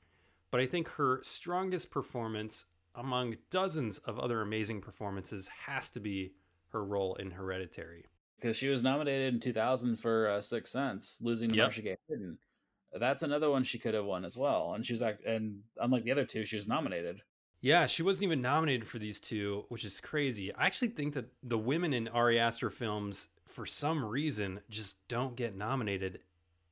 But 0.51 0.62
I 0.62 0.65
think 0.65 0.88
her 0.89 1.21
strongest 1.23 1.89
performance, 1.91 2.65
among 2.93 3.36
dozens 3.49 3.97
of 3.99 4.19
other 4.19 4.41
amazing 4.41 4.82
performances, 4.82 5.49
has 5.65 5.89
to 5.91 5.99
be 5.99 6.34
her 6.69 6.84
role 6.84 7.15
in 7.15 7.32
Hereditary. 7.32 8.06
because 8.38 8.58
she 8.58 8.67
was 8.67 8.84
nominated 8.84 9.34
in 9.34 9.39
2000 9.39 9.95
for 9.95 10.30
uh, 10.30 10.41
Sixth 10.41 10.71
Sense, 10.71 11.19
losing 11.21 11.49
to 11.49 11.56
Yep. 11.56 11.63
Marcia 11.65 11.82
Gay 11.82 11.97
Harden. 12.08 12.38
That's 12.97 13.23
another 13.23 13.49
one 13.49 13.63
she 13.63 13.80
could 13.80 13.93
have 13.93 14.06
won 14.06 14.23
as 14.25 14.38
well, 14.38 14.73
and 14.73 14.86
she 14.86 14.93
was 14.93 15.01
act- 15.01 15.25
and 15.25 15.62
unlike 15.82 16.04
the 16.04 16.12
other 16.12 16.25
two, 16.25 16.45
she 16.45 16.56
was 16.56 16.67
nominated. 16.67 17.21
Yeah, 17.65 17.88
she 17.88 18.04
wasn't 18.04 18.25
even 18.25 18.43
nominated 18.43 18.88
for 18.88 18.99
these 18.99 19.19
two, 19.19 19.65
which 19.69 19.84
is 19.84 19.99
crazy. 19.99 20.54
I 20.54 20.67
actually 20.67 20.89
think 20.89 21.15
that 21.15 21.32
the 21.41 21.58
women 21.58 21.93
in 21.93 22.08
Ari 22.08 22.38
Aster 22.38 22.69
films, 22.69 23.30
for 23.47 23.65
some 23.65 24.06
reason, 24.06 24.60
just 24.69 25.08
don't 25.08 25.36
get 25.36 25.58
nominated. 25.58 26.19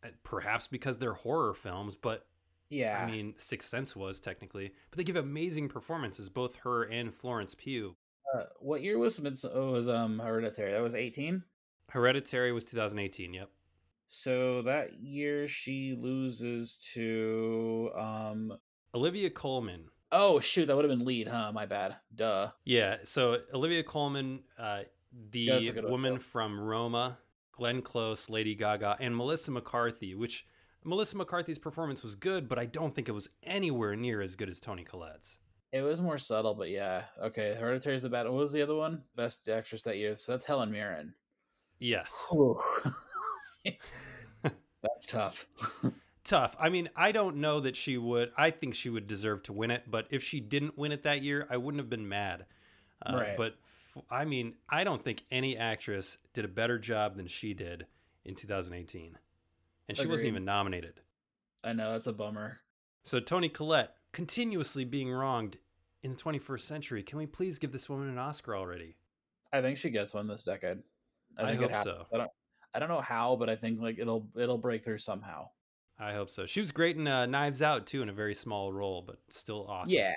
uh, 0.04 0.10
Perhaps 0.22 0.68
because 0.68 1.00
they're 1.00 1.16
horror 1.16 1.56
films, 1.56 1.96
but 1.96 2.28
Yeah. 2.70 3.04
I 3.04 3.10
mean, 3.10 3.34
Sixth 3.38 3.70
Sense 3.70 3.96
was 3.96 4.20
technically, 4.20 4.72
but 4.92 4.98
they 4.98 5.04
give 5.04 5.16
amazing 5.16 5.68
performances, 5.68 6.30
both 6.30 6.58
her 6.58 6.84
and 6.84 7.12
Florence 7.12 7.56
Pugh. 7.56 7.96
Uh, 8.32 8.44
what 8.60 8.84
year 8.84 9.00
was 9.00 9.20
oh, 9.52 9.72
was 9.72 9.90
um 9.90 10.20
Hereditary? 10.20 10.74
That 10.74 10.84
was 10.84 10.94
18. 10.94 11.42
Hereditary 11.90 12.52
was 12.52 12.66
2018. 12.66 13.34
Yep. 13.34 13.50
So 14.10 14.62
that 14.62 14.94
year 15.02 15.48
she 15.48 15.96
loses 16.00 16.78
to 16.94 17.90
um. 17.98 18.54
Olivia 18.94 19.32
Colman. 19.32 19.86
Oh 20.14 20.40
shoot, 20.40 20.68
that 20.68 20.76
would 20.76 20.86
have 20.86 20.98
been 20.98 21.06
lead, 21.06 21.28
huh? 21.28 21.52
My 21.54 21.66
bad. 21.66 21.98
Duh. 22.14 22.52
Yeah. 22.66 22.98
So 23.04 23.40
Olivia 23.54 23.84
Colman, 23.84 24.44
uh, 24.58 24.82
the 25.32 25.40
Yeah, 25.40 25.60
good 25.72 25.84
one, 25.84 25.92
woman 25.92 26.20
from 26.20 26.60
Roma, 26.60 27.18
Glenn 27.52 27.82
Close, 27.82 28.30
Lady 28.30 28.56
Gaga, 28.56 28.98
and 29.00 29.16
Melissa 29.18 29.52
McCarthy, 29.52 30.14
which 30.16 30.46
Melissa 30.84 31.18
McCarthy's 31.18 31.60
performance 31.60 32.04
was 32.04 32.16
good, 32.16 32.48
but 32.48 32.60
I 32.60 32.66
don't 32.66 32.94
think 32.94 33.10
it 33.10 33.14
was 33.14 33.30
anywhere 33.42 33.96
near 33.96 34.22
as 34.22 34.36
good 34.36 34.50
as 34.50 34.60
Toni 34.60 34.84
Collette's. 34.84 35.40
It 35.72 35.82
was 35.82 36.00
more 36.02 36.20
subtle, 36.20 36.54
but 36.54 36.70
yeah. 36.70 37.06
Okay, 37.22 37.56
Hereditary 37.56 37.96
is 37.96 38.04
the 38.04 38.10
bad. 38.10 38.26
What 38.26 38.34
was 38.34 38.52
the 38.52 38.62
other 38.62 38.76
one? 38.76 39.02
Best 39.16 39.50
actress 39.50 39.82
that 39.84 39.98
year. 39.98 40.16
So 40.16 40.34
that's 40.34 40.46
Helen 40.46 40.72
Mirren. 40.72 41.16
Yes. 41.80 42.32
That's 44.84 45.06
tough. 45.08 45.48
Tough. 46.24 46.56
I 46.60 46.70
mean, 46.70 46.90
I 46.96 47.12
don't 47.12 47.38
know 47.38 47.60
that 47.60 47.76
she 47.76 47.98
would. 47.98 48.32
I 48.38 48.50
think 48.50 48.76
she 48.76 48.90
would 48.90 49.08
deserve 49.08 49.44
to 49.44 49.54
win 49.54 49.72
it, 49.72 49.84
but 49.92 50.08
if 50.10 50.24
she 50.24 50.40
didn't 50.40 50.78
win 50.78 50.92
it 50.94 51.04
that 51.04 51.22
year, 51.22 51.46
I 51.50 51.58
wouldn't 51.58 51.82
have 51.82 51.90
been 51.90 52.08
mad. 52.08 52.46
Uh, 53.06 53.18
Right. 53.18 53.38
But 53.38 53.56
f- 53.66 54.04
I 54.10 54.24
mean, 54.24 54.56
I 54.70 54.84
don't 54.86 55.04
think 55.04 55.26
any 55.30 55.58
actress 55.58 56.18
did 56.34 56.46
a 56.46 56.48
better 56.48 56.80
job 56.80 57.18
than 57.18 57.28
she 57.28 57.54
did 57.54 57.88
in 58.24 58.36
2018, 58.36 59.18
and 59.90 59.98
she 59.98 60.08
wasn't 60.08 60.30
even 60.30 60.46
nominated. 60.46 61.02
I 61.64 61.74
know 61.74 61.92
that's 61.92 62.08
a 62.08 62.14
bummer. 62.14 62.62
So 63.04 63.20
Toni 63.20 63.50
Collette 63.50 63.96
continuously 64.14 64.86
being 64.86 65.12
wronged 65.12 65.58
in 66.02 66.12
the 66.12 66.18
21st 66.18 66.62
century. 66.62 67.04
Can 67.04 67.18
we 67.18 67.26
please 67.26 67.60
give 67.60 67.74
this 67.74 67.90
woman 67.90 68.08
an 68.08 68.18
Oscar 68.18 68.56
already? 68.56 68.96
I 69.52 69.62
think 69.62 69.78
she 69.78 69.90
gets 69.90 70.14
one 70.14 70.28
this 70.28 70.44
decade. 70.44 70.80
I 71.38 71.44
I 71.44 71.50
think 71.56 71.70
hope 71.70 71.84
so. 71.84 72.06
I 72.14 72.18
don't. 72.18 72.32
I 72.74 72.80
don't 72.80 72.90
know 72.90 73.02
how, 73.02 73.36
but 73.36 73.50
I 73.50 73.56
think 73.56 73.80
like 73.82 74.00
it'll 74.00 74.28
it'll 74.36 74.58
break 74.58 74.84
through 74.84 74.98
somehow. 75.00 75.50
I 76.00 76.14
hope 76.14 76.30
so. 76.30 76.46
She 76.46 76.60
was 76.60 76.72
great 76.72 76.98
in 76.98 77.08
uh, 77.08 77.26
Knives 77.26 77.62
Out 77.62 77.86
too, 77.86 78.02
in 78.02 78.10
a 78.10 78.14
very 78.14 78.36
small 78.36 78.74
role, 78.74 79.02
but 79.02 79.20
still 79.30 79.66
awesome. 79.68 79.94
Yeah. 79.94 80.16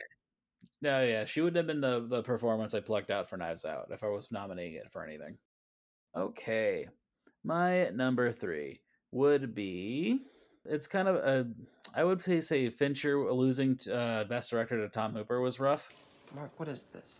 No, 0.83 1.03
yeah, 1.03 1.24
she 1.24 1.41
would 1.41 1.57
have 1.57 1.66
been 1.66 1.81
the 1.81 2.07
the 2.09 2.22
performance 2.22 2.74
I 2.74 2.81
plucked 2.81 3.11
out 3.11 3.29
for 3.29 3.37
Knives 3.37 3.64
Out 3.64 3.89
if 3.91 4.03
I 4.03 4.09
was 4.09 4.31
nominating 4.31 4.74
it 4.74 4.91
for 4.91 5.05
anything. 5.05 5.39
Okay, 6.14 6.89
my 7.45 7.91
number 7.91 8.31
three 8.33 8.81
would 9.12 9.55
be. 9.55 10.20
It's 10.64 10.87
kind 10.87 11.09
of 11.09 11.16
a. 11.16 11.47
I 11.95 12.05
would 12.05 12.20
say 12.20 12.41
say 12.41 12.68
Fincher 12.68 13.33
losing 13.33 13.77
to, 13.79 13.97
uh, 13.97 14.24
best 14.24 14.51
director 14.51 14.77
to 14.81 14.89
Tom 14.89 15.14
Hooper 15.14 15.41
was 15.41 15.61
rough. 15.61 15.91
Mark, 16.35 16.51
what 16.59 16.68
is 16.68 16.85
this? 16.93 17.14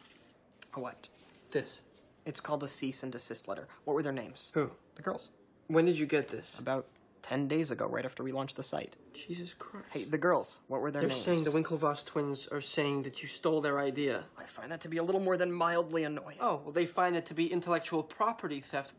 A 0.75 0.81
what? 0.81 1.09
This. 1.51 1.81
It's 2.27 2.41
called 2.41 2.65
a 2.65 2.69
cease 2.69 3.05
and 3.05 3.13
desist 3.13 3.49
letter. 3.49 3.69
What 3.85 3.95
were 3.95 4.03
their 4.03 4.13
names? 4.13 4.51
Who? 4.53 4.71
The 4.97 5.03
girls. 5.03 5.31
When 5.69 5.87
did 5.87 5.97
you 5.97 6.07
get 6.07 6.29
this? 6.29 6.57
About 6.59 6.87
10 7.29 7.49
days 7.49 7.71
ago, 7.73 7.87
right 7.87 8.05
after 8.05 8.23
we 8.23 8.31
launched 8.31 8.57
the 8.57 8.63
site. 8.63 8.95
Jesus 9.13 9.51
Christ. 9.59 9.87
Hey, 9.91 10.05
the 10.05 10.19
girls. 10.19 10.59
What 10.69 10.81
were 10.81 10.91
their 10.93 11.03
They're 11.03 11.11
names? 11.11 11.23
saying 11.23 11.45
the 11.45 11.51
Winklevoss 11.51 12.05
twins 12.05 12.47
are 12.53 12.61
saying 12.61 13.03
that 13.03 13.21
you 13.21 13.29
stole 13.29 13.61
their 13.61 13.81
idea. 13.81 14.25
I 14.39 14.45
find 14.45 14.71
that 14.71 14.81
to 14.83 14.89
be 14.89 14.99
a 14.99 15.03
little 15.03 15.21
more 15.21 15.37
than 15.37 15.51
mildly 15.53 16.05
annoying. 16.05 16.39
Oh, 16.41 16.61
well, 16.63 16.73
they 16.73 16.87
find 16.87 17.17
it 17.17 17.27
to 17.27 17.35
be 17.35 17.53
intellectual 17.53 18.03
property 18.03 18.61
theft. 18.61 18.93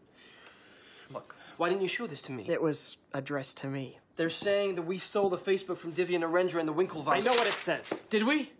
Look, 1.09 1.35
why 1.55 1.69
didn't 1.69 1.83
you 1.83 1.87
show 1.87 2.05
this 2.05 2.21
to 2.23 2.33
me? 2.33 2.45
It 2.49 2.61
was 2.61 2.97
addressed 3.13 3.57
to 3.57 3.67
me. 3.67 3.97
They're 4.17 4.29
saying 4.29 4.75
that 4.75 4.81
we 4.81 4.97
stole 4.97 5.29
the 5.29 5.37
Facebook 5.37 5.77
from 5.77 5.93
Divya 5.93 6.19
Narendra 6.19 6.59
and 6.59 6.67
the 6.67 6.73
Winklevoss. 6.73 7.07
I 7.07 7.19
know 7.19 7.31
what 7.31 7.47
it 7.47 7.53
says. 7.53 7.89
Did 8.09 8.25
we? 8.25 8.51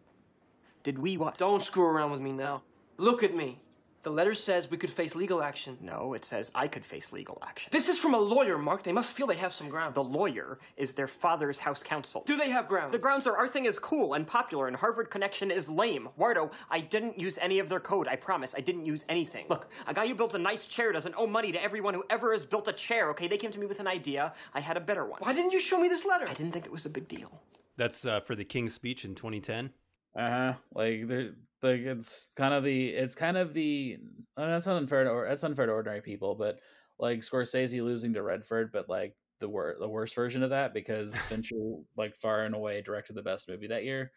Did 0.83 0.97
we 0.97 1.17
what? 1.17 1.37
Don't 1.37 1.61
screw 1.61 1.83
around 1.83 2.11
with 2.11 2.21
me 2.21 2.31
now. 2.31 2.61
Look 2.97 3.21
at 3.21 3.35
me. 3.35 3.59
The 4.07 4.13
letter 4.13 4.35
says 4.35 4.71
we 4.71 4.77
could 4.77 4.89
face 4.89 5.15
legal 5.15 5.43
action. 5.43 5.77
No, 5.81 6.13
it 6.13 6.23
says 6.23 6.49
I 6.55 6.69
could 6.69 6.85
face 6.85 7.11
legal 7.11 7.43
action. 7.45 7.67
This 7.73 7.89
is 7.89 7.99
from 7.99 8.13
a 8.13 8.17
lawyer, 8.17 8.57
Mark. 8.57 8.81
They 8.81 8.93
must 8.93 9.11
feel 9.11 9.27
they 9.27 9.35
have 9.35 9.51
some 9.51 9.67
grounds. 9.67 9.95
The 9.95 10.03
lawyer 10.03 10.59
is 10.77 10.93
their 10.93 11.07
father's 11.07 11.59
house 11.59 11.83
counsel. 11.83 12.23
Do 12.25 12.37
they 12.37 12.49
have 12.49 12.69
grounds? 12.69 12.93
The 12.93 12.99
grounds 12.99 13.27
are 13.27 13.35
our 13.35 13.49
thing 13.49 13.65
is 13.65 13.77
cool 13.77 14.13
and 14.13 14.25
popular 14.25 14.67
and 14.67 14.77
Harvard 14.77 15.09
connection 15.09 15.51
is 15.51 15.67
lame. 15.67 16.07
Wardo, 16.17 16.51
I 16.69 16.79
didn't 16.79 17.19
use 17.19 17.37
any 17.41 17.59
of 17.59 17.67
their 17.67 17.81
code. 17.81 18.07
I 18.07 18.15
promise. 18.15 18.55
I 18.55 18.61
didn't 18.61 18.85
use 18.85 19.03
anything. 19.09 19.45
Look, 19.49 19.69
a 19.87 19.93
guy 19.93 20.07
who 20.07 20.15
builds 20.15 20.35
a 20.35 20.39
nice 20.39 20.67
chair 20.67 20.93
doesn't 20.93 21.15
owe 21.17 21.27
money 21.27 21.51
to 21.51 21.61
everyone 21.61 21.93
who 21.93 22.05
ever 22.09 22.31
has 22.31 22.45
built 22.45 22.69
a 22.69 22.73
chair, 22.73 23.09
okay? 23.09 23.27
They 23.27 23.35
came 23.35 23.51
to 23.51 23.59
me 23.59 23.65
with 23.65 23.81
an 23.81 23.87
idea. 23.87 24.31
I 24.53 24.61
had 24.61 24.77
a 24.77 24.79
better 24.79 25.03
one. 25.03 25.19
Why 25.19 25.33
didn't 25.33 25.51
you 25.51 25.59
show 25.59 25.81
me 25.81 25.89
this 25.89 26.05
letter? 26.05 26.29
I 26.29 26.33
didn't 26.33 26.53
think 26.53 26.65
it 26.65 26.71
was 26.71 26.85
a 26.85 26.89
big 26.89 27.09
deal. 27.09 27.41
That's 27.75 28.05
uh, 28.05 28.21
for 28.21 28.35
the 28.35 28.45
King's 28.45 28.73
Speech 28.73 29.03
in 29.03 29.15
2010. 29.15 29.71
Uh 30.15 30.29
huh. 30.29 30.53
Like 30.73 31.07
they're 31.07 31.31
like 31.63 31.81
it's 31.81 32.29
kind 32.35 32.53
of 32.53 32.63
the 32.63 32.89
it's 32.89 33.15
kind 33.15 33.37
of 33.37 33.53
the 33.53 33.97
uh, 34.35 34.47
that's 34.47 34.67
not 34.67 34.77
unfair 34.77 35.03
to 35.03 35.09
or 35.09 35.27
that's 35.27 35.43
unfair 35.43 35.65
to 35.65 35.71
ordinary 35.71 36.01
people, 36.01 36.35
but 36.35 36.59
like 36.99 37.19
Scorsese 37.19 37.83
losing 37.83 38.13
to 38.13 38.23
Redford, 38.23 38.71
but 38.71 38.89
like 38.89 39.15
the 39.39 39.49
wor- 39.49 39.77
the 39.79 39.89
worst 39.89 40.15
version 40.15 40.43
of 40.43 40.51
that 40.51 40.73
because 40.73 41.15
Fincher 41.29 41.55
like 41.95 42.15
far 42.15 42.43
and 42.43 42.55
away 42.55 42.81
directed 42.81 43.15
the 43.15 43.23
best 43.23 43.49
movie 43.49 43.67
that 43.67 43.85
year, 43.85 44.11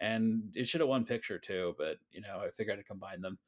and 0.00 0.42
it 0.54 0.68
should 0.68 0.80
have 0.80 0.88
won 0.88 1.04
picture 1.04 1.38
too, 1.38 1.74
but 1.78 1.96
you 2.10 2.20
know 2.20 2.40
I 2.44 2.50
figured 2.50 2.78
I'd 2.78 2.86
combine 2.86 3.20
them. 3.20 3.38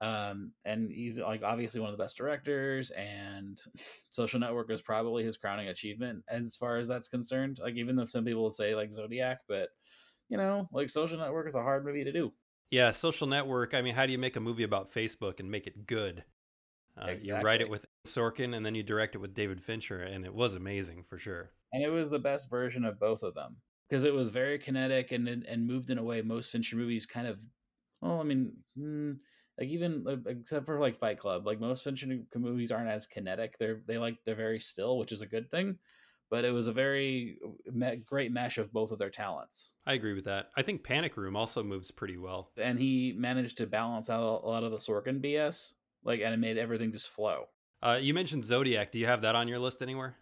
Um, 0.00 0.52
and 0.64 0.90
he's 0.92 1.18
like 1.18 1.42
obviously 1.42 1.80
one 1.80 1.90
of 1.90 1.98
the 1.98 2.02
best 2.02 2.16
directors, 2.16 2.90
and 2.90 3.58
Social 4.08 4.40
Network 4.40 4.70
is 4.70 4.82
probably 4.82 5.24
his 5.24 5.36
crowning 5.36 5.68
achievement 5.68 6.24
as 6.28 6.56
far 6.56 6.78
as 6.78 6.88
that's 6.88 7.08
concerned. 7.08 7.58
Like 7.62 7.74
even 7.74 7.96
though 7.96 8.04
some 8.04 8.24
people 8.24 8.50
say 8.50 8.74
like 8.74 8.92
Zodiac, 8.92 9.40
but 9.48 9.70
you 10.28 10.36
know, 10.36 10.68
like 10.72 10.88
Social 10.88 11.18
Network 11.18 11.48
is 11.48 11.54
a 11.54 11.62
hard 11.62 11.84
movie 11.84 12.04
to 12.04 12.12
do. 12.12 12.32
Yeah, 12.70 12.90
Social 12.90 13.26
Network. 13.26 13.74
I 13.74 13.82
mean, 13.82 13.94
how 13.94 14.06
do 14.06 14.12
you 14.12 14.18
make 14.18 14.36
a 14.36 14.40
movie 14.40 14.62
about 14.62 14.92
Facebook 14.92 15.40
and 15.40 15.50
make 15.50 15.66
it 15.66 15.86
good? 15.86 16.24
Uh, 17.00 17.14
You 17.22 17.36
write 17.36 17.60
it 17.60 17.70
with 17.70 17.86
Sorkin 18.06 18.54
and 18.56 18.66
then 18.66 18.74
you 18.74 18.82
direct 18.82 19.14
it 19.14 19.18
with 19.18 19.34
David 19.34 19.62
Fincher, 19.62 20.02
and 20.02 20.24
it 20.24 20.34
was 20.34 20.54
amazing 20.54 21.04
for 21.08 21.18
sure. 21.18 21.52
and 21.72 21.82
it 21.82 21.90
was 21.90 22.08
the 22.10 22.18
best 22.18 22.50
version 22.50 22.84
of 22.84 22.98
both 22.98 23.22
of 23.22 23.34
them 23.34 23.56
because 23.88 24.04
it 24.04 24.12
was 24.12 24.30
very 24.30 24.58
kinetic 24.58 25.12
and 25.12 25.28
and 25.28 25.66
moved 25.66 25.90
in 25.90 25.98
a 25.98 26.02
way 26.02 26.22
most 26.22 26.50
Fincher 26.50 26.76
movies 26.76 27.06
kind 27.06 27.26
of. 27.26 27.38
Well, 28.00 28.20
I 28.20 28.24
mean, 28.24 28.52
mm, 28.78 29.18
like 29.58 29.68
even 29.68 30.04
except 30.26 30.66
for 30.66 30.78
like 30.80 30.96
Fight 30.96 31.18
Club, 31.18 31.46
like 31.46 31.60
most 31.60 31.84
Fincher 31.84 32.06
movies 32.34 32.72
aren't 32.72 32.90
as 32.90 33.06
kinetic. 33.06 33.56
They're 33.58 33.80
they 33.86 33.98
like 33.98 34.18
they're 34.24 34.34
very 34.34 34.60
still, 34.60 34.98
which 34.98 35.12
is 35.12 35.20
a 35.22 35.26
good 35.26 35.50
thing. 35.50 35.78
But 36.30 36.44
it 36.44 36.50
was 36.50 36.66
a 36.66 36.72
very 36.72 37.38
great 38.04 38.32
mesh 38.32 38.58
of 38.58 38.72
both 38.72 38.90
of 38.90 38.98
their 38.98 39.08
talents. 39.10 39.74
I 39.86 39.94
agree 39.94 40.12
with 40.14 40.24
that. 40.26 40.50
I 40.56 40.62
think 40.62 40.84
Panic 40.84 41.16
Room 41.16 41.36
also 41.36 41.62
moves 41.62 41.90
pretty 41.90 42.16
well. 42.18 42.50
and 42.58 42.78
he 42.78 43.14
managed 43.16 43.56
to 43.58 43.66
balance 43.66 44.10
out 44.10 44.42
a 44.42 44.46
lot 44.46 44.62
of 44.62 44.70
the 44.70 44.76
Sorkin 44.78 45.20
BS, 45.24 45.72
like, 46.04 46.20
and 46.20 46.34
it 46.34 46.36
made 46.38 46.58
everything 46.58 46.92
just 46.92 47.08
flow. 47.08 47.46
Uh, 47.82 47.98
you 48.00 48.12
mentioned 48.12 48.44
Zodiac. 48.44 48.92
Do 48.92 48.98
you 48.98 49.06
have 49.06 49.22
that 49.22 49.34
on 49.36 49.48
your 49.48 49.58
list 49.58 49.80
anywhere? 49.82 50.16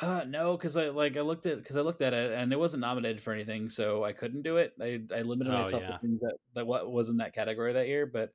Uh, 0.00 0.24
no, 0.26 0.56
because 0.56 0.76
I 0.76 0.88
like 0.88 1.16
I 1.16 1.20
looked 1.20 1.44
at 1.46 1.58
because 1.58 1.76
I 1.76 1.82
looked 1.82 2.00
at 2.00 2.14
it 2.14 2.32
and 2.32 2.52
it 2.52 2.58
wasn't 2.58 2.80
nominated 2.80 3.20
for 3.22 3.32
anything, 3.34 3.68
so 3.68 4.02
I 4.02 4.12
couldn't 4.12 4.42
do 4.42 4.56
it. 4.56 4.72
I 4.80 5.00
I 5.14 5.20
limited 5.22 5.52
Oh, 5.52 5.58
myself 5.58 5.82
yeah. 5.82 5.92
to 5.92 5.98
things 5.98 6.20
that 6.20 6.36
that 6.54 6.66
what 6.66 6.90
was 6.90 7.10
in 7.10 7.18
that 7.18 7.34
category 7.34 7.74
that 7.74 7.86
year. 7.88 8.06
But 8.06 8.30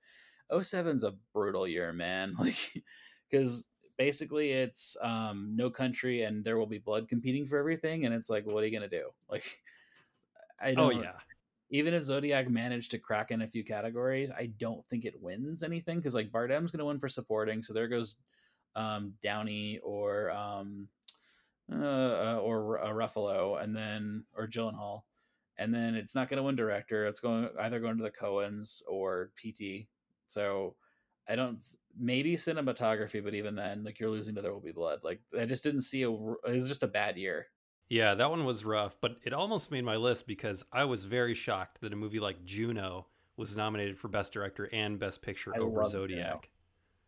07's 0.52 1.04
a 1.04 1.16
brutal 1.34 1.68
year, 1.68 1.92
man. 1.92 2.36
Like, 2.40 2.56
because 3.32 3.68
basically 4.00 4.52
it's 4.54 4.96
um 5.02 5.52
no 5.56 5.70
country 5.70 6.24
and 6.24 6.44
there 6.44 6.58
will 6.58 6.66
be 6.66 6.80
blood 6.80 7.08
competing 7.08 7.46
for 7.46 7.60
everything, 7.60 8.06
and 8.06 8.16
it's 8.16 8.30
like, 8.32 8.48
what 8.48 8.64
are 8.64 8.66
you 8.68 8.74
gonna 8.74 8.90
do? 8.90 9.10
Like, 9.30 9.60
I 10.60 10.72
Oh, 10.72 10.90
don't. 10.90 10.98
oh, 10.98 11.02
yeah. 11.04 11.12
Even 11.70 11.94
if 11.94 12.02
Zodiac 12.02 12.50
managed 12.50 12.90
to 12.92 12.98
crack 12.98 13.30
in 13.30 13.44
a 13.44 13.48
few 13.48 13.64
categories, 13.64 14.32
I 14.32 14.48
don't 14.58 14.84
think 14.88 15.06
it 15.06 15.22
wins 15.22 15.62
anything 15.62 15.98
because 16.00 16.16
like 16.16 16.32
Bardem's 16.32 16.72
going 16.72 16.80
to 16.80 16.86
win 16.86 16.98
for 16.98 17.08
supporting, 17.08 17.62
so 17.62 17.74
there 17.74 17.88
goes 17.88 18.16
um, 18.76 19.14
Downey 19.22 19.78
or 19.84 20.32
um, 20.32 20.88
uh, 21.72 21.76
uh, 21.76 22.40
or 22.42 22.80
uh, 22.84 22.90
Ruffalo, 22.90 23.62
and 23.62 23.76
then 23.76 24.24
or 24.36 24.48
Gyllenhaal, 24.48 25.04
and 25.60 25.72
then 25.72 25.94
it's 25.94 26.16
not 26.16 26.28
going 26.28 26.38
to 26.38 26.44
win 26.44 26.56
director. 26.56 27.06
It's 27.06 27.20
going 27.20 27.50
either 27.60 27.80
going 27.80 27.98
to 27.98 28.04
the 28.04 28.10
Coens 28.10 28.82
or 28.88 29.30
PT. 29.38 29.86
So 30.26 30.74
I 31.30 31.36
don't 31.36 31.62
maybe 31.98 32.36
cinematography, 32.36 33.24
but 33.24 33.36
even 33.36 33.56
then, 33.56 33.84
like 33.84 34.00
you're 34.00 34.10
losing 34.10 34.36
to 34.36 34.42
There 34.42 34.52
Will 34.52 34.60
Be 34.60 34.72
Blood. 34.72 35.00
Like 35.04 35.22
I 35.40 35.46
just 35.46 35.64
didn't 35.64 35.82
see 35.82 36.02
a. 36.04 36.12
It 36.12 36.56
was 36.56 36.68
just 36.68 36.84
a 36.84 36.88
bad 36.88 37.18
year. 37.18 37.48
Yeah, 37.88 38.16
that 38.16 38.30
one 38.30 38.46
was 38.46 38.66
rough, 38.66 38.98
but 39.02 39.18
it 39.24 39.34
almost 39.34 39.72
made 39.72 39.84
my 39.84 39.96
list 39.96 40.28
because 40.28 40.64
I 40.72 40.86
was 40.86 41.06
very 41.06 41.34
shocked 41.34 41.82
that 41.82 41.94
a 41.94 41.96
movie 41.96 42.20
like 42.20 42.46
Juno 42.46 43.08
was 43.36 43.56
nominated 43.56 43.98
for 43.98 44.08
Best 44.08 44.34
Director 44.34 44.70
and 44.72 45.00
Best 45.00 45.22
Picture 45.22 45.52
I 45.56 45.60
over 45.60 45.82
love 45.82 45.92
Juno. 45.92 46.08
Zodiac. 46.08 46.50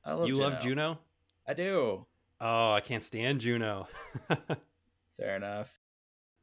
I 0.06 0.14
love 0.14 0.28
you 0.28 0.36
love 0.38 0.62
Juno. 0.62 0.62
Juno? 0.62 1.00
I 1.48 1.54
do. 1.54 2.06
Oh, 2.40 2.74
I 2.74 2.82
can't 2.82 3.04
stand 3.04 3.42
Juno. 3.42 3.88
Fair 5.18 5.36
enough. 5.36 5.80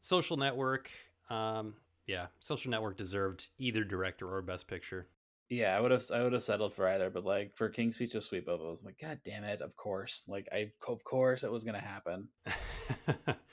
Social 0.01 0.37
Network. 0.37 0.91
Um, 1.31 1.75
yeah, 2.07 2.27
Social 2.39 2.71
Network 2.71 2.97
deserved 2.97 3.49
either 3.59 3.83
director 3.83 4.33
or 4.33 4.41
Best 4.43 4.69
Picture. 4.69 5.09
Yeah, 5.51 5.77
I 5.77 5.81
would 5.81 5.91
have 5.91 6.05
I 6.15 6.23
would 6.23 6.35
have 6.35 6.43
settled 6.43 6.75
for 6.75 6.87
either, 6.89 7.09
but 7.09 7.25
like 7.25 7.57
for 7.57 7.69
King's 7.71 7.97
Speech, 7.97 8.13
just 8.13 8.29
sweep 8.29 8.47
both 8.47 8.61
of 8.61 8.67
those. 8.67 8.83
I'm 8.83 8.87
like, 8.87 9.01
God 9.01 9.19
damn 9.25 9.45
it! 9.45 9.63
Of 9.63 9.77
course, 9.77 10.25
like 10.29 10.47
I 10.53 10.71
of 10.87 11.05
course 11.05 11.43
it 11.43 11.51
was 11.51 11.65
gonna 11.65 11.81
happen. 11.81 12.29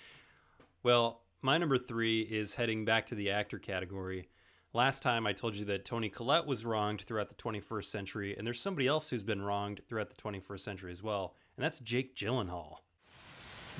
Well, 0.85 1.23
my 1.41 1.57
number 1.57 1.79
three 1.79 2.21
is 2.21 2.53
heading 2.53 2.85
back 2.85 3.07
to 3.07 3.15
the 3.15 3.31
actor 3.31 3.57
category. 3.57 4.29
Last 4.71 5.01
time 5.01 5.25
I 5.25 5.33
told 5.33 5.55
you 5.55 5.65
that 5.65 5.83
Toni 5.83 6.09
Collette 6.09 6.45
was 6.45 6.63
wronged 6.63 7.01
throughout 7.01 7.29
the 7.29 7.33
21st 7.33 7.85
century, 7.85 8.37
and 8.37 8.45
there's 8.45 8.61
somebody 8.61 8.85
else 8.85 9.09
who's 9.09 9.23
been 9.23 9.41
wronged 9.41 9.81
throughout 9.89 10.11
the 10.11 10.21
21st 10.21 10.59
century 10.59 10.91
as 10.91 11.01
well, 11.01 11.33
and 11.57 11.65
that's 11.65 11.79
Jake 11.79 12.15
Gyllenhaal. 12.15 12.75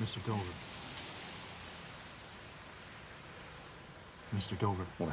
Mr. 0.02 0.16
Dover. 0.26 0.42
Mr. 4.34 4.58
Dover. 4.58 4.86
What? 4.98 5.10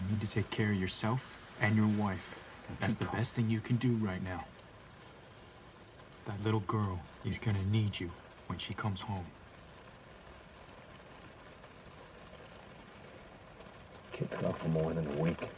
You 0.00 0.10
need 0.12 0.20
to 0.20 0.28
take 0.28 0.48
care 0.50 0.70
of 0.70 0.76
yourself 0.76 1.36
and 1.60 1.76
your 1.76 1.86
wife. 1.86 2.38
That's 2.80 2.96
the 2.96 3.04
best 3.06 3.34
thing 3.34 3.50
you 3.50 3.60
can 3.60 3.76
do 3.76 3.92
right 3.96 4.22
now. 4.22 4.44
That 6.26 6.42
little 6.44 6.60
girl 6.60 7.00
is 7.24 7.38
gonna 7.38 7.64
need 7.66 7.98
you 7.98 8.10
when 8.46 8.58
she 8.58 8.74
comes 8.74 9.00
home. 9.00 9.26
Kid's 14.12 14.36
gone 14.36 14.52
for 14.52 14.68
more 14.68 14.92
than 14.92 15.06
a 15.06 15.22
week. 15.22 15.48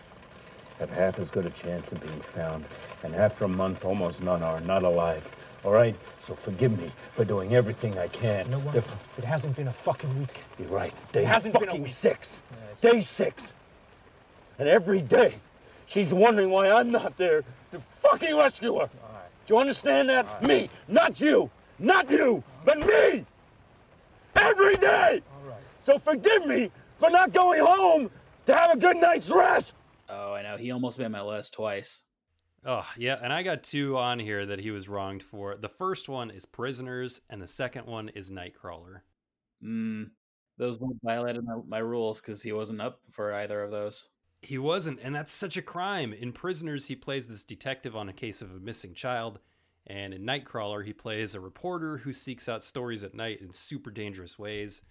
Have 0.78 0.90
half 0.90 1.18
as 1.18 1.30
good 1.30 1.47
a 1.47 1.51
chance 1.51 1.92
of 1.92 2.01
being 2.01 2.20
found, 2.20 2.64
and 3.05 3.14
after 3.14 3.45
a 3.45 3.49
month, 3.49 3.84
almost 3.84 4.22
none 4.22 4.42
are 4.42 4.61
not 4.61 4.82
alive. 4.82 5.28
All 5.64 5.72
right? 5.72 5.95
So 6.18 6.34
forgive 6.34 6.76
me 6.78 6.90
for 7.14 7.24
doing 7.24 7.55
everything 7.55 7.97
I 7.99 8.09
can. 8.09 8.51
No 8.51 8.59
what? 8.59 8.74
If- 8.74 8.95
It 9.18 9.24
hasn't 9.24 9.57
been 9.57 9.68
a 9.68 9.72
fucking 9.72 10.18
week. 10.18 10.42
You're 10.59 10.68
right. 10.68 10.92
Day 11.12 11.24
hasn't 11.24 11.55
been 11.55 11.62
a 11.62 11.66
fucking 11.66 11.82
week. 11.84 11.92
six. 11.92 12.42
Day 12.80 13.01
six. 13.01 13.53
And 14.59 14.68
every 14.68 15.01
day, 15.01 15.36
she's 15.87 16.12
wondering 16.12 16.51
why 16.51 16.70
I'm 16.70 16.89
not 16.89 17.16
there 17.16 17.43
to 17.72 17.80
fucking 18.03 18.37
rescue 18.37 18.78
her. 18.78 18.89
Do 19.47 19.55
you 19.55 19.61
understand 19.61 20.09
that? 20.09 20.43
Me, 20.43 20.70
not 20.89 21.20
you, 21.20 21.51
not 21.78 22.11
you, 22.11 22.43
but 22.64 22.78
me. 22.78 23.24
Every 24.37 24.76
day. 24.76 25.22
So 25.82 25.99
forgive 25.99 26.47
me 26.47 26.70
for 26.99 27.11
not 27.11 27.32
going 27.32 27.64
home 27.64 28.11
to 28.47 28.55
have 28.55 28.72
a 28.72 28.76
good 28.76 28.97
night's 28.97 29.28
rest. 29.28 29.74
Oh, 30.09 30.32
I 30.32 30.43
know 30.43 30.57
he 30.57 30.70
almost 30.70 30.99
made 30.99 31.09
my 31.09 31.22
list 31.22 31.55
twice. 31.55 32.03
Oh, 32.66 32.87
yeah, 32.97 33.18
and 33.22 33.32
I 33.32 33.43
got 33.43 33.62
two 33.62 33.99
on 33.99 34.18
here 34.18 34.47
that 34.47 34.59
he 34.59 34.70
was 34.70 34.89
wronged 34.89 35.22
for. 35.22 35.57
The 35.57 35.68
first 35.68 36.09
one 36.09 36.30
is 36.30 36.47
Prisoners, 36.47 37.20
and 37.28 37.43
the 37.43 37.47
second 37.47 37.87
one 37.87 38.09
is 38.09 38.30
Nightcrawler. 38.30 39.01
Mm, 39.62 40.11
those 40.57 40.78
both 40.78 40.97
violated 41.03 41.45
my, 41.45 41.57
my 41.68 41.78
rules 41.78 42.22
because 42.22 42.43
he 42.43 42.53
wasn't 42.53 42.80
up 42.80 43.01
for 43.11 43.35
either 43.35 43.62
of 43.62 43.70
those. 43.70 44.09
He 44.45 44.59
wasn't, 44.59 45.01
and 45.03 45.14
that's 45.14 45.32
such 45.32 45.57
a 45.57 45.62
crime. 45.62 46.12
In 46.12 46.32
Prisoners, 46.32 46.86
he 46.86 46.97
plays 46.97 47.28
this 47.28 47.45
detective 47.45 47.97
on 47.97 48.09
a 48.09 48.12
case 48.12 48.42
of 48.42 48.51
a 48.51 48.61
missing 48.61 48.95
child, 48.95 49.38
and 49.86 50.12
in 50.12 50.22
Nightcrawler, 50.22 50.84
he 50.84 50.92
plays 50.92 51.34
a 51.34 51.40
reporter 51.40 51.99
who 51.99 52.12
seeks 52.12 52.49
out 52.49 52.62
stories 52.62 53.05
at 53.05 53.14
night 53.14 53.40
in 53.40 53.53
super 53.53 53.90
dangerous 53.90 54.38
ways. 54.38 54.82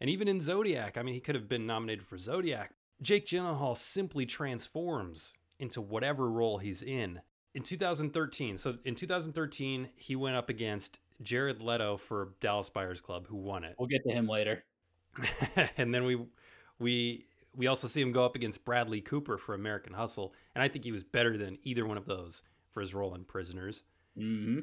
And 0.00 0.10
even 0.10 0.28
in 0.28 0.40
Zodiac, 0.40 0.98
I 0.98 1.02
mean, 1.02 1.14
he 1.14 1.20
could 1.20 1.34
have 1.34 1.48
been 1.48 1.66
nominated 1.66 2.06
for 2.06 2.18
Zodiac. 2.18 2.72
Jake 3.00 3.26
Gyllenhaal 3.26 3.76
simply 3.76 4.26
transforms 4.26 5.34
into 5.58 5.80
whatever 5.80 6.28
role 6.30 6.58
he's 6.58 6.82
in. 6.82 7.20
In 7.54 7.62
2013, 7.62 8.58
so 8.58 8.76
in 8.84 8.94
2013, 8.94 9.88
he 9.96 10.14
went 10.14 10.36
up 10.36 10.48
against 10.48 11.00
Jared 11.22 11.62
Leto 11.62 11.96
for 11.96 12.34
Dallas 12.40 12.68
Buyers 12.68 13.00
Club, 13.00 13.26
who 13.28 13.36
won 13.36 13.64
it. 13.64 13.76
We'll 13.78 13.88
get 13.88 14.02
to 14.04 14.12
him 14.12 14.28
later. 14.28 14.64
and 15.76 15.94
then 15.94 16.04
we 16.04 16.18
we 16.78 17.26
we 17.56 17.66
also 17.66 17.88
see 17.88 18.00
him 18.00 18.12
go 18.12 18.24
up 18.24 18.36
against 18.36 18.64
Bradley 18.64 19.00
Cooper 19.00 19.38
for 19.38 19.54
American 19.54 19.94
Hustle, 19.94 20.34
and 20.54 20.62
I 20.62 20.68
think 20.68 20.84
he 20.84 20.92
was 20.92 21.02
better 21.02 21.36
than 21.36 21.58
either 21.62 21.86
one 21.86 21.96
of 21.96 22.06
those 22.06 22.42
for 22.70 22.80
his 22.80 22.94
role 22.94 23.14
in 23.14 23.24
Prisoners. 23.24 23.82
Mm-hmm. 24.18 24.60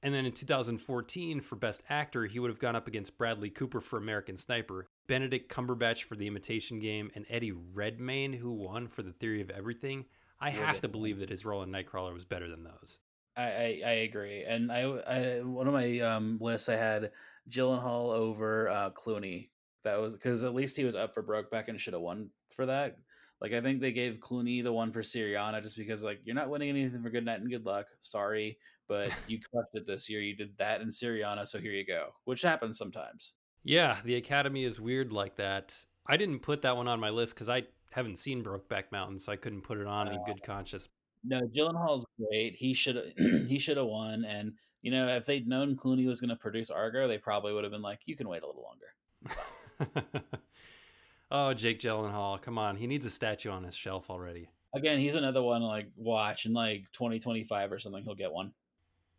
And 0.00 0.14
then 0.14 0.26
in 0.26 0.32
2014, 0.32 1.40
for 1.40 1.56
Best 1.56 1.82
Actor, 1.90 2.26
he 2.26 2.38
would 2.38 2.50
have 2.50 2.60
gone 2.60 2.76
up 2.76 2.86
against 2.86 3.18
Bradley 3.18 3.50
Cooper 3.50 3.80
for 3.80 3.96
American 3.96 4.36
Sniper, 4.36 4.86
Benedict 5.08 5.52
Cumberbatch 5.52 6.04
for 6.04 6.14
The 6.14 6.28
Imitation 6.28 6.78
Game, 6.78 7.10
and 7.16 7.26
Eddie 7.28 7.52
Redmayne, 7.52 8.34
who 8.34 8.52
won 8.52 8.86
for 8.86 9.02
The 9.02 9.12
Theory 9.12 9.40
of 9.40 9.50
Everything. 9.50 10.04
I 10.40 10.50
Yeah, 10.50 10.66
have 10.66 10.80
to 10.82 10.88
believe 10.88 11.18
that 11.18 11.30
his 11.30 11.44
role 11.44 11.62
in 11.64 11.70
Nightcrawler 11.70 12.14
was 12.14 12.24
better 12.24 12.48
than 12.48 12.62
those. 12.62 12.98
I, 13.36 13.42
I, 13.42 13.82
I 13.84 13.90
agree, 13.90 14.44
and 14.44 14.70
I, 14.70 14.82
I 14.82 15.40
one 15.42 15.66
of 15.66 15.72
my 15.72 16.00
um, 16.00 16.38
lists 16.40 16.68
I 16.68 16.76
had 16.76 17.10
Gyllenhaal 17.48 18.12
over 18.14 18.68
uh, 18.68 18.90
Clooney. 18.90 19.48
That 19.84 20.00
was 20.00 20.14
because 20.14 20.44
at 20.44 20.54
least 20.54 20.76
he 20.76 20.84
was 20.84 20.96
up 20.96 21.14
for 21.14 21.22
Brokeback 21.22 21.68
and 21.68 21.80
should 21.80 21.94
have 21.94 22.02
won 22.02 22.30
for 22.54 22.66
that. 22.66 22.96
Like 23.40 23.52
I 23.52 23.60
think 23.60 23.80
they 23.80 23.92
gave 23.92 24.18
Clooney 24.18 24.62
the 24.62 24.72
one 24.72 24.92
for 24.92 25.02
Syriana 25.02 25.62
just 25.62 25.76
because 25.76 26.02
like 26.02 26.20
you're 26.24 26.34
not 26.34 26.50
winning 26.50 26.70
anything 26.70 27.02
for 27.02 27.10
Good 27.10 27.24
Night 27.24 27.40
and 27.40 27.50
Good 27.50 27.64
Luck. 27.64 27.86
Sorry, 28.02 28.58
but 28.88 29.12
you 29.28 29.38
crushed 29.38 29.74
it 29.74 29.86
this 29.86 30.08
year. 30.08 30.20
You 30.20 30.36
did 30.36 30.56
that 30.58 30.80
in 30.80 30.88
Syriana, 30.88 31.46
so 31.46 31.58
here 31.58 31.72
you 31.72 31.86
go. 31.86 32.08
Which 32.24 32.42
happens 32.42 32.76
sometimes. 32.76 33.34
Yeah, 33.62 33.98
the 34.04 34.16
Academy 34.16 34.64
is 34.64 34.80
weird 34.80 35.12
like 35.12 35.36
that. 35.36 35.76
I 36.06 36.16
didn't 36.16 36.40
put 36.40 36.62
that 36.62 36.76
one 36.76 36.88
on 36.88 37.00
my 37.00 37.10
list 37.10 37.34
because 37.34 37.48
I 37.48 37.64
haven't 37.90 38.18
seen 38.18 38.42
Brokeback 38.42 38.84
Mountain, 38.90 39.18
so 39.18 39.30
I 39.30 39.36
couldn't 39.36 39.62
put 39.62 39.78
it 39.78 39.86
on 39.86 40.08
in 40.08 40.18
uh, 40.18 40.24
good 40.26 40.42
conscience. 40.42 40.88
No, 41.24 41.40
Gyllenhaal's 41.42 42.06
great. 42.18 42.56
He 42.56 42.74
should 42.74 43.12
he 43.46 43.58
should 43.58 43.76
have 43.76 43.86
won. 43.86 44.24
And 44.24 44.52
you 44.82 44.90
know, 44.90 45.08
if 45.08 45.26
they'd 45.26 45.46
known 45.46 45.76
Clooney 45.76 46.06
was 46.06 46.20
going 46.20 46.30
to 46.30 46.36
produce 46.36 46.70
Argo, 46.70 47.06
they 47.06 47.18
probably 47.18 47.52
would 47.52 47.64
have 47.64 47.72
been 47.72 47.82
like, 47.82 48.00
"You 48.06 48.16
can 48.16 48.28
wait 48.28 48.42
a 48.42 48.46
little 48.46 48.62
longer." 48.62 49.36
oh, 51.30 51.54
Jake 51.54 51.80
Gyllenhaal, 51.80 52.40
come 52.40 52.58
on, 52.58 52.76
he 52.76 52.86
needs 52.86 53.06
a 53.06 53.10
statue 53.10 53.50
on 53.50 53.64
his 53.64 53.74
shelf 53.74 54.10
already. 54.10 54.50
Again, 54.74 54.98
he's 54.98 55.14
another 55.14 55.42
one 55.42 55.62
like 55.62 55.88
watch 55.96 56.46
in 56.46 56.52
like 56.52 56.84
2025 56.92 57.72
or 57.72 57.78
something. 57.78 58.02
He'll 58.04 58.14
get 58.14 58.32
one. 58.32 58.52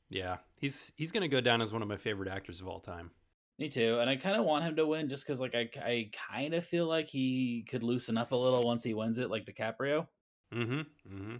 Yeah, 0.09 0.37
he's 0.57 0.91
he's 0.95 1.11
gonna 1.11 1.27
go 1.27 1.41
down 1.41 1.61
as 1.61 1.73
one 1.73 1.81
of 1.81 1.87
my 1.87 1.97
favorite 1.97 2.29
actors 2.29 2.61
of 2.61 2.67
all 2.67 2.79
time. 2.79 3.11
Me 3.59 3.67
too, 3.67 3.99
and 3.99 4.09
I 4.09 4.15
kind 4.15 4.37
of 4.37 4.45
want 4.45 4.63
him 4.63 4.77
to 4.77 4.87
win 4.87 5.09
just 5.09 5.25
because, 5.25 5.41
like, 5.41 5.53
I, 5.53 5.69
I 5.83 6.11
kind 6.31 6.53
of 6.53 6.63
feel 6.63 6.87
like 6.87 7.07
he 7.07 7.65
could 7.69 7.83
loosen 7.83 8.17
up 8.17 8.31
a 8.31 8.35
little 8.35 8.65
once 8.65 8.85
he 8.85 8.93
wins 8.93 9.19
it, 9.19 9.29
like 9.29 9.45
DiCaprio. 9.45 10.07
Mm-hmm. 10.53 10.79
Mm-hmm. 10.79 11.35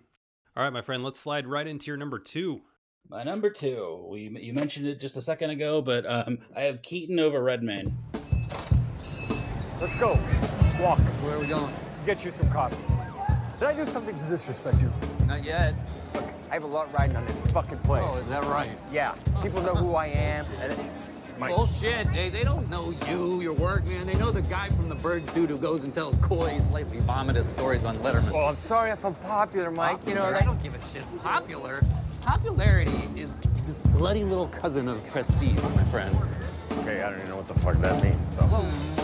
All 0.57 0.63
right, 0.63 0.73
my 0.73 0.81
friend, 0.81 1.01
let's 1.01 1.17
slide 1.17 1.47
right 1.47 1.65
into 1.65 1.87
your 1.87 1.95
number 1.95 2.19
two. 2.19 2.61
My 3.07 3.23
number 3.23 3.49
two, 3.49 4.05
we 4.09 4.37
you 4.41 4.53
mentioned 4.53 4.85
it 4.85 4.99
just 4.99 5.15
a 5.15 5.21
second 5.21 5.51
ago, 5.51 5.81
but 5.81 6.05
um, 6.05 6.39
I 6.55 6.63
have 6.63 6.81
Keaton 6.81 7.19
over 7.19 7.41
Redmayne. 7.41 7.97
Let's 9.79 9.95
go. 9.95 10.19
Walk. 10.79 10.99
Where 11.23 11.35
are 11.35 11.39
we 11.39 11.47
going? 11.47 11.73
Get 12.05 12.25
you 12.25 12.31
some 12.31 12.49
coffee. 12.51 12.81
Did 13.59 13.67
I 13.69 13.73
do 13.75 13.85
something 13.85 14.17
to 14.17 14.25
disrespect 14.25 14.81
you? 14.81 14.91
Not 15.25 15.43
yet. 15.43 15.73
Look, 16.13 16.23
I 16.49 16.53
have 16.55 16.63
a 16.63 16.67
lot 16.67 16.91
riding 16.93 17.15
on 17.15 17.25
this 17.25 17.45
fucking 17.47 17.77
plane. 17.79 18.03
Oh, 18.05 18.17
is 18.17 18.27
that 18.27 18.43
right? 18.45 18.77
Yeah. 18.91 19.15
People 19.41 19.61
know 19.61 19.75
who 19.75 19.95
I 19.95 20.07
am. 20.07 20.45
My, 21.37 21.47
Bullshit. 21.47 22.11
They, 22.11 22.27
they 22.29 22.43
don't 22.43 22.69
know 22.69 22.93
you, 23.07 23.39
your 23.41 23.53
work, 23.53 23.85
man. 23.85 24.05
They 24.05 24.15
know 24.15 24.31
the 24.31 24.41
guy 24.41 24.67
from 24.69 24.89
the 24.89 24.95
bird 24.95 25.29
suit 25.29 25.49
who 25.49 25.57
goes 25.57 25.85
and 25.85 25.93
tells 25.93 26.19
coy, 26.19 26.59
slightly 26.59 26.97
vomitous 26.99 27.45
stories 27.45 27.85
on 27.85 27.95
Letterman. 27.97 28.33
well, 28.33 28.47
I'm 28.47 28.57
sorry 28.57 28.91
if 28.91 29.05
I'm 29.05 29.15
popular, 29.15 29.71
Mike. 29.71 30.05
You 30.05 30.15
know, 30.15 30.21
Popular? 30.23 30.41
I 30.41 30.45
don't 30.45 30.61
give 30.61 30.75
a 30.75 30.85
shit. 30.87 31.03
Popular? 31.23 31.81
Popularity 32.21 32.91
is 33.15 33.31
the 33.65 33.71
slutty 33.71 34.27
little 34.27 34.47
cousin 34.49 34.89
of 34.89 35.05
prestige, 35.07 35.55
my 35.75 35.83
friend. 35.85 36.13
Okay, 36.71 37.01
I 37.01 37.09
don't 37.09 37.19
even 37.19 37.29
know 37.29 37.37
what 37.37 37.47
the 37.47 37.59
fuck 37.59 37.75
that 37.77 38.03
means. 38.03 38.35
So. 38.35 38.43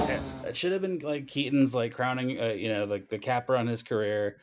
Yeah. 0.08 0.22
It 0.46 0.56
should 0.56 0.72
have 0.72 0.82
been 0.82 1.00
like 1.00 1.28
Keaton's 1.28 1.74
like 1.74 1.94
crowning, 1.94 2.40
uh, 2.40 2.54
you 2.54 2.70
know, 2.70 2.86
like 2.86 3.10
the 3.10 3.18
capper 3.18 3.56
on 3.56 3.68
his 3.68 3.84
career, 3.84 4.38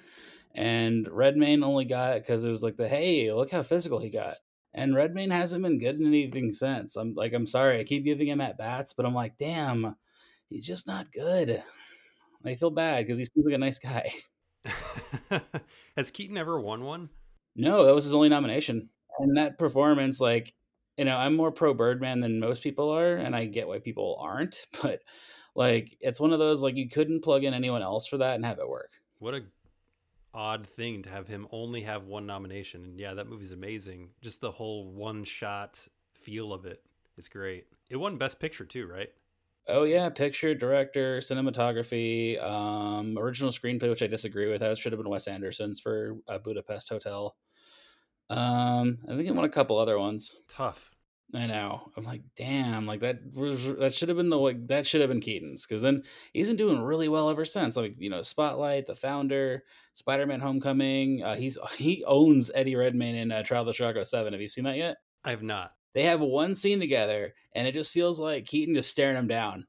and 0.54 1.08
Redmayne 1.08 1.62
only 1.62 1.84
got 1.84 2.16
it 2.16 2.22
because 2.22 2.44
it 2.44 2.50
was 2.50 2.62
like 2.62 2.76
the 2.76 2.88
hey, 2.88 3.32
look 3.32 3.50
how 3.50 3.62
physical 3.62 3.98
he 3.98 4.10
got. 4.10 4.36
And 4.74 4.94
Redmayne 4.94 5.30
hasn't 5.30 5.62
been 5.62 5.78
good 5.78 6.00
in 6.00 6.06
anything 6.06 6.52
since. 6.52 6.96
I'm 6.96 7.14
like, 7.14 7.34
I'm 7.34 7.46
sorry, 7.46 7.78
I 7.78 7.84
keep 7.84 8.04
giving 8.04 8.28
him 8.28 8.40
at 8.40 8.58
bats, 8.58 8.94
but 8.94 9.04
I'm 9.04 9.14
like, 9.14 9.36
damn, 9.36 9.96
he's 10.48 10.66
just 10.66 10.86
not 10.86 11.12
good. 11.12 11.62
I 12.44 12.54
feel 12.54 12.70
bad 12.70 13.06
because 13.06 13.18
he 13.18 13.24
seems 13.26 13.46
like 13.46 13.54
a 13.54 13.58
nice 13.58 13.78
guy. 13.78 14.12
Has 15.96 16.10
Keaton 16.10 16.38
ever 16.38 16.60
won 16.60 16.84
one? 16.84 17.10
No, 17.54 17.84
that 17.84 17.94
was 17.94 18.04
his 18.04 18.14
only 18.14 18.30
nomination. 18.30 18.88
And 19.18 19.36
that 19.36 19.58
performance, 19.58 20.20
like, 20.20 20.54
you 20.96 21.04
know, 21.04 21.16
I'm 21.16 21.36
more 21.36 21.52
pro 21.52 21.74
Birdman 21.74 22.20
than 22.20 22.40
most 22.40 22.62
people 22.62 22.90
are, 22.90 23.16
and 23.16 23.34
I 23.34 23.46
get 23.46 23.68
why 23.68 23.78
people 23.78 24.18
aren't, 24.20 24.66
but 24.82 25.00
like, 25.54 25.96
it's 26.00 26.20
one 26.20 26.32
of 26.32 26.38
those, 26.38 26.62
like, 26.62 26.76
you 26.76 26.88
couldn't 26.88 27.22
plug 27.22 27.44
in 27.44 27.54
anyone 27.54 27.82
else 27.82 28.06
for 28.06 28.18
that 28.18 28.36
and 28.36 28.44
have 28.44 28.58
it 28.58 28.68
work. 28.68 28.90
What 29.18 29.34
a 29.34 29.42
odd 30.34 30.66
thing 30.66 31.02
to 31.02 31.10
have 31.10 31.28
him 31.28 31.46
only 31.50 31.82
have 31.82 32.06
one 32.06 32.26
nomination. 32.26 32.84
And 32.84 32.98
yeah, 32.98 33.14
that 33.14 33.28
movie's 33.28 33.52
amazing. 33.52 34.10
Just 34.22 34.40
the 34.40 34.50
whole 34.50 34.90
one 34.90 35.24
shot 35.24 35.86
feel 36.14 36.52
of 36.52 36.64
it 36.64 36.82
is 37.16 37.28
great. 37.28 37.66
It 37.90 37.96
won 37.96 38.16
Best 38.16 38.40
Picture 38.40 38.64
too, 38.64 38.86
right? 38.86 39.10
Oh 39.68 39.84
yeah, 39.84 40.08
picture, 40.08 40.54
director, 40.56 41.18
cinematography, 41.18 42.42
um, 42.42 43.16
original 43.16 43.52
screenplay, 43.52 43.88
which 43.90 44.02
I 44.02 44.08
disagree 44.08 44.50
with. 44.50 44.60
That 44.60 44.76
should 44.76 44.90
have 44.90 45.00
been 45.00 45.08
Wes 45.08 45.28
Anderson's 45.28 45.78
for 45.78 46.16
uh, 46.28 46.38
Budapest 46.38 46.88
Hotel. 46.88 47.36
Um, 48.28 48.71
I 49.08 49.16
think 49.16 49.28
it 49.28 49.34
won 49.34 49.44
a 49.44 49.48
couple 49.48 49.78
other 49.78 49.98
ones. 49.98 50.36
Tough. 50.48 50.90
I 51.34 51.46
know. 51.46 51.90
I'm 51.96 52.04
like, 52.04 52.20
damn, 52.36 52.84
like 52.86 53.00
that. 53.00 53.20
was- 53.34 53.76
That 53.78 53.94
should 53.94 54.08
have 54.10 54.18
been 54.18 54.28
the 54.28 54.36
like, 54.38 54.66
that 54.66 54.86
should 54.86 55.00
have 55.00 55.08
been 55.08 55.20
Keaton's 55.20 55.66
because 55.66 55.80
then 55.80 56.02
he's 56.34 56.48
been 56.48 56.56
doing 56.56 56.80
really 56.82 57.08
well 57.08 57.30
ever 57.30 57.46
since. 57.46 57.74
Like 57.76 57.94
you 57.98 58.10
know, 58.10 58.20
Spotlight, 58.20 58.86
The 58.86 58.94
Founder, 58.94 59.64
Spider-Man: 59.94 60.40
Homecoming. 60.40 61.22
Uh, 61.22 61.34
he's 61.34 61.56
he 61.78 62.04
owns 62.06 62.50
Eddie 62.54 62.76
Redmayne 62.76 63.14
in 63.14 63.32
uh, 63.32 63.42
Trial 63.42 63.62
of 63.62 63.66
the 63.68 63.72
Chicago 63.72 64.02
Seven. 64.02 64.34
Have 64.34 64.42
you 64.42 64.48
seen 64.48 64.64
that 64.64 64.76
yet? 64.76 64.98
I 65.24 65.30
have 65.30 65.42
not. 65.42 65.72
They 65.94 66.02
have 66.04 66.20
one 66.20 66.54
scene 66.54 66.80
together, 66.80 67.34
and 67.54 67.66
it 67.66 67.72
just 67.72 67.94
feels 67.94 68.20
like 68.20 68.44
Keaton 68.44 68.74
just 68.74 68.90
staring 68.90 69.16
him 69.16 69.26
down. 69.28 69.66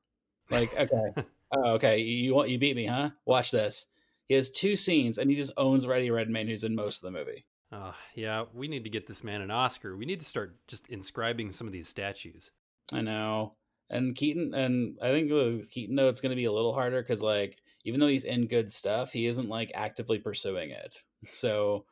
Like, 0.50 0.74
okay, 0.78 1.24
oh, 1.56 1.72
okay, 1.76 2.00
you 2.00 2.16
you 2.26 2.36
want 2.36 2.50
you 2.50 2.58
beat 2.60 2.76
me, 2.76 2.88
huh? 2.88 3.12
Watch 3.26 3.52
this. 3.52 3.88
He 4.28 4.36
has 4.36 4.50
two 4.50 4.76
scenes, 4.76 5.18
and 5.18 5.30
he 5.30 5.36
just 5.38 5.54
owns 5.56 5.88
Eddie 5.88 6.12
Redmayne, 6.12 6.48
who's 6.48 6.64
in 6.66 6.76
most 6.76 7.04
of 7.04 7.12
the 7.14 7.18
movie. 7.18 7.46
Uh, 7.74 7.94
yeah, 8.14 8.46
we 8.54 8.68
need 8.68 8.84
to 8.84 8.90
get 8.90 9.08
this 9.08 9.24
man 9.24 9.42
an 9.42 9.50
Oscar. 9.50 9.98
We 9.98 10.06
need 10.06 10.20
to 10.20 10.26
start 10.26 10.56
just 10.68 10.88
inscribing 10.90 11.52
some 11.52 11.66
of 11.66 11.74
these 11.74 11.90
statues. 11.90 12.52
I 12.92 13.02
know. 13.02 13.56
And 13.90 14.16
Keaton, 14.16 14.54
and 14.54 14.98
I 15.02 15.10
think 15.12 15.32
with 15.32 15.72
Keaton, 15.72 15.96
though, 15.96 16.08
it's 16.08 16.22
going 16.22 16.30
to 16.30 16.36
be 16.36 16.46
a 16.46 16.52
little 16.52 16.74
harder 16.74 17.02
because, 17.02 17.24
like, 17.24 17.58
even 17.84 18.00
though 18.00 18.08
he's 18.08 18.26
in 18.26 18.48
good 18.48 18.72
stuff, 18.72 19.12
he 19.12 19.26
isn't 19.26 19.50
like 19.50 19.72
actively 19.74 20.20
pursuing 20.20 20.70
it. 20.70 21.02
So, 21.32 21.86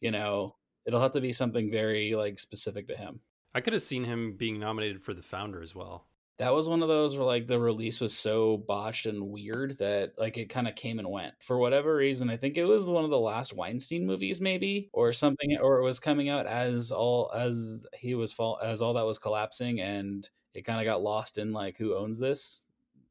you 0.00 0.10
know, 0.10 0.54
it'll 0.86 1.00
have 1.00 1.12
to 1.12 1.20
be 1.20 1.32
something 1.32 1.70
very 1.70 2.14
like 2.14 2.38
specific 2.38 2.88
to 2.88 2.96
him. 2.96 3.20
I 3.54 3.60
could 3.60 3.72
have 3.72 3.82
seen 3.82 4.04
him 4.04 4.36
being 4.36 4.58
nominated 4.58 5.02
for 5.02 5.12
the 5.12 5.22
founder 5.22 5.60
as 5.62 5.74
well. 5.74 6.06
That 6.38 6.52
was 6.52 6.68
one 6.68 6.82
of 6.82 6.88
those 6.88 7.16
where 7.16 7.26
like 7.26 7.46
the 7.46 7.58
release 7.58 8.00
was 8.00 8.16
so 8.16 8.58
botched 8.58 9.06
and 9.06 9.30
weird 9.30 9.78
that 9.78 10.18
like 10.18 10.36
it 10.36 10.50
kind 10.50 10.68
of 10.68 10.74
came 10.74 10.98
and 10.98 11.10
went 11.10 11.32
for 11.40 11.56
whatever 11.56 11.96
reason. 11.96 12.28
I 12.28 12.36
think 12.36 12.58
it 12.58 12.64
was 12.64 12.90
one 12.90 13.04
of 13.04 13.10
the 13.10 13.18
last 13.18 13.54
Weinstein 13.54 14.06
movies, 14.06 14.38
maybe, 14.38 14.90
or 14.92 15.14
something, 15.14 15.56
or 15.58 15.78
it 15.78 15.84
was 15.84 15.98
coming 15.98 16.28
out 16.28 16.46
as 16.46 16.92
all 16.92 17.32
as 17.34 17.86
he 17.94 18.14
was 18.14 18.34
fall 18.34 18.58
as 18.62 18.82
all 18.82 18.94
that 18.94 19.06
was 19.06 19.18
collapsing, 19.18 19.80
and 19.80 20.28
it 20.52 20.66
kind 20.66 20.78
of 20.78 20.84
got 20.84 21.02
lost 21.02 21.38
in 21.38 21.52
like 21.52 21.78
who 21.78 21.96
owns 21.96 22.18
this 22.18 22.66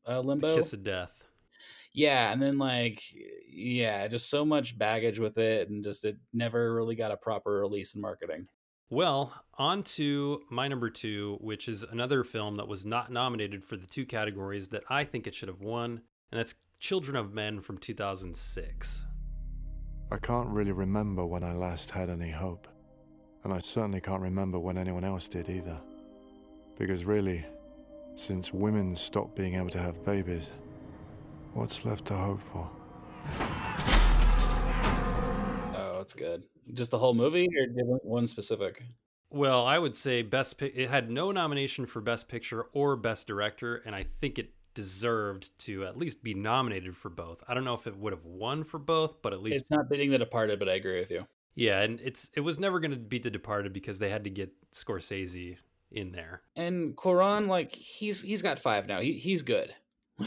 uh, 0.08 0.20
limbo. 0.20 0.56
Kiss 0.56 0.74
of 0.74 0.84
death. 0.84 1.24
Yeah, 1.94 2.32
and 2.32 2.42
then 2.42 2.60
like 2.60 3.02
yeah, 3.50 4.08
just 4.08 4.30
so 4.30 4.46
much 4.46 4.78
baggage 4.78 5.18
with 5.18 5.38
it, 5.40 5.70
and 5.70 5.84
just 5.84 6.06
it 6.06 6.18
never 6.34 6.76
really 6.76 6.96
got 6.96 7.12
a 7.12 7.18
proper 7.18 7.60
release 7.60 7.94
and 7.94 8.02
marketing. 8.02 8.48
Well, 8.90 9.34
on 9.58 9.84
to 9.84 10.42
my 10.50 10.68
number 10.68 10.90
two, 10.90 11.38
which 11.42 11.68
is 11.68 11.84
another 11.84 12.24
film 12.24 12.58
that 12.58 12.68
was 12.68 12.86
not 12.86 13.12
nominated 13.12 13.66
for 13.66 13.78
the 13.78 13.88
two 13.88 14.06
categories 14.06 14.68
that 14.70 14.84
I 14.90 15.04
think 15.04 15.26
it 15.26 15.34
should 15.34 15.50
have 15.50 15.62
won, 15.62 16.02
and 16.32 16.40
that's 16.40 16.56
Children 16.80 17.16
of 17.16 17.34
Men 17.34 17.62
from 17.62 17.78
2006. 17.78 19.06
I 20.12 20.18
can't 20.18 20.50
really 20.50 20.72
remember 20.72 21.26
when 21.26 21.44
I 21.44 21.54
last 21.54 21.90
had 21.90 22.10
any 22.10 22.30
hope. 22.30 22.68
And 23.44 23.54
I 23.54 23.60
certainly 23.60 24.02
can't 24.02 24.22
remember 24.22 24.60
when 24.60 24.78
anyone 24.78 25.04
else 25.04 25.28
did 25.28 25.50
either. 25.50 25.80
Because 26.78 27.06
really, 27.06 27.46
since 28.16 28.54
women 28.54 28.96
stopped 28.96 29.36
being 29.36 29.56
able 29.56 29.70
to 29.70 29.80
have 29.80 30.04
babies, 30.06 30.52
what's 31.54 31.86
left 31.86 32.06
to 32.06 32.16
hope 32.16 32.42
for? 32.42 33.95
It's 36.06 36.14
good. 36.14 36.44
Just 36.74 36.92
the 36.92 37.00
whole 37.00 37.16
movie, 37.16 37.48
or 37.58 37.66
one 38.04 38.28
specific? 38.28 38.84
Well, 39.32 39.66
I 39.66 39.80
would 39.80 39.96
say 39.96 40.22
best. 40.22 40.60
Pi- 40.60 40.72
It 40.76 40.92
had 40.92 41.10
no 41.10 41.32
nomination 41.32 41.88
for 41.88 42.00
best 42.00 42.28
picture 42.28 42.68
or 42.74 42.96
best 42.96 43.26
director, 43.26 43.78
and 43.78 43.96
I 43.96 44.04
think 44.04 44.38
it 44.38 44.52
deserved 44.76 45.50
to 45.60 45.84
at 45.84 45.98
least 45.98 46.22
be 46.22 46.36
nominated 46.36 46.96
for 46.96 47.10
both. 47.10 47.44
I 47.48 47.56
don't 47.56 47.64
know 47.64 47.74
if 47.74 47.88
it 47.88 47.98
would 47.98 48.14
have 48.14 48.24
won 48.26 48.64
for 48.64 48.78
both, 48.78 49.24
but 49.24 49.34
at 49.34 49.42
least 49.42 49.58
It's 49.62 49.72
not 49.72 49.90
beating 49.90 50.12
The 50.12 50.20
Departed, 50.20 50.60
but 50.60 50.70
I 50.70 50.74
agree 50.74 51.00
with 51.00 51.10
you. 51.10 51.26
yeah, 51.56 51.82
and 51.82 52.00
it's 52.02 52.30
it 52.36 52.42
was 52.42 52.60
never 52.60 52.80
going 52.80 52.92
to 52.92 52.98
beat 52.98 53.24
The 53.24 53.32
Departed 53.32 53.74
because 53.74 53.98
they 53.98 54.10
had 54.12 54.24
to 54.26 54.30
get 54.30 54.52
Scorsese 54.74 55.58
in 55.92 56.12
there. 56.12 56.44
And 56.56 56.96
Cuarón, 56.96 57.48
like 57.48 57.74
he's 57.74 58.22
he's 58.22 58.44
got 58.44 58.60
five 58.60 58.86
now. 58.88 59.00
He 59.02 59.14
he's 59.14 59.42
good. 59.42 59.74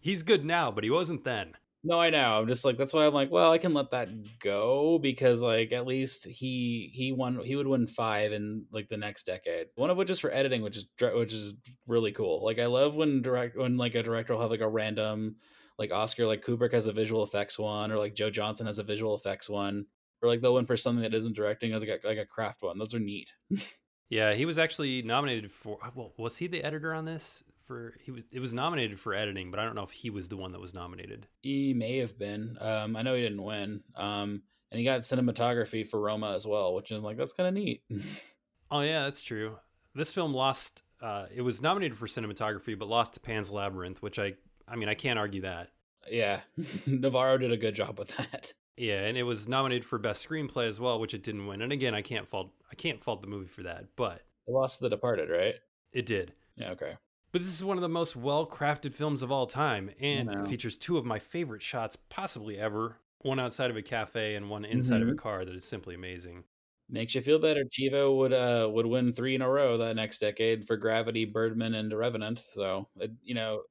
He's 0.00 0.22
good 0.22 0.44
now, 0.44 0.70
but 0.72 0.82
he 0.84 0.90
wasn't 0.90 1.22
then. 1.24 1.52
No, 1.84 1.98
I 1.98 2.10
know. 2.10 2.38
I'm 2.38 2.46
just 2.46 2.64
like 2.64 2.76
that's 2.76 2.94
why 2.94 3.06
I'm 3.06 3.14
like, 3.14 3.32
well, 3.32 3.50
I 3.50 3.58
can 3.58 3.74
let 3.74 3.90
that 3.90 4.08
go 4.38 4.98
because 5.00 5.42
like 5.42 5.72
at 5.72 5.86
least 5.86 6.26
he 6.26 6.90
he 6.94 7.10
won 7.10 7.40
he 7.44 7.56
would 7.56 7.66
win 7.66 7.88
five 7.88 8.32
in 8.32 8.66
like 8.70 8.88
the 8.88 8.96
next 8.96 9.24
decade. 9.26 9.66
One 9.74 9.90
of 9.90 9.96
which 9.96 10.10
is 10.10 10.20
for 10.20 10.32
editing, 10.32 10.62
which 10.62 10.76
is 10.76 10.86
which 11.00 11.32
is 11.32 11.54
really 11.88 12.12
cool. 12.12 12.44
Like 12.44 12.60
I 12.60 12.66
love 12.66 12.94
when 12.94 13.20
direct 13.20 13.56
when 13.56 13.76
like 13.76 13.96
a 13.96 14.02
director 14.02 14.32
will 14.32 14.40
have 14.40 14.50
like 14.52 14.60
a 14.60 14.68
random 14.68 15.36
like 15.76 15.90
Oscar 15.90 16.26
like 16.26 16.44
Kubrick 16.44 16.72
has 16.72 16.86
a 16.86 16.92
visual 16.92 17.24
effects 17.24 17.58
one 17.58 17.90
or 17.90 17.98
like 17.98 18.14
Joe 18.14 18.30
Johnston 18.30 18.66
has 18.66 18.78
a 18.78 18.84
visual 18.84 19.14
effects 19.16 19.50
one 19.50 19.86
or 20.22 20.28
like 20.28 20.40
they'll 20.40 20.54
win 20.54 20.66
for 20.66 20.76
something 20.76 21.02
that 21.02 21.14
isn't 21.14 21.34
directing 21.34 21.72
as 21.72 21.82
like 21.82 22.00
a, 22.04 22.06
like 22.06 22.18
a 22.18 22.26
craft 22.26 22.62
one. 22.62 22.78
Those 22.78 22.94
are 22.94 23.00
neat. 23.00 23.32
Yeah, 24.08 24.34
he 24.34 24.44
was 24.44 24.58
actually 24.58 25.00
nominated 25.00 25.50
for. 25.50 25.78
Well, 25.94 26.12
was 26.18 26.36
he 26.36 26.46
the 26.46 26.62
editor 26.62 26.92
on 26.92 27.06
this? 27.06 27.42
For 27.72 27.94
he 28.02 28.10
was. 28.10 28.24
It 28.30 28.40
was 28.40 28.52
nominated 28.52 29.00
for 29.00 29.14
editing, 29.14 29.50
but 29.50 29.58
I 29.60 29.64
don't 29.64 29.74
know 29.74 29.82
if 29.82 29.90
he 29.90 30.10
was 30.10 30.28
the 30.28 30.36
one 30.36 30.52
that 30.52 30.60
was 30.60 30.74
nominated. 30.74 31.26
He 31.42 31.72
may 31.74 31.98
have 31.98 32.18
been. 32.18 32.56
Um, 32.60 32.96
I 32.96 33.02
know 33.02 33.14
he 33.14 33.22
didn't 33.22 33.42
win. 33.42 33.82
Um, 33.96 34.42
and 34.70 34.78
he 34.78 34.84
got 34.84 35.00
cinematography 35.00 35.86
for 35.86 36.00
Roma 36.00 36.32
as 36.34 36.46
well, 36.46 36.74
which 36.74 36.90
I'm 36.90 37.02
like 37.02 37.16
that's 37.16 37.32
kind 37.32 37.48
of 37.48 37.54
neat. 37.54 37.82
Oh 38.70 38.80
yeah, 38.80 39.04
that's 39.04 39.20
true. 39.20 39.58
This 39.94 40.10
film 40.12 40.32
lost. 40.32 40.82
Uh, 40.98 41.26
it 41.34 41.42
was 41.42 41.60
nominated 41.60 41.98
for 41.98 42.06
cinematography, 42.06 42.78
but 42.78 42.88
lost 42.88 43.12
to 43.14 43.20
Pan's 43.20 43.50
Labyrinth, 43.50 44.00
which 44.00 44.18
I. 44.18 44.32
I 44.66 44.76
mean, 44.76 44.88
I 44.88 44.94
can't 44.94 45.18
argue 45.18 45.42
that. 45.42 45.68
yeah, 46.10 46.40
Navarro 46.86 47.36
did 47.36 47.52
a 47.52 47.56
good 47.58 47.74
job 47.74 47.98
with 47.98 48.16
that. 48.16 48.54
Yeah, 48.78 49.00
and 49.02 49.18
it 49.18 49.24
was 49.24 49.46
nominated 49.46 49.84
for 49.84 49.98
best 49.98 50.26
screenplay 50.26 50.66
as 50.68 50.80
well, 50.80 50.98
which 50.98 51.12
it 51.12 51.22
didn't 51.22 51.46
win. 51.46 51.60
And 51.60 51.70
again, 51.70 51.94
I 51.94 52.00
can't 52.00 52.26
fault. 52.26 52.50
I 52.70 52.74
can't 52.74 52.98
fault 53.02 53.20
the 53.20 53.28
movie 53.28 53.46
for 53.46 53.62
that, 53.64 53.84
but 53.94 54.22
It 54.46 54.52
lost 54.52 54.78
to 54.78 54.84
The 54.84 54.88
Departed, 54.90 55.28
right? 55.28 55.56
it 55.92 56.06
did. 56.06 56.32
Yeah. 56.56 56.70
Okay. 56.70 56.94
But 57.32 57.40
this 57.42 57.50
is 57.54 57.64
one 57.64 57.76
of 57.78 57.82
the 57.82 57.88
most 57.88 58.14
well 58.14 58.46
crafted 58.46 58.94
films 58.94 59.22
of 59.22 59.32
all 59.32 59.46
time, 59.46 59.90
and 59.98 60.32
it 60.32 60.44
features 60.46 60.76
two 60.76 60.98
of 60.98 61.04
my 61.04 61.18
favorite 61.18 61.62
shots 61.62 61.96
possibly 61.96 62.58
ever 62.58 63.00
one 63.20 63.40
outside 63.40 63.70
of 63.70 63.76
a 63.76 63.82
cafe 63.82 64.34
and 64.34 64.50
one 64.50 64.64
inside 64.64 65.02
of 65.02 65.08
a 65.08 65.14
Mhm. 65.14 65.16
car 65.16 65.44
that 65.44 65.54
is 65.54 65.64
simply 65.64 65.94
amazing. 65.94 66.44
Makes 66.88 67.14
you 67.14 67.22
feel 67.22 67.38
better. 67.40 67.64
Chivo 67.64 68.16
would 68.18 68.32
uh 68.32 68.68
would 68.72 68.86
win 68.86 69.12
three 69.12 69.34
in 69.34 69.42
a 69.42 69.48
row 69.50 69.78
that 69.78 69.96
next 69.96 70.18
decade 70.18 70.64
for 70.66 70.76
Gravity, 70.76 71.24
Birdman, 71.24 71.74
and 71.74 71.92
Revenant. 71.96 72.38
So 72.40 72.88
it, 72.96 73.12
you 73.22 73.34
know, 73.34 73.64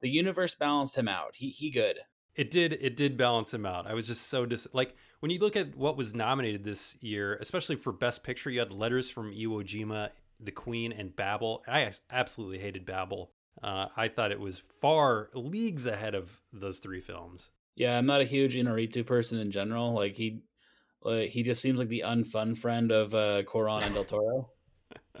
the 0.00 0.08
universe 0.10 0.54
balanced 0.54 0.96
him 0.96 1.08
out. 1.08 1.36
He 1.36 1.50
he 1.50 1.70
good. 1.70 2.00
It 2.34 2.50
did 2.50 2.72
it 2.72 2.96
did 2.96 3.16
balance 3.16 3.54
him 3.54 3.64
out. 3.64 3.86
I 3.86 3.94
was 3.94 4.08
just 4.08 4.26
so 4.26 4.44
dis 4.44 4.66
like 4.72 4.96
when 5.20 5.30
you 5.30 5.38
look 5.38 5.54
at 5.54 5.76
what 5.76 5.96
was 5.96 6.14
nominated 6.14 6.64
this 6.64 6.96
year, 7.00 7.36
especially 7.36 7.76
for 7.76 7.92
best 7.92 8.24
picture, 8.24 8.50
you 8.50 8.58
had 8.58 8.72
Letters 8.72 9.08
from 9.08 9.32
Iwo 9.32 9.62
Jima, 9.64 10.10
The 10.44 10.52
Queen, 10.52 10.92
and 10.92 11.14
Babel. 11.14 11.62
I 11.66 11.90
absolutely 12.10 12.58
hated 12.58 12.84
Babel. 12.84 13.32
Uh, 13.62 13.86
I 13.96 14.08
thought 14.08 14.32
it 14.32 14.40
was 14.40 14.58
far 14.58 15.30
leagues 15.34 15.86
ahead 15.86 16.14
of 16.14 16.40
those 16.52 16.78
three 16.78 17.00
films. 17.00 17.50
Yeah, 17.76 17.96
I'm 17.96 18.06
not 18.06 18.20
a 18.20 18.24
huge 18.24 18.54
Inarritu 18.54 19.06
person 19.06 19.38
in 19.38 19.50
general. 19.50 19.92
Like 19.92 20.16
he, 20.16 20.42
like 21.02 21.30
he 21.30 21.42
just 21.42 21.62
seems 21.62 21.78
like 21.78 21.88
the 21.88 22.04
unfun 22.06 22.56
friend 22.56 22.92
of 22.92 23.14
uh 23.14 23.42
Cuarón 23.42 23.82
and 23.82 23.94
Del 23.94 24.04
Toro. 24.04 24.50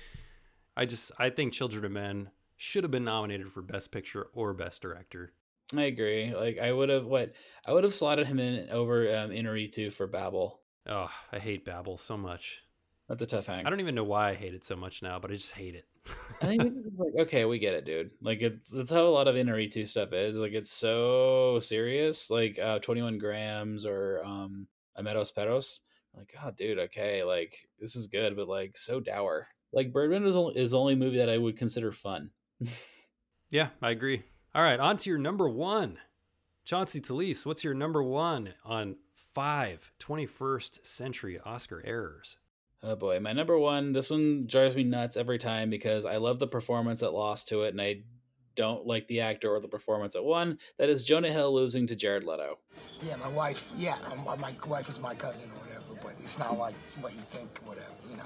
I 0.76 0.86
just 0.86 1.12
I 1.18 1.30
think 1.30 1.52
Children 1.52 1.84
of 1.84 1.92
Men 1.92 2.30
should 2.56 2.84
have 2.84 2.90
been 2.90 3.04
nominated 3.04 3.50
for 3.52 3.62
best 3.62 3.90
picture 3.90 4.28
or 4.32 4.52
best 4.52 4.82
director. 4.82 5.32
I 5.76 5.82
agree. 5.84 6.34
Like 6.34 6.58
I 6.58 6.72
would 6.72 6.88
have 6.88 7.06
what 7.06 7.32
I 7.66 7.72
would 7.72 7.84
have 7.84 7.94
slotted 7.94 8.26
him 8.26 8.38
in 8.38 8.68
over 8.70 9.02
um, 9.16 9.30
Inarritu 9.30 9.92
for 9.92 10.06
Babel. 10.06 10.60
Oh, 10.86 11.10
I 11.32 11.38
hate 11.38 11.64
Babel 11.64 11.96
so 11.98 12.16
much. 12.16 12.62
That's 13.10 13.22
a 13.22 13.26
tough 13.26 13.46
hang. 13.46 13.66
I 13.66 13.70
don't 13.70 13.80
even 13.80 13.96
know 13.96 14.04
why 14.04 14.30
I 14.30 14.34
hate 14.34 14.54
it 14.54 14.64
so 14.64 14.76
much 14.76 15.02
now, 15.02 15.18
but 15.18 15.32
I 15.32 15.34
just 15.34 15.50
hate 15.50 15.74
it. 15.74 15.84
I 16.40 16.46
think 16.46 16.62
it's 16.62 16.96
like 16.96 17.26
okay, 17.26 17.44
we 17.44 17.58
get 17.58 17.74
it, 17.74 17.84
dude. 17.84 18.12
Like 18.22 18.40
it's 18.40 18.70
that's 18.70 18.90
how 18.90 19.02
a 19.02 19.10
lot 19.10 19.26
of 19.26 19.34
Inarritu 19.34 19.86
stuff 19.88 20.12
is. 20.12 20.36
Like 20.36 20.52
it's 20.52 20.70
so 20.70 21.58
serious, 21.58 22.30
like 22.30 22.56
uh, 22.60 22.78
Twenty 22.78 23.02
One 23.02 23.18
Grams 23.18 23.84
or 23.84 24.22
um, 24.24 24.68
Amores 24.94 25.32
Perros. 25.32 25.80
Like, 26.16 26.32
oh, 26.40 26.52
dude, 26.52 26.78
okay, 26.78 27.24
like 27.24 27.68
this 27.80 27.96
is 27.96 28.06
good, 28.06 28.36
but 28.36 28.46
like 28.46 28.76
so 28.76 29.00
dour. 29.00 29.48
Like 29.72 29.92
Birdman 29.92 30.24
is 30.24 30.36
only, 30.36 30.56
is 30.56 30.70
the 30.70 30.78
only 30.78 30.94
movie 30.94 31.18
that 31.18 31.28
I 31.28 31.36
would 31.36 31.58
consider 31.58 31.90
fun. 31.90 32.30
Yeah, 33.52 33.70
I 33.82 33.90
agree. 33.90 34.22
All 34.54 34.62
right, 34.62 34.78
on 34.78 34.96
to 34.98 35.10
your 35.10 35.18
number 35.18 35.48
one. 35.48 35.98
Chauncey 36.64 37.00
Talese, 37.00 37.44
what's 37.44 37.64
your 37.64 37.74
number 37.74 38.00
one 38.00 38.54
on 38.64 38.94
five 39.12 39.90
21st 39.98 40.86
century 40.86 41.40
Oscar 41.44 41.82
errors? 41.84 42.36
Oh 42.82 42.96
boy, 42.96 43.20
my 43.20 43.32
number 43.32 43.58
one. 43.58 43.92
This 43.92 44.10
one 44.10 44.46
drives 44.46 44.74
me 44.74 44.84
nuts 44.84 45.16
every 45.16 45.38
time 45.38 45.68
because 45.68 46.06
I 46.06 46.16
love 46.16 46.38
the 46.38 46.46
performance 46.46 47.00
that 47.00 47.12
lost 47.12 47.48
to 47.48 47.62
it, 47.62 47.68
and 47.68 47.80
I 47.80 48.02
don't 48.56 48.86
like 48.86 49.06
the 49.06 49.20
actor 49.20 49.54
or 49.54 49.60
the 49.60 49.68
performance 49.68 50.16
at 50.16 50.24
one. 50.24 50.58
That 50.78 50.88
is 50.88 51.04
Jonah 51.04 51.30
Hill 51.30 51.52
losing 51.52 51.86
to 51.88 51.96
Jared 51.96 52.24
Leto. 52.24 52.58
Yeah, 53.02 53.16
my 53.16 53.28
wife. 53.28 53.70
Yeah, 53.76 53.96
my, 54.24 54.36
my 54.36 54.54
wife 54.66 54.88
is 54.88 54.98
my 54.98 55.14
cousin 55.14 55.50
or 55.50 55.66
whatever, 55.66 56.00
but 56.02 56.14
it's 56.22 56.38
not 56.38 56.58
like 56.58 56.74
what 57.00 57.12
you 57.12 57.20
think. 57.28 57.58
Whatever, 57.64 57.86
you 58.10 58.16
know. 58.16 58.24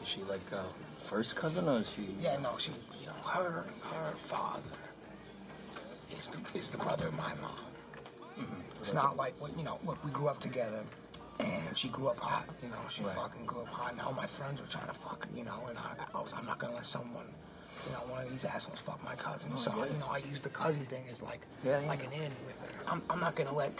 Is 0.00 0.08
she 0.08 0.22
like 0.22 0.40
uh, 0.52 0.62
first 0.98 1.34
cousin 1.34 1.68
or 1.68 1.78
is 1.78 1.90
she? 1.90 2.08
Yeah, 2.20 2.36
no, 2.38 2.56
she. 2.58 2.70
You 3.00 3.08
know, 3.08 3.28
her 3.28 3.64
her 3.82 4.12
father 4.16 4.62
is 6.16 6.28
the 6.28 6.38
is 6.56 6.70
the 6.70 6.78
brother 6.78 7.08
of 7.08 7.14
my 7.14 7.34
mom. 7.42 7.50
Mm-hmm. 8.38 8.60
It's 8.78 8.94
not 8.94 9.16
like 9.16 9.34
what 9.40 9.56
you 9.58 9.64
know. 9.64 9.78
Look, 9.84 10.04
we 10.04 10.12
grew 10.12 10.28
up 10.28 10.38
together, 10.38 10.84
and 11.40 11.76
she 11.76 11.88
grew 11.88 12.08
up 12.08 12.20
hot. 12.20 12.44
You 12.62 12.68
know, 12.70 12.76
she 12.88 13.02
fucking 13.02 13.44
grew 13.46 13.60
up 13.62 13.68
hot. 13.68 13.92
And 13.92 14.00
all 14.00 14.12
my 14.12 14.26
friends 14.26 14.60
were 14.60 14.66
trying 14.66 14.86
to 14.86 14.94
fuck 14.94 15.24
her. 15.24 15.30
You 15.36 15.44
know, 15.44 15.64
and 15.68 15.78
I, 15.78 15.92
I 16.14 16.20
was, 16.22 16.32
I'm 16.32 16.46
not 16.46 16.58
gonna 16.58 16.74
let 16.74 16.86
someone. 16.86 17.26
You 17.86 17.92
know, 17.92 17.98
one 18.10 18.22
of 18.22 18.30
these 18.30 18.44
assholes 18.44 18.80
fuck 18.80 19.02
my 19.04 19.14
cousin. 19.14 19.50
Oh, 19.52 19.56
so 19.56 19.72
yeah. 19.76 19.92
you 19.92 19.98
know, 19.98 20.06
I 20.08 20.18
use 20.18 20.40
the 20.40 20.48
cousin 20.48 20.84
thing 20.86 21.04
as 21.10 21.22
like 21.22 21.40
Yeah, 21.64 21.78
like 21.86 22.04
an 22.04 22.12
in 22.12 22.32
with 22.46 22.58
her. 22.60 22.68
I'm, 22.86 23.02
I'm 23.10 23.20
not 23.20 23.34
gonna 23.36 23.54
let 23.54 23.72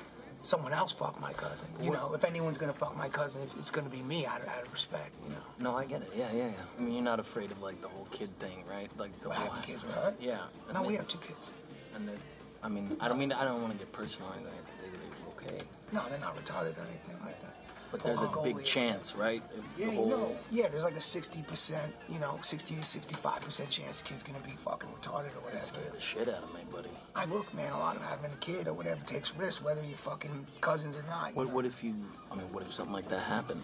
someone 0.43 0.73
else 0.73 0.93
fuck 0.93 1.21
my 1.21 1.33
cousin. 1.33 1.67
You 1.83 1.91
What- 1.91 1.99
know, 1.99 2.15
if 2.15 2.25
anyone's 2.25 2.59
gonna 2.59 2.73
fuck 2.73 2.97
my 2.97 3.09
cousin, 3.09 3.41
it's, 3.43 3.55
it's 3.55 3.71
gonna 3.71 3.89
be 3.89 4.03
me 4.03 4.27
out 4.27 4.43
of, 4.43 4.49
out 4.49 4.65
of 4.65 4.73
respect. 4.73 5.13
You 5.25 5.31
know. 5.31 5.71
No, 5.71 5.77
I 5.77 5.87
get 5.87 6.03
it. 6.03 6.13
Yeah, 6.15 6.29
yeah, 6.33 6.47
yeah. 6.49 6.53
I 6.79 6.83
mean, 6.83 6.93
you're 6.95 7.03
not 7.03 7.19
afraid 7.19 7.51
of 7.51 7.61
like 7.63 7.81
the 7.81 7.89
whole 7.89 8.07
kid 8.13 8.29
thing, 8.39 8.63
right? 8.71 8.89
Like 8.99 9.19
the 9.23 9.31
whole 9.31 9.61
kids 9.63 9.83
with 9.85 9.95
her? 9.95 10.15
Yeah. 10.21 10.39
and 10.69 10.75
No, 10.75 10.83
we 10.83 10.89
they- 10.93 10.97
have 10.99 11.09
two 11.09 11.19
kids. 11.19 11.51
And 11.97 12.07
they're, 12.07 12.15
I 12.63 12.69
mean, 12.69 12.97
I 13.01 13.09
don't 13.09 13.19
mean 13.19 13.33
I 13.33 13.45
don't 13.45 13.61
want 13.63 13.73
to 13.73 13.79
get 13.79 13.91
personal 13.93 14.29
or 14.29 14.35
anything. 14.35 14.53
They, 14.83 14.89
they're 14.91 15.51
okay. 15.57 15.65
No, 15.93 16.03
they're 16.09 16.19
not 16.19 16.37
retarded 16.37 16.77
or 16.77 16.87
anything 16.89 17.17
like 17.25 17.41
that. 17.43 17.57
But 17.93 18.03
there's 18.03 18.23
a 18.23 18.31
big 18.43 18.65
chance, 18.65 19.15
right? 19.15 19.43
Yeah, 19.79 19.93
you 19.93 20.07
know, 20.07 20.37
yeah, 20.51 20.69
there's 20.69 20.83
like 20.83 20.97
a 20.97 20.99
60%, 20.99 21.79
you 22.09 22.19
know, 22.19 22.39
60 22.43 22.75
to 22.75 22.81
65% 22.81 23.69
chance 23.69 23.99
the 23.99 24.05
kid's 24.05 24.23
gonna 24.23 24.41
be 24.41 24.53
fucking 24.53 24.89
retarded 24.91 25.35
or 25.37 25.45
whatever. 25.45 25.63
Scare 25.63 25.91
the 25.95 26.01
shit 26.01 26.29
out 26.29 26.43
of 26.43 26.53
me, 26.53 26.61
buddy. 26.71 26.89
I 27.15 27.27
look, 27.27 27.53
man, 27.55 27.73
a 27.73 27.79
lot 27.79 27.97
of 27.97 28.03
having 28.03 28.33
a 28.33 28.37
kid 28.37 28.67
or 28.67 28.75
whatever 28.75 29.05
takes 29.05 29.35
risks, 29.35 29.63
whether 29.63 29.83
you're 29.83 29.97
fucking 29.97 30.47
cousins 30.61 30.97
or 30.97 31.05
not. 31.05 31.35
What, 31.37 31.47
know? 31.47 31.55
what 31.55 31.65
if 31.65 31.85
you? 31.85 31.95
I 32.31 32.35
mean, 32.35 32.53
what 32.53 32.65
if 32.65 32.73
something 32.73 32.93
like 32.93 33.09
that 33.09 33.21
happened? 33.21 33.63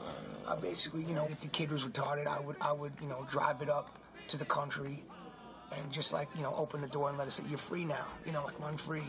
I 0.48 0.54
basically, 0.54 1.02
you 1.02 1.14
know, 1.14 1.26
if 1.30 1.40
the 1.40 1.48
kid 1.48 1.70
was 1.72 1.84
retarded, 1.84 2.26
I 2.26 2.40
would, 2.40 2.56
I 2.60 2.72
would, 2.72 2.92
you 3.00 3.08
know, 3.08 3.26
drive 3.28 3.60
it 3.60 3.68
up 3.68 3.98
to 4.28 4.36
the 4.36 4.44
country 4.44 5.02
and 5.76 5.90
just 5.90 6.12
like, 6.12 6.28
you 6.36 6.42
know, 6.42 6.54
open 6.56 6.80
the 6.80 6.88
door 6.88 7.08
and 7.08 7.18
let 7.18 7.28
it 7.28 7.32
say, 7.32 7.42
you're 7.48 7.58
free 7.58 7.84
now. 7.84 8.06
You 8.24 8.32
know, 8.32 8.44
like 8.44 8.58
run 8.60 8.76
free. 8.76 9.02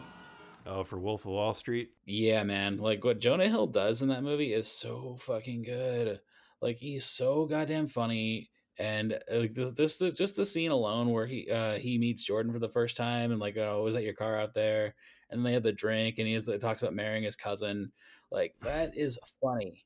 Oh, 0.66 0.84
for 0.84 0.98
Wolf 0.98 1.26
of 1.26 1.32
Wall 1.32 1.54
Street? 1.54 1.92
Yeah, 2.06 2.44
man. 2.44 2.78
Like 2.78 3.04
what 3.04 3.20
Jonah 3.20 3.48
Hill 3.48 3.68
does 3.68 4.02
in 4.02 4.10
that 4.10 4.24
movie 4.24 4.54
is 4.54 4.68
so 4.68 5.18
fucking 5.20 5.64
good. 5.64 6.20
Like 6.62 6.78
he's 6.78 7.06
so 7.06 7.46
goddamn 7.46 7.88
funny. 7.88 8.50
And 8.80 9.14
uh, 9.14 9.40
like 9.40 9.54
th- 9.54 9.76
this, 9.76 9.98
this, 9.98 10.14
just 10.14 10.36
the 10.36 10.46
scene 10.46 10.72
alone 10.72 11.10
where 11.10 11.28
he 11.28 11.50
uh, 11.50 11.74
he 11.74 11.98
meets 11.98 12.24
Jordan 12.24 12.52
for 12.52 12.60
the 12.60 12.70
first 12.70 12.98
time, 12.98 13.32
and 13.32 13.40
like, 13.40 13.58
oh, 13.58 13.84
was 13.84 13.94
that 13.94 14.04
your 14.04 14.14
car 14.14 14.40
out 14.40 14.54
there? 14.54 14.96
And 15.30 15.46
they 15.46 15.54
have 15.54 15.64
the 15.64 15.74
drink, 15.74 16.18
and 16.18 16.28
he 16.28 16.34
has, 16.34 16.50
talks 16.60 16.82
about 16.82 16.96
marrying 16.96 17.24
his 17.24 17.36
cousin. 17.36 17.92
Like 18.32 18.56
that 18.62 18.98
is 18.98 19.20
funny, 19.42 19.86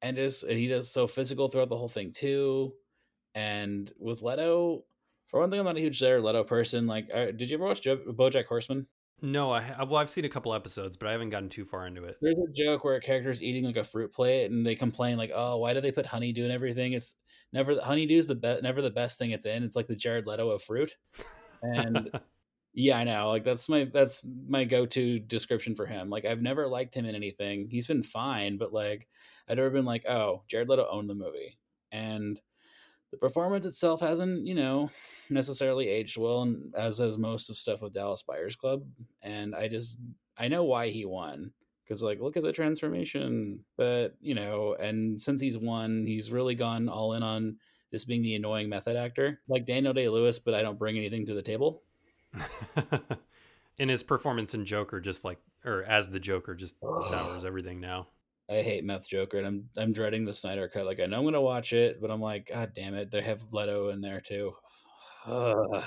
and 0.00 0.16
just 0.16 0.44
and 0.44 0.58
he 0.58 0.66
does 0.66 0.90
so 0.90 1.06
physical 1.06 1.48
throughout 1.48 1.68
the 1.68 1.76
whole 1.76 1.88
thing 1.88 2.10
too. 2.10 2.72
And 3.34 3.90
with 3.98 4.22
Leto, 4.22 4.84
for 5.26 5.40
one 5.40 5.50
thing, 5.50 5.58
I'm 5.58 5.66
not 5.66 5.76
a 5.76 5.80
huge 5.80 6.00
Leto 6.00 6.44
person. 6.44 6.86
Like, 6.86 7.08
uh, 7.12 7.32
did 7.32 7.50
you 7.50 7.56
ever 7.56 7.64
watch 7.64 7.82
jo- 7.82 7.96
BoJack 7.96 8.46
Horseman? 8.46 8.86
No, 9.24 9.52
I 9.52 9.84
well, 9.84 9.96
I've 9.96 10.10
seen 10.10 10.24
a 10.24 10.28
couple 10.28 10.52
episodes, 10.52 10.96
but 10.96 11.08
I 11.08 11.12
haven't 11.12 11.30
gotten 11.30 11.48
too 11.48 11.64
far 11.64 11.86
into 11.86 12.02
it. 12.04 12.16
There's 12.20 12.36
a 12.36 12.52
joke 12.52 12.82
where 12.82 12.96
a 12.96 13.00
character's 13.00 13.40
eating 13.40 13.64
like 13.64 13.76
a 13.76 13.84
fruit 13.84 14.12
plate, 14.12 14.50
and 14.50 14.66
they 14.66 14.74
complain 14.74 15.16
like, 15.16 15.30
"Oh, 15.32 15.58
why 15.58 15.72
do 15.74 15.80
they 15.80 15.92
put 15.92 16.06
honeydew 16.06 16.42
and 16.42 16.52
everything? 16.52 16.94
It's 16.94 17.14
never 17.52 17.76
honeydew's 17.76 18.26
the 18.26 18.34
best, 18.34 18.64
never 18.64 18.82
the 18.82 18.90
best 18.90 19.18
thing 19.18 19.30
it's 19.30 19.46
in. 19.46 19.62
It's 19.62 19.76
like 19.76 19.86
the 19.86 19.94
Jared 19.94 20.26
Leto 20.26 20.50
of 20.50 20.62
fruit." 20.62 20.96
And 21.62 22.10
yeah, 22.74 22.98
I 22.98 23.04
know. 23.04 23.28
Like 23.28 23.44
that's 23.44 23.68
my 23.68 23.84
that's 23.84 24.26
my 24.48 24.64
go-to 24.64 25.20
description 25.20 25.76
for 25.76 25.86
him. 25.86 26.10
Like 26.10 26.24
I've 26.24 26.42
never 26.42 26.66
liked 26.66 26.94
him 26.96 27.06
in 27.06 27.14
anything. 27.14 27.68
He's 27.70 27.86
been 27.86 28.02
fine, 28.02 28.58
but 28.58 28.72
like 28.72 29.06
I've 29.48 29.56
never 29.56 29.70
been 29.70 29.84
like, 29.84 30.04
"Oh, 30.08 30.42
Jared 30.48 30.68
Leto 30.68 30.88
owned 30.90 31.08
the 31.08 31.14
movie." 31.14 31.58
And 31.92 32.40
The 33.12 33.18
performance 33.18 33.66
itself 33.66 34.00
hasn't, 34.00 34.46
you 34.46 34.54
know, 34.54 34.90
necessarily 35.30 35.88
aged 35.88 36.18
well, 36.18 36.42
and 36.42 36.74
as 36.74 36.98
has 36.98 37.18
most 37.18 37.48
of 37.48 37.56
stuff 37.56 37.82
with 37.82 37.92
Dallas 37.92 38.22
Buyers 38.22 38.56
Club. 38.56 38.82
And 39.22 39.54
I 39.54 39.68
just 39.68 39.98
I 40.36 40.48
know 40.48 40.64
why 40.64 40.88
he 40.88 41.04
won 41.04 41.52
because 41.84 42.02
like 42.02 42.20
look 42.20 42.36
at 42.36 42.42
the 42.42 42.52
transformation, 42.52 43.60
but 43.76 44.14
you 44.20 44.34
know, 44.34 44.74
and 44.74 45.20
since 45.20 45.40
he's 45.40 45.58
won, 45.58 46.04
he's 46.06 46.32
really 46.32 46.54
gone 46.54 46.88
all 46.88 47.12
in 47.12 47.22
on 47.22 47.56
just 47.90 48.08
being 48.08 48.22
the 48.22 48.34
annoying 48.34 48.68
method 48.68 48.96
actor, 48.96 49.40
like 49.48 49.66
Daniel 49.66 49.92
Day 49.92 50.08
Lewis, 50.08 50.38
but 50.38 50.54
I 50.54 50.62
don't 50.62 50.78
bring 50.78 50.96
anything 50.96 51.26
to 51.26 51.34
the 51.34 51.42
table. 51.42 51.82
in 53.78 53.90
his 53.90 54.02
performance 54.02 54.54
in 54.54 54.64
Joker, 54.64 55.00
just 55.00 55.24
like 55.24 55.38
or 55.64 55.82
as 55.84 56.08
the 56.08 56.20
Joker, 56.20 56.54
just 56.54 56.76
sours 56.80 57.44
everything 57.44 57.80
now. 57.80 58.08
I 58.50 58.62
hate 58.62 58.84
Meth 58.84 59.08
Joker, 59.08 59.38
and 59.38 59.46
I'm 59.46 59.68
I'm 59.76 59.92
dreading 59.92 60.24
the 60.24 60.34
Snyder 60.34 60.68
cut. 60.68 60.86
Like 60.86 61.00
I 61.00 61.06
know 61.06 61.18
I'm 61.18 61.24
gonna 61.24 61.40
watch 61.40 61.72
it, 61.72 62.00
but 62.00 62.10
I'm 62.10 62.20
like, 62.20 62.48
God 62.48 62.72
damn 62.74 62.94
it, 62.94 63.10
they 63.10 63.22
have 63.22 63.52
Leto 63.52 63.88
in 63.88 64.00
there 64.00 64.20
too. 64.20 64.52
Ugh. 65.26 65.84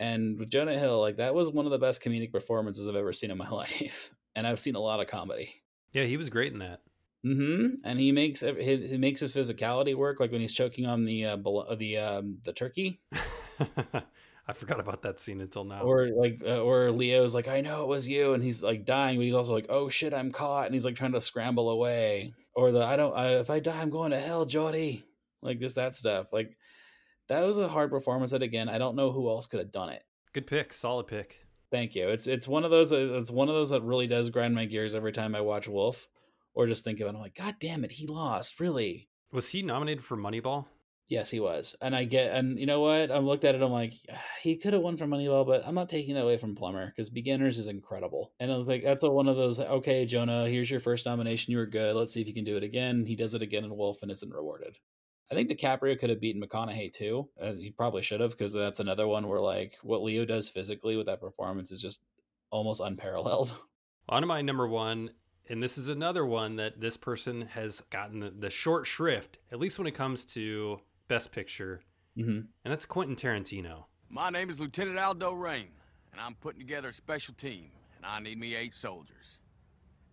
And 0.00 0.38
with 0.38 0.50
Jonah 0.50 0.78
Hill, 0.78 1.00
like 1.00 1.18
that 1.18 1.34
was 1.34 1.50
one 1.50 1.66
of 1.66 1.70
the 1.70 1.78
best 1.78 2.02
comedic 2.02 2.32
performances 2.32 2.88
I've 2.88 2.96
ever 2.96 3.12
seen 3.12 3.30
in 3.30 3.38
my 3.38 3.48
life, 3.50 4.12
and 4.34 4.46
I've 4.46 4.60
seen 4.60 4.74
a 4.74 4.80
lot 4.80 5.00
of 5.00 5.06
comedy. 5.06 5.62
Yeah, 5.92 6.04
he 6.04 6.16
was 6.16 6.30
great 6.30 6.52
in 6.52 6.58
that. 6.60 6.80
Mm-hmm. 7.24 7.76
And 7.84 8.00
he 8.00 8.10
makes 8.10 8.40
he, 8.40 8.76
he 8.76 8.98
makes 8.98 9.20
his 9.20 9.34
physicality 9.34 9.94
work, 9.94 10.18
like 10.18 10.32
when 10.32 10.40
he's 10.40 10.54
choking 10.54 10.86
on 10.86 11.04
the 11.04 11.26
uh, 11.26 11.36
the 11.76 11.98
um, 11.98 12.38
the 12.42 12.52
turkey. 12.52 13.00
I 14.46 14.52
forgot 14.54 14.80
about 14.80 15.02
that 15.02 15.20
scene 15.20 15.40
until 15.40 15.64
now. 15.64 15.82
Or 15.82 16.08
like, 16.08 16.42
uh, 16.44 16.62
or 16.62 16.90
Leo's 16.90 17.34
like, 17.34 17.46
I 17.46 17.60
know 17.60 17.82
it 17.82 17.88
was 17.88 18.08
you, 18.08 18.32
and 18.34 18.42
he's 18.42 18.62
like 18.62 18.84
dying, 18.84 19.16
but 19.18 19.24
he's 19.24 19.34
also 19.34 19.52
like, 19.52 19.66
oh 19.68 19.88
shit, 19.88 20.12
I'm 20.12 20.32
caught, 20.32 20.66
and 20.66 20.74
he's 20.74 20.84
like 20.84 20.96
trying 20.96 21.12
to 21.12 21.20
scramble 21.20 21.70
away. 21.70 22.34
Or 22.54 22.72
the 22.72 22.84
I 22.84 22.96
don't, 22.96 23.14
I, 23.16 23.36
if 23.36 23.50
I 23.50 23.60
die, 23.60 23.80
I'm 23.80 23.90
going 23.90 24.10
to 24.10 24.18
hell, 24.20 24.44
Jody. 24.44 25.04
Like 25.42 25.60
just 25.60 25.76
that 25.76 25.94
stuff. 25.94 26.32
Like 26.32 26.56
that 27.28 27.40
was 27.44 27.58
a 27.58 27.68
hard 27.68 27.90
performance. 27.90 28.32
That 28.32 28.42
again, 28.42 28.68
I 28.68 28.78
don't 28.78 28.96
know 28.96 29.12
who 29.12 29.28
else 29.28 29.46
could 29.46 29.60
have 29.60 29.70
done 29.72 29.90
it. 29.90 30.02
Good 30.32 30.46
pick, 30.46 30.74
solid 30.74 31.06
pick. 31.06 31.38
Thank 31.70 31.94
you. 31.94 32.08
It's 32.08 32.26
it's 32.26 32.46
one 32.48 32.64
of 32.64 32.70
those. 32.70 32.92
uh, 32.92 33.14
It's 33.14 33.30
one 33.30 33.48
of 33.48 33.54
those 33.54 33.70
that 33.70 33.82
really 33.82 34.06
does 34.06 34.30
grind 34.30 34.54
my 34.54 34.66
gears 34.66 34.94
every 34.94 35.12
time 35.12 35.34
I 35.34 35.40
watch 35.40 35.68
Wolf, 35.68 36.06
or 36.54 36.66
just 36.66 36.84
think 36.84 37.00
of 37.00 37.06
it. 37.06 37.14
I'm 37.14 37.20
like, 37.20 37.34
God 37.34 37.56
damn 37.60 37.84
it, 37.84 37.92
he 37.92 38.06
lost. 38.06 38.60
Really? 38.60 39.08
Was 39.32 39.48
he 39.48 39.62
nominated 39.62 40.04
for 40.04 40.16
Moneyball? 40.16 40.66
Yes, 41.12 41.30
he 41.30 41.40
was. 41.40 41.76
And 41.82 41.94
I 41.94 42.04
get, 42.04 42.34
and 42.34 42.58
you 42.58 42.64
know 42.64 42.80
what? 42.80 43.10
I 43.10 43.18
looked 43.18 43.44
at 43.44 43.54
it. 43.54 43.60
I'm 43.60 43.70
like, 43.70 43.92
he 44.40 44.56
could 44.56 44.72
have 44.72 44.80
won 44.80 44.96
for 44.96 45.04
Moneyball, 45.04 45.46
but 45.46 45.62
I'm 45.66 45.74
not 45.74 45.90
taking 45.90 46.14
that 46.14 46.22
away 46.22 46.38
from 46.38 46.54
Plummer 46.54 46.86
because 46.86 47.10
Beginners 47.10 47.58
is 47.58 47.66
incredible. 47.66 48.32
And 48.40 48.50
I 48.50 48.56
was 48.56 48.66
like, 48.66 48.82
that's 48.82 49.02
a, 49.02 49.10
one 49.10 49.28
of 49.28 49.36
those. 49.36 49.60
Okay, 49.60 50.06
Jonah, 50.06 50.48
here's 50.48 50.70
your 50.70 50.80
first 50.80 51.04
nomination. 51.04 51.50
You 51.50 51.58
were 51.58 51.66
good. 51.66 51.94
Let's 51.94 52.14
see 52.14 52.22
if 52.22 52.28
you 52.28 52.32
can 52.32 52.44
do 52.44 52.56
it 52.56 52.62
again. 52.62 53.04
He 53.04 53.14
does 53.14 53.34
it 53.34 53.42
again 53.42 53.62
in 53.62 53.76
Wolf 53.76 54.00
and 54.00 54.10
isn't 54.10 54.32
rewarded. 54.32 54.78
I 55.30 55.34
think 55.34 55.50
DiCaprio 55.50 55.98
could 55.98 56.08
have 56.08 56.18
beaten 56.18 56.42
McConaughey 56.42 56.90
too. 56.90 57.28
Uh, 57.38 57.52
he 57.52 57.70
probably 57.70 58.00
should 58.00 58.20
have 58.20 58.30
because 58.30 58.54
that's 58.54 58.80
another 58.80 59.06
one 59.06 59.28
where 59.28 59.40
like 59.40 59.74
what 59.82 60.02
Leo 60.02 60.24
does 60.24 60.48
physically 60.48 60.96
with 60.96 61.06
that 61.08 61.20
performance 61.20 61.70
is 61.72 61.82
just 61.82 62.00
almost 62.50 62.80
unparalleled. 62.80 63.54
On 64.08 64.22
to 64.22 64.26
my 64.26 64.40
number 64.40 64.66
one, 64.66 65.10
and 65.46 65.62
this 65.62 65.76
is 65.76 65.88
another 65.88 66.24
one 66.24 66.56
that 66.56 66.80
this 66.80 66.96
person 66.96 67.48
has 67.52 67.82
gotten 67.90 68.20
the, 68.20 68.30
the 68.30 68.50
short 68.50 68.86
shrift, 68.86 69.40
at 69.52 69.60
least 69.60 69.78
when 69.78 69.86
it 69.86 69.94
comes 69.94 70.24
to 70.24 70.80
Best 71.08 71.32
Picture, 71.32 71.82
mm-hmm. 72.16 72.30
and 72.30 72.46
that's 72.64 72.86
Quentin 72.86 73.16
Tarantino. 73.16 73.84
My 74.08 74.30
name 74.30 74.50
is 74.50 74.60
Lieutenant 74.60 74.98
Aldo 74.98 75.32
Raine, 75.32 75.72
and 76.12 76.20
I'm 76.20 76.34
putting 76.34 76.60
together 76.60 76.88
a 76.88 76.92
special 76.92 77.34
team, 77.34 77.70
and 77.96 78.06
I 78.06 78.20
need 78.20 78.38
me 78.38 78.54
eight 78.54 78.74
soldiers. 78.74 79.38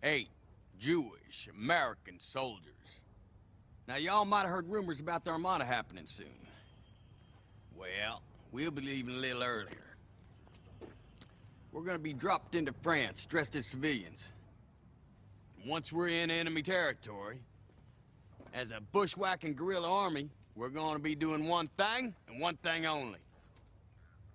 Eight 0.03 0.29
Jewish 0.77 1.49
American 1.53 2.19
soldiers. 2.19 3.01
Now, 3.87 3.97
y'all 3.97 4.25
might 4.25 4.41
have 4.41 4.49
heard 4.49 4.69
rumors 4.69 4.99
about 4.99 5.25
the 5.25 5.31
Armada 5.31 5.65
happening 5.65 6.05
soon. 6.05 6.27
Well, 7.75 8.21
we'll 8.51 8.71
be 8.71 8.81
leaving 8.81 9.15
a 9.15 9.19
little 9.19 9.43
earlier. 9.43 9.95
We're 11.71 11.83
gonna 11.83 11.99
be 11.99 12.13
dropped 12.13 12.55
into 12.55 12.73
France 12.81 13.25
dressed 13.25 13.55
as 13.55 13.67
civilians. 13.67 14.31
Once 15.65 15.93
we're 15.93 16.07
in 16.07 16.31
enemy 16.31 16.61
territory, 16.61 17.39
as 18.53 18.71
a 18.71 18.81
bushwhacking 18.91 19.53
guerrilla 19.53 19.89
army, 19.89 20.29
we're 20.56 20.70
gonna 20.70 21.00
be 21.00 21.16
doing 21.16 21.47
one 21.47 21.68
thing 21.78 22.14
and 22.28 22.39
one 22.39 22.58
thing 22.58 22.86
only. 22.86 23.20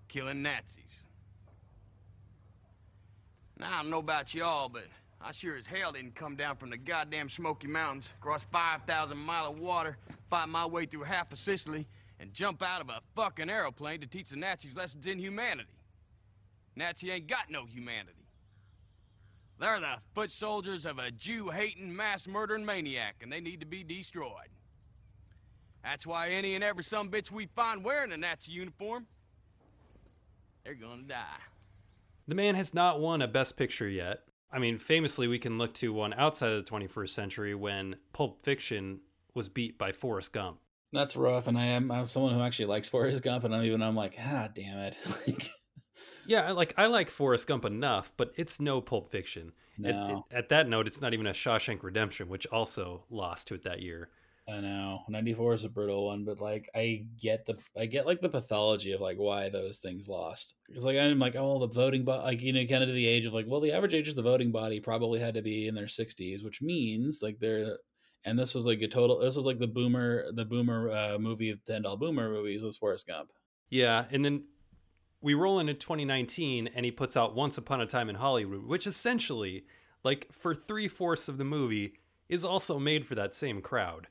Killing 0.09 0.43
Nazis. 0.43 1.07
Now, 3.59 3.73
I 3.73 3.83
don't 3.83 3.91
know 3.91 3.99
about 3.99 4.35
y'all, 4.35 4.69
but 4.69 4.85
I 5.21 5.33
sure 5.33 5.57
as 5.57 5.67
hell 5.67 5.93
didn't 5.93 6.15
come 6.15 6.37
down 6.37 6.57
from 6.57 6.71
the 6.71 6.77
goddamn 6.77 7.29
Smoky 7.29 7.67
Mountains, 7.67 8.12
cross 8.21 8.45
5,000 8.45 9.17
mile 9.17 9.51
of 9.51 9.59
water, 9.59 9.97
fight 10.29 10.49
my 10.49 10.67
way 10.67 10.87
through 10.87 11.05
half 11.05 11.33
of 11.33 11.39
Sicily, 11.39 11.87
and 12.21 12.33
jump 12.33 12.62
out 12.62 12.81
of 12.81 12.89
a 12.91 13.01
fucking 13.15 13.49
aeroplane 13.49 14.01
to 14.01 14.07
teach 14.07 14.31
the 14.31 14.37
Nazis 14.37 14.77
lessons 14.77 15.07
in 15.07 15.19
humanity. 15.19 15.69
Nazi 16.77 17.11
ain't 17.11 17.27
got 17.27 17.51
no 17.51 17.65
humanity. 17.65 18.12
They're 19.59 19.81
the 19.81 19.99
foot 20.15 20.31
soldiers 20.31 20.85
of 20.85 20.99
a 20.99 21.11
Jew-hating, 21.11 21.95
mass-murdering 21.95 22.65
maniac, 22.65 23.17
and 23.23 23.33
they 23.33 23.41
need 23.41 23.61
to 23.61 23.67
be 23.67 23.85
destroyed. 23.85 24.49
That's 25.85 26.07
why 26.07 26.30
any 26.30 26.55
and 26.55 26.64
every 26.64 26.82
some 26.82 27.11
bitch 27.11 27.30
we 27.30 27.47
find 27.55 27.85
wearing 27.85 28.11
a 28.12 28.16
Nazi 28.16 28.53
uniform, 28.53 29.07
they're 30.64 30.74
gonna 30.74 31.03
die. 31.03 31.41
The 32.26 32.35
man 32.35 32.55
has 32.55 32.72
not 32.72 33.01
won 33.01 33.20
a 33.20 33.28
Best 33.28 33.57
Picture 33.57 33.89
yet. 33.89 34.20
I 34.51 34.59
mean, 34.59 34.78
famously, 34.78 35.28
we 35.28 35.39
can 35.39 35.59
look 35.59 35.74
to 35.74 35.93
one 35.93 36.14
outside 36.14 36.53
of 36.53 36.64
the 36.64 36.70
21st 36.70 37.11
century 37.11 37.55
when 37.55 37.97
Pulp 38.12 38.43
Fiction 38.43 39.01
was 39.35 39.49
beat 39.49 39.78
by 39.78 39.93
Forrest 39.93 40.32
Gump. 40.32 40.61
That's 40.93 41.16
rough, 41.16 41.49
and 41.49 41.59
I 41.59 41.66
am 41.66 41.91
I'm 41.91 42.07
someone 42.07 42.32
who 42.32 42.41
actually 42.41 42.66
likes 42.66 42.89
Forrest 42.89 43.22
Gump, 43.22 43.45
and 43.45 43.55
I'm 43.55 43.64
even 43.64 43.82
I'm 43.82 43.97
like, 43.97 44.16
ah, 44.18 44.49
damn 44.55 44.78
it. 44.78 44.99
Yeah, 46.26 46.53
like 46.53 46.74
I 46.76 46.87
like 46.87 47.11
Forrest 47.11 47.47
Gump 47.47 47.64
enough, 47.64 48.12
but 48.16 48.32
it's 48.37 48.61
no 48.61 48.80
Pulp 48.80 49.11
Fiction. 49.11 49.53
At, 49.85 50.22
at, 50.30 50.49
that 50.51 50.68
note, 50.68 50.87
it's 50.87 51.01
not 51.01 51.14
even 51.14 51.26
a 51.26 51.32
Shawshank 51.32 51.82
Redemption, 51.82 52.28
which 52.28 52.47
also 52.47 53.05
lost 53.11 53.49
to 53.49 53.55
it 53.55 53.64
that 53.64 53.82
year. 53.82 54.09
I 54.47 54.61
know 54.61 55.01
94 55.09 55.55
is 55.55 55.64
a 55.64 55.68
brutal 55.70 56.07
one, 56.07 56.24
but 56.24 56.40
like 56.40 56.68
I 56.74 57.07
get 57.20 57.47
the 57.47 57.57
I 57.78 57.86
get 57.86 58.07
like 58.07 58.20
the 58.20 58.28
pathology 58.28 58.92
of 58.92 59.01
like 59.01 59.16
why 59.16 59.49
those 59.49 59.78
things 59.78 60.07
lost 60.07 60.57
because 60.66 60.84
like 60.84 60.99
I'm 60.99 61.18
like 61.18 61.34
oh 61.34 61.59
the 61.61 61.68
voting 61.68 62.05
body 62.05 62.22
like 62.22 62.42
you 62.42 62.53
know 62.53 62.66
kind 62.66 62.82
of 62.82 62.88
to 62.90 62.95
the 62.95 63.07
age 63.07 63.24
of 63.24 63.32
like 63.32 63.47
well 63.49 63.61
the 63.61 63.72
average 63.72 63.95
age 63.95 64.09
of 64.09 64.16
the 64.16 64.22
voting 64.22 64.53
body 64.53 64.80
probably 64.80 65.18
had 65.18 65.34
to 65.34 65.42
be 65.42 65.66
in 65.66 65.74
their 65.74 65.86
60s, 65.86 66.45
which 66.45 66.61
means 66.61 67.20
like 67.22 67.38
they're 67.38 67.78
and 68.24 68.38
this 68.38 68.55
was 68.55 68.66
like 68.66 68.82
a 68.82 68.88
total 68.88 69.20
this 69.20 69.36
was 69.36 69.47
like 69.47 69.59
the 69.59 69.66
boomer 69.66 70.30
the 70.32 70.45
boomer 70.45 70.90
uh, 70.90 71.18
movie 71.18 71.51
of 71.51 71.64
ten 71.64 71.82
doll 71.82 71.97
boomer 71.97 72.28
movies 72.28 72.62
was 72.62 72.76
Forrest 72.76 73.07
Gump. 73.07 73.30
Yeah, 73.70 74.05
and 74.11 74.24
then 74.24 74.45
we 75.20 75.32
roll 75.32 75.59
into 75.59 75.72
2019, 75.72 76.68
and 76.74 76.84
he 76.84 76.90
puts 76.92 77.16
out 77.16 77.34
Once 77.34 77.57
Upon 77.57 77.80
a 77.80 77.86
Time 77.86 78.11
in 78.11 78.16
Hollywood, 78.16 78.66
which 78.66 78.86
essentially, 78.86 79.64
like 80.03 80.28
for 80.30 80.55
three 80.55 80.86
fourths 80.86 81.28
of 81.28 81.38
the 81.38 81.45
movie, 81.45 81.95
is 82.28 82.45
also 82.45 82.78
made 82.78 83.07
for 83.07 83.14
that 83.14 83.34
same 83.34 83.62
crowd. 83.62 84.09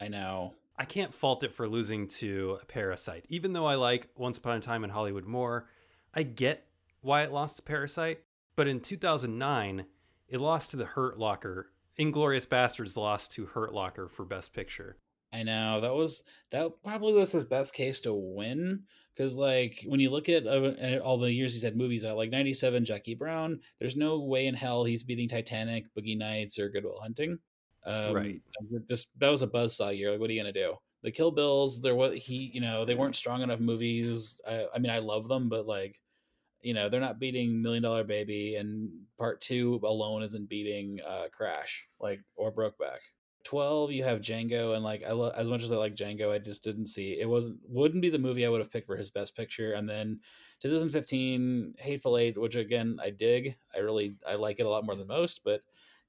I 0.00 0.08
know. 0.08 0.54
I 0.76 0.84
can't 0.84 1.14
fault 1.14 1.44
it 1.44 1.52
for 1.52 1.68
losing 1.68 2.08
to 2.08 2.58
Parasite. 2.66 3.26
Even 3.28 3.52
though 3.52 3.66
I 3.66 3.76
like 3.76 4.08
Once 4.16 4.38
Upon 4.38 4.56
a 4.56 4.60
Time 4.60 4.82
in 4.82 4.90
Hollywood 4.90 5.24
more, 5.24 5.68
I 6.12 6.24
get 6.24 6.66
why 7.00 7.22
it 7.22 7.32
lost 7.32 7.56
to 7.56 7.62
Parasite. 7.62 8.20
But 8.56 8.68
in 8.68 8.80
2009, 8.80 9.86
it 10.28 10.40
lost 10.40 10.70
to 10.70 10.76
The 10.76 10.84
Hurt 10.84 11.18
Locker. 11.18 11.70
Inglourious 11.98 12.46
Basterds 12.46 12.96
lost 12.96 13.32
to 13.32 13.46
Hurt 13.46 13.72
Locker 13.72 14.08
for 14.08 14.24
Best 14.24 14.52
Picture. 14.52 14.96
I 15.32 15.42
know 15.42 15.80
that 15.80 15.94
was 15.94 16.22
that 16.50 16.70
probably 16.84 17.12
was 17.12 17.32
his 17.32 17.44
best 17.44 17.74
case 17.74 18.00
to 18.02 18.14
win 18.14 18.84
because 19.14 19.36
like 19.36 19.84
when 19.86 19.98
you 19.98 20.10
look 20.10 20.28
at 20.28 20.46
uh, 20.46 20.98
all 21.02 21.18
the 21.18 21.32
years 21.32 21.52
he's 21.52 21.64
had 21.64 21.76
movies 21.76 22.04
out, 22.04 22.16
like 22.16 22.30
'97 22.30 22.84
Jackie 22.84 23.16
Brown, 23.16 23.58
there's 23.80 23.96
no 23.96 24.20
way 24.20 24.46
in 24.46 24.54
hell 24.54 24.84
he's 24.84 25.02
beating 25.02 25.28
Titanic, 25.28 25.86
Boogie 25.96 26.16
Nights, 26.16 26.58
or 26.58 26.68
Good 26.68 26.84
Will 26.84 27.00
Hunting. 27.00 27.38
Um, 27.84 28.12
Right. 28.12 28.42
This 28.86 29.06
that 29.18 29.28
was 29.30 29.42
a 29.42 29.46
buzzsaw 29.48 29.96
year. 29.96 30.12
Like, 30.12 30.20
what 30.20 30.30
are 30.30 30.32
you 30.32 30.40
gonna 30.40 30.52
do? 30.52 30.76
The 31.02 31.10
Kill 31.10 31.30
Bills, 31.30 31.80
there 31.80 31.94
was 31.94 32.16
he, 32.22 32.50
you 32.54 32.60
know, 32.60 32.84
they 32.84 32.94
weren't 32.94 33.16
strong 33.16 33.42
enough 33.42 33.60
movies. 33.60 34.40
I, 34.46 34.66
I 34.74 34.78
mean, 34.78 34.90
I 34.90 34.98
love 34.98 35.28
them, 35.28 35.48
but 35.48 35.66
like, 35.66 36.00
you 36.60 36.74
know, 36.74 36.88
they're 36.88 37.00
not 37.00 37.18
beating 37.18 37.60
Million 37.60 37.82
Dollar 37.82 38.04
Baby, 38.04 38.56
and 38.56 39.06
Part 39.18 39.40
Two 39.40 39.80
alone 39.84 40.22
isn't 40.22 40.48
beating 40.48 41.00
uh, 41.04 41.28
Crash, 41.32 41.88
like 42.00 42.20
or 42.36 42.52
Brokeback. 42.52 43.00
12 43.44 43.92
you 43.92 44.02
have 44.02 44.20
django 44.22 44.74
and 44.74 44.82
like 44.82 45.02
i 45.04 45.12
lo- 45.12 45.30
as 45.36 45.50
much 45.50 45.62
as 45.62 45.70
i 45.70 45.76
like 45.76 45.94
django 45.94 46.32
i 46.32 46.38
just 46.38 46.64
didn't 46.64 46.86
see 46.86 47.20
it 47.20 47.28
wasn't 47.28 47.60
wouldn't 47.68 48.00
be 48.00 48.08
the 48.08 48.18
movie 48.18 48.46
i 48.46 48.48
would 48.48 48.60
have 48.60 48.70
picked 48.70 48.86
for 48.86 48.96
his 48.96 49.10
best 49.10 49.36
picture 49.36 49.74
and 49.74 49.86
then 49.86 50.18
2015 50.60 51.74
hateful 51.78 52.16
eight 52.16 52.38
which 52.40 52.54
again 52.54 52.98
i 53.02 53.10
dig 53.10 53.54
i 53.74 53.80
really 53.80 54.16
i 54.26 54.34
like 54.34 54.60
it 54.60 54.66
a 54.66 54.68
lot 54.68 54.86
more 54.86 54.96
than 54.96 55.06
most 55.06 55.44
but 55.44 55.62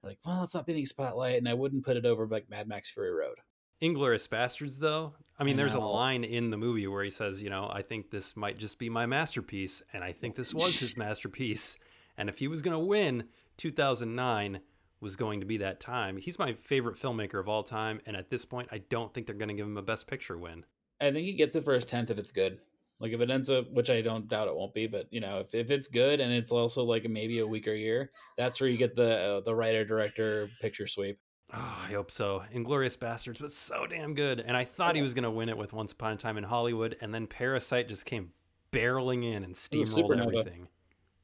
like 0.05 0.19
well 0.25 0.43
it's 0.43 0.53
not 0.53 0.65
beating 0.65 0.85
spotlight 0.85 1.37
and 1.37 1.49
i 1.49 1.53
wouldn't 1.53 1.85
put 1.85 1.97
it 1.97 2.05
over 2.05 2.27
like 2.27 2.49
mad 2.49 2.67
max 2.67 2.89
fury 2.89 3.11
road 3.11 3.37
Inglourious 3.81 4.29
Basterds, 4.29 4.79
though, 4.79 5.13
I 5.37 5.43
mean, 5.43 5.55
I 5.55 5.57
there's 5.57 5.73
a 5.73 5.79
line 5.79 6.23
in 6.23 6.49
the 6.49 6.57
movie 6.57 6.87
where 6.87 7.03
he 7.03 7.09
says, 7.09 7.43
you 7.43 7.49
know, 7.49 7.69
I 7.71 7.81
think 7.81 8.09
this 8.09 8.35
might 8.35 8.57
just 8.57 8.79
be 8.79 8.89
my 8.89 9.05
masterpiece, 9.05 9.83
and 9.91 10.03
I 10.03 10.13
think 10.13 10.35
this 10.35 10.53
was 10.53 10.79
his 10.79 10.97
masterpiece. 10.97 11.77
And 12.17 12.29
if 12.29 12.39
he 12.39 12.47
was 12.47 12.61
going 12.61 12.77
to 12.77 12.79
win, 12.79 13.25
2009 13.57 14.61
was 15.01 15.17
going 15.17 15.41
to 15.41 15.45
be 15.45 15.57
that 15.57 15.81
time. 15.81 16.17
He's 16.17 16.39
my 16.39 16.53
favorite 16.53 16.95
filmmaker 16.95 17.39
of 17.39 17.49
all 17.49 17.63
time, 17.63 17.99
and 18.05 18.15
at 18.15 18.29
this 18.29 18.45
point, 18.45 18.69
I 18.71 18.77
don't 18.77 19.13
think 19.13 19.27
they're 19.27 19.35
going 19.35 19.49
to 19.49 19.53
give 19.53 19.67
him 19.67 19.77
a 19.77 19.81
Best 19.81 20.07
Picture 20.07 20.37
win. 20.37 20.65
I 21.01 21.11
think 21.11 21.25
he 21.25 21.33
gets 21.33 21.55
it 21.55 21.65
for 21.65 21.73
his 21.73 21.83
tenth 21.83 22.09
if 22.09 22.17
it's 22.17 22.31
good. 22.31 22.59
Like 22.99 23.11
if 23.11 23.19
it 23.19 23.29
ends 23.29 23.49
up, 23.49 23.65
which 23.71 23.89
I 23.89 24.01
don't 24.01 24.27
doubt 24.27 24.47
it 24.47 24.55
won't 24.55 24.73
be, 24.73 24.87
but 24.87 25.07
you 25.11 25.19
know, 25.19 25.39
if, 25.39 25.53
if 25.53 25.69
it's 25.69 25.87
good 25.87 26.19
and 26.19 26.31
it's 26.31 26.51
also 26.51 26.83
like 26.83 27.07
maybe 27.09 27.39
a 27.39 27.47
weaker 27.47 27.73
year, 27.73 28.11
that's 28.37 28.59
where 28.61 28.69
you 28.69 28.77
get 28.77 28.95
the 28.95 29.17
uh, 29.17 29.41
the 29.41 29.53
writer 29.53 29.83
director 29.83 30.49
picture 30.61 30.87
sweep. 30.87 31.19
Oh, 31.53 31.85
I 31.87 31.91
hope 31.91 32.09
so. 32.09 32.43
Inglourious 32.53 32.97
Basterds 32.97 33.41
was 33.41 33.55
so 33.55 33.85
damn 33.85 34.13
good, 34.15 34.39
and 34.39 34.55
I 34.57 34.63
thought 34.63 34.95
he 34.95 35.01
was 35.01 35.13
gonna 35.13 35.31
win 35.31 35.49
it 35.49 35.57
with 35.57 35.73
Once 35.73 35.91
Upon 35.91 36.13
a 36.13 36.17
Time 36.17 36.37
in 36.37 36.45
Hollywood, 36.45 36.95
and 37.01 37.13
then 37.13 37.27
Parasite 37.27 37.89
just 37.89 38.05
came 38.05 38.31
barreling 38.71 39.23
in 39.23 39.43
and 39.43 39.53
steamrolled 39.53 40.21
everything. 40.21 40.67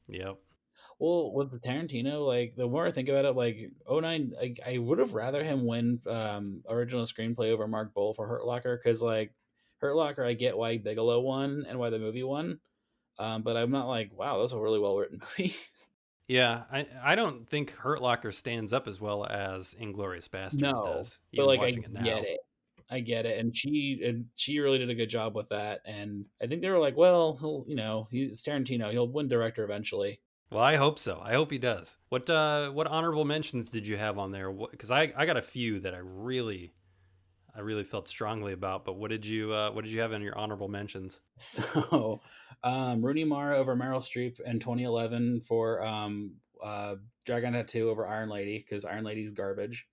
Yep. 0.08 0.36
Well, 0.98 1.32
with 1.32 1.50
the 1.50 1.58
Tarantino, 1.58 2.24
like 2.26 2.54
the 2.54 2.68
more 2.68 2.86
I 2.86 2.90
think 2.90 3.08
about 3.08 3.24
it, 3.24 3.34
like 3.34 3.72
09, 3.90 4.32
I, 4.40 4.54
I 4.64 4.78
would 4.78 4.98
have 4.98 5.14
rather 5.14 5.42
him 5.42 5.66
win 5.66 6.00
um 6.08 6.62
original 6.70 7.04
screenplay 7.04 7.50
over 7.50 7.66
Mark 7.66 7.94
Boal 7.94 8.14
for 8.14 8.26
Hurt 8.26 8.44
Locker 8.44 8.78
because 8.82 9.02
like 9.02 9.32
Hurt 9.82 9.96
Locker, 9.96 10.24
I 10.24 10.34
get 10.34 10.56
why 10.56 10.78
Bigelow 10.78 11.20
won 11.20 11.66
and 11.68 11.78
why 11.78 11.90
the 11.90 11.98
movie 11.98 12.22
won, 12.22 12.60
um, 13.18 13.42
but 13.42 13.56
I'm 13.56 13.72
not 13.72 13.88
like 13.88 14.16
wow, 14.16 14.38
that's 14.38 14.52
a 14.52 14.58
really 14.58 14.78
well 14.78 14.96
written 14.96 15.20
movie. 15.38 15.56
Yeah, 16.28 16.62
I 16.72 16.86
I 17.02 17.14
don't 17.16 17.48
think 17.48 17.72
Hurt 17.72 18.00
Locker 18.00 18.30
stands 18.30 18.72
up 18.72 18.86
as 18.86 19.00
well 19.00 19.26
as 19.26 19.74
Inglourious 19.74 20.28
Basterds 20.28 20.60
no, 20.60 20.72
does. 20.72 21.18
but 21.34 21.46
like 21.46 21.60
I 21.60 21.68
it 21.68 22.04
get 22.04 22.24
it, 22.24 22.40
I 22.88 23.00
get 23.00 23.26
it, 23.26 23.40
and 23.40 23.54
she 23.54 24.00
and 24.04 24.26
she 24.36 24.60
really 24.60 24.78
did 24.78 24.88
a 24.88 24.94
good 24.94 25.10
job 25.10 25.34
with 25.34 25.48
that, 25.48 25.80
and 25.84 26.26
I 26.40 26.46
think 26.46 26.62
they 26.62 26.70
were 26.70 26.78
like, 26.78 26.96
well, 26.96 27.36
he'll 27.40 27.64
you 27.66 27.74
know 27.74 28.06
he's 28.10 28.42
Tarantino, 28.44 28.92
he'll 28.92 29.08
win 29.08 29.26
director 29.26 29.64
eventually. 29.64 30.20
Well, 30.52 30.62
I 30.62 30.76
hope 30.76 30.98
so. 30.98 31.20
I 31.24 31.32
hope 31.32 31.50
he 31.50 31.58
does. 31.58 31.96
What 32.08 32.30
uh 32.30 32.70
what 32.70 32.86
honorable 32.86 33.24
mentions 33.24 33.70
did 33.70 33.88
you 33.88 33.96
have 33.96 34.16
on 34.16 34.30
there? 34.30 34.52
Because 34.52 34.92
I 34.92 35.12
I 35.16 35.26
got 35.26 35.36
a 35.36 35.42
few 35.42 35.80
that 35.80 35.94
I 35.94 35.98
really 36.00 36.72
I 37.54 37.60
really 37.60 37.84
felt 37.84 38.08
strongly 38.08 38.52
about. 38.52 38.84
But 38.84 38.94
what 38.94 39.10
did 39.10 39.26
you 39.26 39.52
uh 39.52 39.70
what 39.72 39.84
did 39.84 39.92
you 39.92 40.00
have 40.00 40.12
in 40.12 40.22
your 40.22 40.38
honorable 40.38 40.68
mentions? 40.68 41.20
So, 41.36 42.20
um, 42.62 43.04
Rooney 43.04 43.24
Mara 43.24 43.58
over 43.58 43.76
Meryl 43.76 44.00
Streep 44.00 44.40
in 44.40 44.60
2011 44.60 45.40
for 45.40 45.84
um, 45.84 46.32
uh, 46.62 46.96
Dragon 47.24 47.54
Tattoo 47.54 47.90
over 47.90 48.06
Iron 48.06 48.28
Lady 48.28 48.58
because 48.58 48.84
Iron 48.84 49.04
Lady's 49.04 49.32
garbage. 49.32 49.88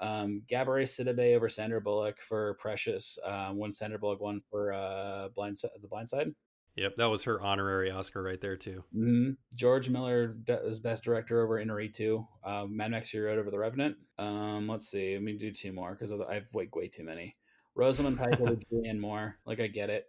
Um, 0.00 0.42
Gabourey 0.48 0.84
Sidibe 0.84 1.34
over 1.36 1.48
Sandra 1.48 1.80
Bullock 1.80 2.20
for 2.20 2.54
Precious 2.54 3.18
um, 3.24 3.58
when 3.58 3.72
Sandra 3.72 3.98
Bullock 3.98 4.20
won 4.20 4.40
for 4.50 4.72
uh, 4.72 5.28
Blind 5.34 5.56
The 5.80 5.88
Blind 5.88 6.08
Side. 6.08 6.34
Yep, 6.76 6.96
that 6.96 7.06
was 7.06 7.24
her 7.24 7.40
honorary 7.40 7.90
Oscar 7.90 8.22
right 8.22 8.40
there 8.40 8.56
too. 8.56 8.84
hmm 8.92 9.30
George 9.54 9.88
Miller 9.88 10.34
is 10.64 10.78
best 10.78 11.02
director 11.02 11.42
over 11.42 11.62
Inarritu. 11.62 12.26
Um, 12.44 12.76
Mad 12.76 12.90
Max 12.90 13.08
Fury 13.10 13.26
Road 13.28 13.38
over 13.38 13.50
The 13.50 13.58
Revenant. 13.58 13.96
Um, 14.18 14.68
let's 14.68 14.88
see. 14.88 15.14
Let 15.14 15.22
me 15.22 15.32
do 15.38 15.50
two 15.50 15.72
more 15.72 15.94
because 15.98 16.12
I 16.12 16.34
have 16.34 16.52
way 16.52 16.68
way 16.74 16.88
too 16.88 17.04
many. 17.04 17.34
Rosamund 17.74 18.18
Pike 18.18 18.40
over 18.40 18.56
Julianne 18.72 18.98
Moore. 18.98 19.38
Like 19.46 19.60
I 19.60 19.68
get 19.68 19.90
it. 19.90 20.06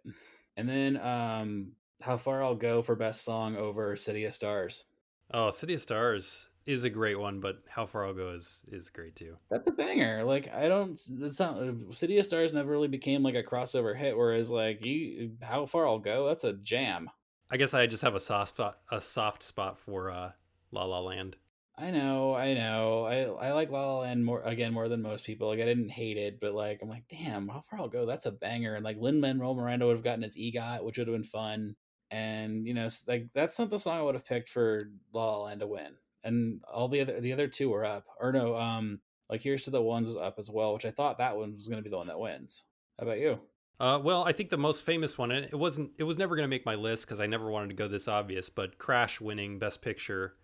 And 0.56 0.68
then 0.68 0.98
um, 0.98 1.72
How 2.02 2.16
Far 2.18 2.42
I'll 2.42 2.54
Go 2.54 2.82
for 2.82 2.96
best 2.96 3.24
song 3.24 3.56
over 3.56 3.96
City 3.96 4.24
of 4.24 4.34
Stars. 4.34 4.84
Oh, 5.32 5.50
City 5.50 5.74
of 5.74 5.80
Stars 5.80 6.48
is 6.68 6.84
a 6.84 6.90
great 6.90 7.18
one, 7.18 7.40
but 7.40 7.62
How 7.66 7.86
Far 7.86 8.06
I'll 8.06 8.12
Go 8.12 8.32
is 8.32 8.62
is 8.70 8.90
great 8.90 9.16
too. 9.16 9.38
That's 9.50 9.66
a 9.66 9.72
banger. 9.72 10.22
Like 10.22 10.52
I 10.52 10.68
don't. 10.68 11.00
That's 11.12 11.40
not. 11.40 11.58
City 11.92 12.18
of 12.18 12.26
Stars 12.26 12.52
never 12.52 12.70
really 12.70 12.88
became 12.88 13.22
like 13.22 13.34
a 13.34 13.42
crossover 13.42 13.96
hit. 13.96 14.16
Whereas 14.16 14.50
like 14.50 14.84
you, 14.84 15.32
How 15.40 15.64
Far 15.64 15.88
I'll 15.88 15.98
Go, 15.98 16.26
that's 16.26 16.44
a 16.44 16.52
jam. 16.52 17.08
I 17.50 17.56
guess 17.56 17.72
I 17.72 17.86
just 17.86 18.02
have 18.02 18.14
a 18.14 18.20
soft 18.20 18.50
spot 18.50 18.78
a 18.92 19.00
soft 19.00 19.42
spot 19.42 19.78
for 19.78 20.10
uh 20.10 20.32
La 20.70 20.84
La 20.84 21.00
Land. 21.00 21.36
I 21.74 21.90
know, 21.90 22.34
I 22.34 22.52
know. 22.52 23.04
I 23.04 23.48
I 23.48 23.52
like 23.52 23.70
La 23.70 23.94
La 23.94 24.00
Land 24.00 24.22
more 24.22 24.42
again 24.42 24.74
more 24.74 24.90
than 24.90 25.00
most 25.00 25.24
people. 25.24 25.48
Like 25.48 25.60
I 25.60 25.64
didn't 25.64 25.88
hate 25.88 26.18
it, 26.18 26.38
but 26.38 26.52
like 26.52 26.80
I'm 26.82 26.90
like, 26.90 27.08
damn, 27.08 27.48
how 27.48 27.62
far 27.62 27.78
I'll 27.78 27.88
go? 27.88 28.04
That's 28.04 28.26
a 28.26 28.32
banger. 28.32 28.74
And 28.74 28.84
like 28.84 28.98
Lin 28.98 29.20
Manuel 29.20 29.54
Miranda 29.54 29.86
would 29.86 29.96
have 29.96 30.04
gotten 30.04 30.22
his 30.22 30.36
EGOT, 30.36 30.84
which 30.84 30.98
would 30.98 31.08
have 31.08 31.16
been 31.16 31.24
fun. 31.24 31.76
And 32.10 32.66
you 32.66 32.74
know, 32.74 32.88
like 33.06 33.28
that's 33.32 33.58
not 33.58 33.70
the 33.70 33.78
song 33.78 33.98
I 33.98 34.02
would 34.02 34.16
have 34.16 34.26
picked 34.26 34.50
for 34.50 34.90
La 35.14 35.24
La 35.24 35.44
Land 35.44 35.60
to 35.60 35.66
win. 35.66 35.94
And 36.24 36.60
all 36.72 36.88
the 36.88 37.00
other 37.00 37.20
the 37.20 37.32
other 37.32 37.48
two 37.48 37.70
were 37.70 37.84
up, 37.84 38.04
or 38.20 38.32
no, 38.32 38.56
um, 38.56 39.00
like 39.30 39.40
Here's 39.40 39.62
to 39.64 39.70
the 39.70 39.82
Ones 39.82 40.08
was 40.08 40.16
up 40.16 40.38
as 40.38 40.50
well, 40.50 40.74
which 40.74 40.84
I 40.84 40.90
thought 40.90 41.18
that 41.18 41.36
one 41.36 41.52
was 41.52 41.68
going 41.68 41.78
to 41.78 41.84
be 41.84 41.90
the 41.90 41.96
one 41.98 42.08
that 42.08 42.18
wins. 42.18 42.64
How 42.98 43.06
about 43.06 43.18
you? 43.20 43.40
Uh, 43.80 44.00
well, 44.02 44.24
I 44.24 44.32
think 44.32 44.50
the 44.50 44.58
most 44.58 44.82
famous 44.84 45.16
one, 45.16 45.30
and 45.30 45.44
it 45.44 45.54
wasn't, 45.54 45.92
it 45.98 46.02
was 46.02 46.18
never 46.18 46.34
going 46.34 46.42
to 46.44 46.48
make 46.50 46.66
my 46.66 46.74
list 46.74 47.04
because 47.06 47.20
I 47.20 47.26
never 47.26 47.48
wanted 47.48 47.68
to 47.68 47.74
go 47.76 47.86
this 47.86 48.08
obvious, 48.08 48.50
but 48.50 48.76
Crash 48.78 49.20
winning 49.20 49.60
Best 49.60 49.82
Picture 49.82 50.34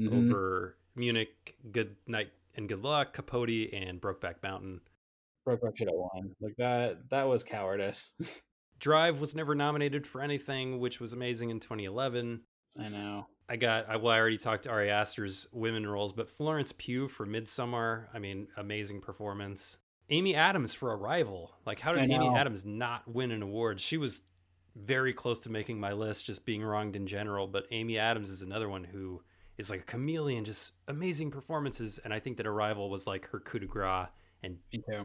Mhm. 0.00 0.12
over 0.12 0.76
Munich, 0.96 1.54
Good 1.70 1.94
Night 2.08 2.32
and 2.56 2.68
Good 2.68 2.82
Luck, 2.82 3.12
Capote, 3.12 3.72
and 3.72 4.00
Brokeback 4.00 4.42
Mountain. 4.42 4.80
Brokeback 5.46 5.76
should 5.78 5.86
have 5.88 5.94
won. 5.96 6.34
Like 6.40 6.56
that 6.56 7.10
that 7.10 7.28
was 7.28 7.44
cowardice. 7.44 8.12
Drive 8.80 9.20
was 9.20 9.34
never 9.36 9.54
nominated 9.54 10.06
for 10.06 10.20
anything, 10.22 10.80
which 10.80 10.98
was 11.00 11.12
amazing 11.12 11.50
in 11.50 11.60
2011. 11.60 12.40
I 12.78 12.88
know. 12.88 13.26
I 13.48 13.56
got, 13.56 13.88
I, 13.88 13.96
well, 13.96 14.12
I 14.12 14.18
already 14.18 14.38
talked 14.38 14.64
to 14.64 14.70
Ari 14.70 14.90
Aster's 14.90 15.48
women 15.52 15.86
roles, 15.86 16.12
but 16.12 16.28
Florence 16.28 16.72
Pugh 16.76 17.08
for 17.08 17.26
Midsommar, 17.26 18.06
I 18.14 18.18
mean, 18.18 18.48
amazing 18.56 19.00
performance. 19.00 19.78
Amy 20.08 20.34
Adams 20.34 20.74
for 20.74 20.96
Arrival. 20.96 21.52
Like, 21.66 21.80
how 21.80 21.92
did 21.92 22.10
Amy. 22.10 22.28
Adams 22.28 22.64
not 22.64 23.08
win 23.08 23.30
an 23.30 23.42
award? 23.42 23.80
She 23.80 23.96
was 23.96 24.22
very 24.76 25.12
close 25.12 25.40
to 25.40 25.50
making 25.50 25.80
my 25.80 25.92
list, 25.92 26.24
just 26.24 26.44
being 26.44 26.62
wronged 26.62 26.96
in 26.96 27.06
general. 27.06 27.46
But 27.46 27.66
Amy 27.70 27.98
Adams 27.98 28.30
is 28.30 28.42
another 28.42 28.68
one 28.68 28.84
who 28.84 29.22
is 29.58 29.70
like 29.70 29.80
a 29.80 29.84
chameleon, 29.84 30.44
just 30.44 30.72
amazing 30.88 31.30
performances. 31.30 31.98
And 32.04 32.14
I 32.14 32.20
think 32.20 32.36
that 32.36 32.46
Arrival 32.46 32.88
was 32.90 33.06
like 33.06 33.28
her 33.30 33.40
coup 33.40 33.58
de 33.58 33.66
grace 33.66 34.08
and 34.42 34.58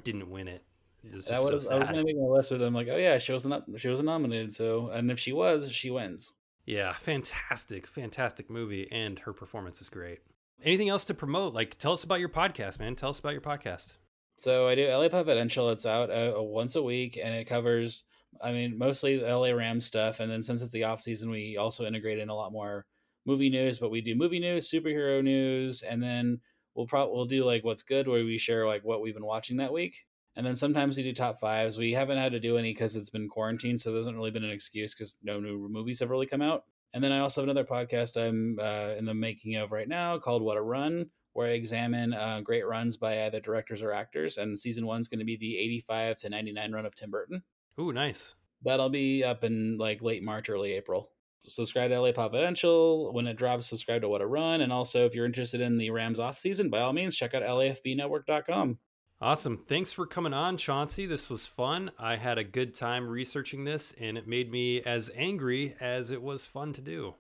didn't 0.03 0.30
win 0.30 0.47
it. 0.47 0.63
It 1.03 1.13
was 1.13 1.26
so 1.28 1.53
was, 1.53 1.70
I 1.70 1.76
was 1.76 1.88
gonna 1.88 2.03
make 2.03 2.18
my 2.18 2.26
list, 2.26 2.49
but 2.49 2.61
I'm 2.61 2.74
like, 2.74 2.88
oh 2.89 2.95
yeah, 2.95 3.18
she 3.20 3.32
wasn't 3.32 3.80
she 3.80 3.89
wasn't 3.89 4.07
nominated. 4.07 4.53
So, 4.53 4.89
and 4.89 5.11
if 5.11 5.20
she 5.20 5.34
was, 5.34 5.72
she 5.72 5.91
wins. 5.91 6.32
Yeah, 6.66 6.93
fantastic, 6.93 7.86
fantastic 7.86 8.49
movie, 8.49 8.88
and 8.91 9.20
her 9.20 9.34
performance 9.34 9.82
is 9.82 9.89
great. 9.89 10.20
Anything 10.63 10.89
else 10.89 11.05
to 11.05 11.13
promote? 11.13 11.53
Like, 11.53 11.78
tell 11.78 11.93
us 11.93 12.03
about 12.03 12.20
your 12.20 12.30
podcast, 12.30 12.80
man. 12.80 12.95
Tell 12.95 13.09
us 13.09 13.20
about 13.20 13.34
your 13.34 13.41
podcast. 13.41 13.93
So 14.38 14.68
I 14.68 14.76
do 14.76 14.88
LA 14.88 15.09
Confidential. 15.09 15.70
It's 15.70 15.86
out 15.86 16.09
uh, 16.09 16.34
once 16.41 16.76
a 16.76 16.84
week, 16.84 17.20
and 17.22 17.34
it 17.36 17.45
covers, 17.45 18.05
I 18.43 18.51
mean, 18.51 18.78
mostly 18.78 19.22
LA 19.22 19.51
Rams 19.51 19.86
stuff. 19.86 20.20
And 20.20 20.32
then 20.32 20.41
since 20.41 20.61
it's 20.61 20.72
the 20.72 20.84
off 20.84 21.01
season, 21.01 21.30
we 21.30 21.57
also 21.57 21.86
integrate 21.86 22.20
in 22.20 22.30
a 22.30 22.36
lot 22.36 22.51
more 22.51 22.86
movie 23.26 23.49
news. 23.49 23.78
But 23.78 23.91
we 23.91 24.01
do 24.01 24.16
movie 24.16 24.39
news, 24.39 24.70
superhero 24.70 25.24
news, 25.24 25.84
and 25.84 26.01
then 26.01 26.39
we'll 26.74 26.88
probably 26.88 27.16
we'll 27.16 27.26
do 27.26 27.45
like 27.45 27.63
what's 27.63 27.84
good, 27.84 28.07
where 28.07 28.26
we 28.26 28.38
share 28.38 28.66
like 28.66 28.84
what 28.84 29.01
we've 29.01 29.13
been 29.13 29.26
watching 29.26 29.57
that 29.57 29.74
week. 29.74 29.95
And 30.36 30.46
then 30.46 30.56
sometimes 30.56 30.98
we 30.98 31.04
do 31.04 31.14
top 31.14 31.40
fives. 31.40 31.78
We 31.78 31.94
haven't 31.94 32.18
had 32.18 32.34
to 32.34 32.40
do 32.40 32.58
any 32.58 32.74
because 32.74 32.96
it's 32.96 33.10
been 33.10 33.30
quarantine, 33.30 33.78
so 33.78 33.92
there 33.92 34.00
hasn't 34.00 34.18
really 34.18 34.32
been 34.32 34.44
an 34.44 34.52
excuse 34.52 34.94
because 34.94 35.18
no 35.24 35.40
new 35.40 35.70
movies 35.70 36.00
have 36.00 36.10
really 36.10 36.26
come 36.26 36.42
out. 36.42 36.64
And 36.94 37.04
then 37.04 37.12
I 37.12 37.20
also 37.20 37.42
have 37.42 37.50
another 37.50 37.68
podcast 37.68 38.18
I'm 38.18 38.58
uh, 38.60 38.96
in 38.98 39.06
the 39.06 39.14
making 39.14 39.56
of 39.56 39.72
right 39.72 39.88
now 39.88 40.18
called 40.18 40.42
What 40.42 40.58
a 40.58 40.62
Run, 40.62 41.10
where 41.34 41.48
I 41.48 41.52
examine 41.52 42.14
uh, 42.14 42.42
great 42.42 42.66
runs 42.66 42.98
by 42.98 43.26
either 43.26 43.40
directors 43.40 43.82
or 43.82 43.92
actors. 43.92 44.38
And 44.38 44.58
season 44.58 44.86
one's 44.86 45.08
going 45.08 45.20
to 45.20 45.26
be 45.26 45.38
the 45.38 45.58
85 45.58 46.20
to 46.20 46.30
99 46.30 46.72
run 46.72 46.86
of 46.86 46.96
Tim 46.96 47.12
Burton. 47.12 47.44
Ooh, 47.80 47.92
nice. 47.92 48.36
That'll 48.64 48.90
be 48.90 49.24
up 49.24 49.44
in 49.44 49.78
like 49.78 50.02
late 50.02 50.24
March, 50.24 50.50
early 50.50 50.74
April. 50.74 51.12
Subscribe 51.46 51.92
to 51.92 52.00
LA 52.00 52.12
Confidential. 52.12 53.14
When 53.14 53.28
it 53.28 53.38
drops, 53.38 53.68
subscribe 53.68 54.02
to 54.02 54.10
What 54.10 54.22
a 54.22 54.28
Run. 54.28 54.62
And 54.62 54.72
also, 54.72 55.06
if 55.06 55.14
you're 55.14 55.26
interested 55.26 55.62
in 55.62 55.78
the 55.78 55.92
Rams 55.92 56.20
off 56.20 56.40
season, 56.40 56.70
by 56.70 56.80
all 56.80 56.94
means, 56.94 57.16
check 57.16 57.34
out 57.34 57.44
LAFBnetwork.com. 57.44 58.80
Awesome. 59.26 59.58
Thanks 59.58 59.92
for 59.92 60.06
coming 60.06 60.36
on, 60.36 60.56
Chauncey. 60.56 61.08
This 61.08 61.32
was 61.32 61.48
fun. 61.48 61.90
I 61.98 62.16
had 62.16 62.38
a 62.38 62.44
good 62.44 62.76
time 62.76 63.08
researching 63.08 63.64
this, 63.64 63.92
and 64.00 64.20
it 64.20 64.28
made 64.28 64.52
me 64.52 64.84
as 64.84 65.10
angry 65.16 65.76
as 65.82 66.12
it 66.12 66.22
was 66.22 66.46
fun 66.46 66.74
to 66.74 66.82
do. 66.82 67.16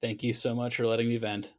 Thank 0.00 0.22
you 0.22 0.32
so 0.32 0.54
much 0.54 0.76
for 0.76 0.86
letting 0.86 1.08
me 1.08 1.18
vent. 1.18 1.52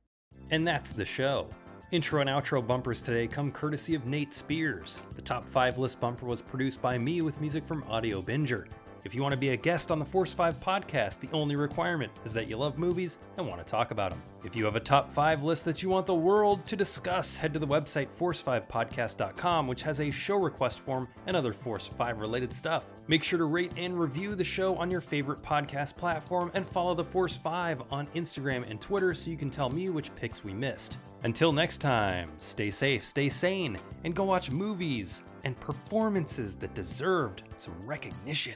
And 0.49 0.67
that's 0.67 0.93
the 0.93 1.05
show. 1.05 1.47
Intro 1.91 2.21
and 2.21 2.29
outro 2.31 2.65
bumpers 2.65 3.03
today 3.03 3.27
come 3.27 3.51
courtesy 3.51 3.93
of 3.93 4.07
Nate 4.07 4.33
Spears. 4.33 4.99
The 5.15 5.21
top 5.21 5.47
five 5.47 5.77
list 5.77 5.99
bumper 5.99 6.25
was 6.25 6.41
produced 6.41 6.81
by 6.81 6.97
me 6.97 7.21
with 7.21 7.39
music 7.39 7.63
from 7.63 7.83
Audio 7.87 8.19
Binger. 8.19 8.65
If 9.05 9.13
you 9.13 9.21
want 9.21 9.33
to 9.33 9.39
be 9.39 9.49
a 9.49 9.57
guest 9.57 9.91
on 9.91 9.99
the 9.99 10.05
Force 10.05 10.31
5 10.31 10.61
podcast, 10.61 11.19
the 11.19 11.27
only 11.33 11.57
requirement 11.57 12.09
is 12.23 12.33
that 12.33 12.47
you 12.47 12.55
love 12.55 12.79
movies 12.79 13.17
and 13.35 13.45
want 13.45 13.59
to 13.59 13.69
talk 13.69 13.91
about 13.91 14.11
them. 14.11 14.23
If 14.45 14.55
you 14.55 14.63
have 14.63 14.77
a 14.77 14.79
top 14.79 15.11
5 15.11 15.43
list 15.43 15.65
that 15.65 15.83
you 15.83 15.89
want 15.89 16.05
the 16.05 16.15
world 16.15 16.65
to 16.67 16.77
discuss, 16.77 17.35
head 17.35 17.51
to 17.51 17.59
the 17.59 17.67
website 17.67 18.07
force5podcast.com, 18.07 19.67
which 19.67 19.83
has 19.83 19.99
a 19.99 20.09
show 20.09 20.37
request 20.37 20.79
form 20.79 21.09
and 21.27 21.35
other 21.35 21.51
Force 21.51 21.85
5 21.85 22.21
related 22.21 22.53
stuff. 22.53 22.87
Make 23.07 23.25
sure 23.25 23.39
to 23.39 23.45
rate 23.45 23.73
and 23.75 23.99
review 23.99 24.35
the 24.35 24.43
show 24.45 24.75
on 24.77 24.89
your 24.89 25.01
favorite 25.01 25.41
podcast 25.41 25.97
platform 25.97 26.49
and 26.53 26.65
follow 26.65 26.93
the 26.93 27.03
Force 27.03 27.35
5 27.35 27.83
on 27.91 28.07
Instagram 28.15 28.69
and 28.69 28.79
Twitter 28.79 29.13
so 29.13 29.29
you 29.29 29.37
can 29.37 29.49
tell 29.49 29.69
me 29.69 29.89
which 29.89 30.15
picks 30.15 30.45
we 30.45 30.53
missed. 30.53 30.97
Until 31.23 31.51
next 31.51 31.79
time, 31.79 32.29
stay 32.37 32.69
safe, 32.69 33.05
stay 33.05 33.27
sane, 33.27 33.77
and 34.05 34.15
go 34.15 34.23
watch 34.23 34.49
movies 34.49 35.23
and 35.43 35.59
performances 35.59 36.55
that 36.55 36.73
deserved 36.73 37.43
some 37.57 37.75
recognition. 37.85 38.55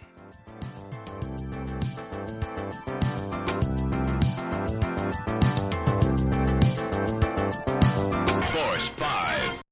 Thank 0.62 0.94
you. 0.94 0.97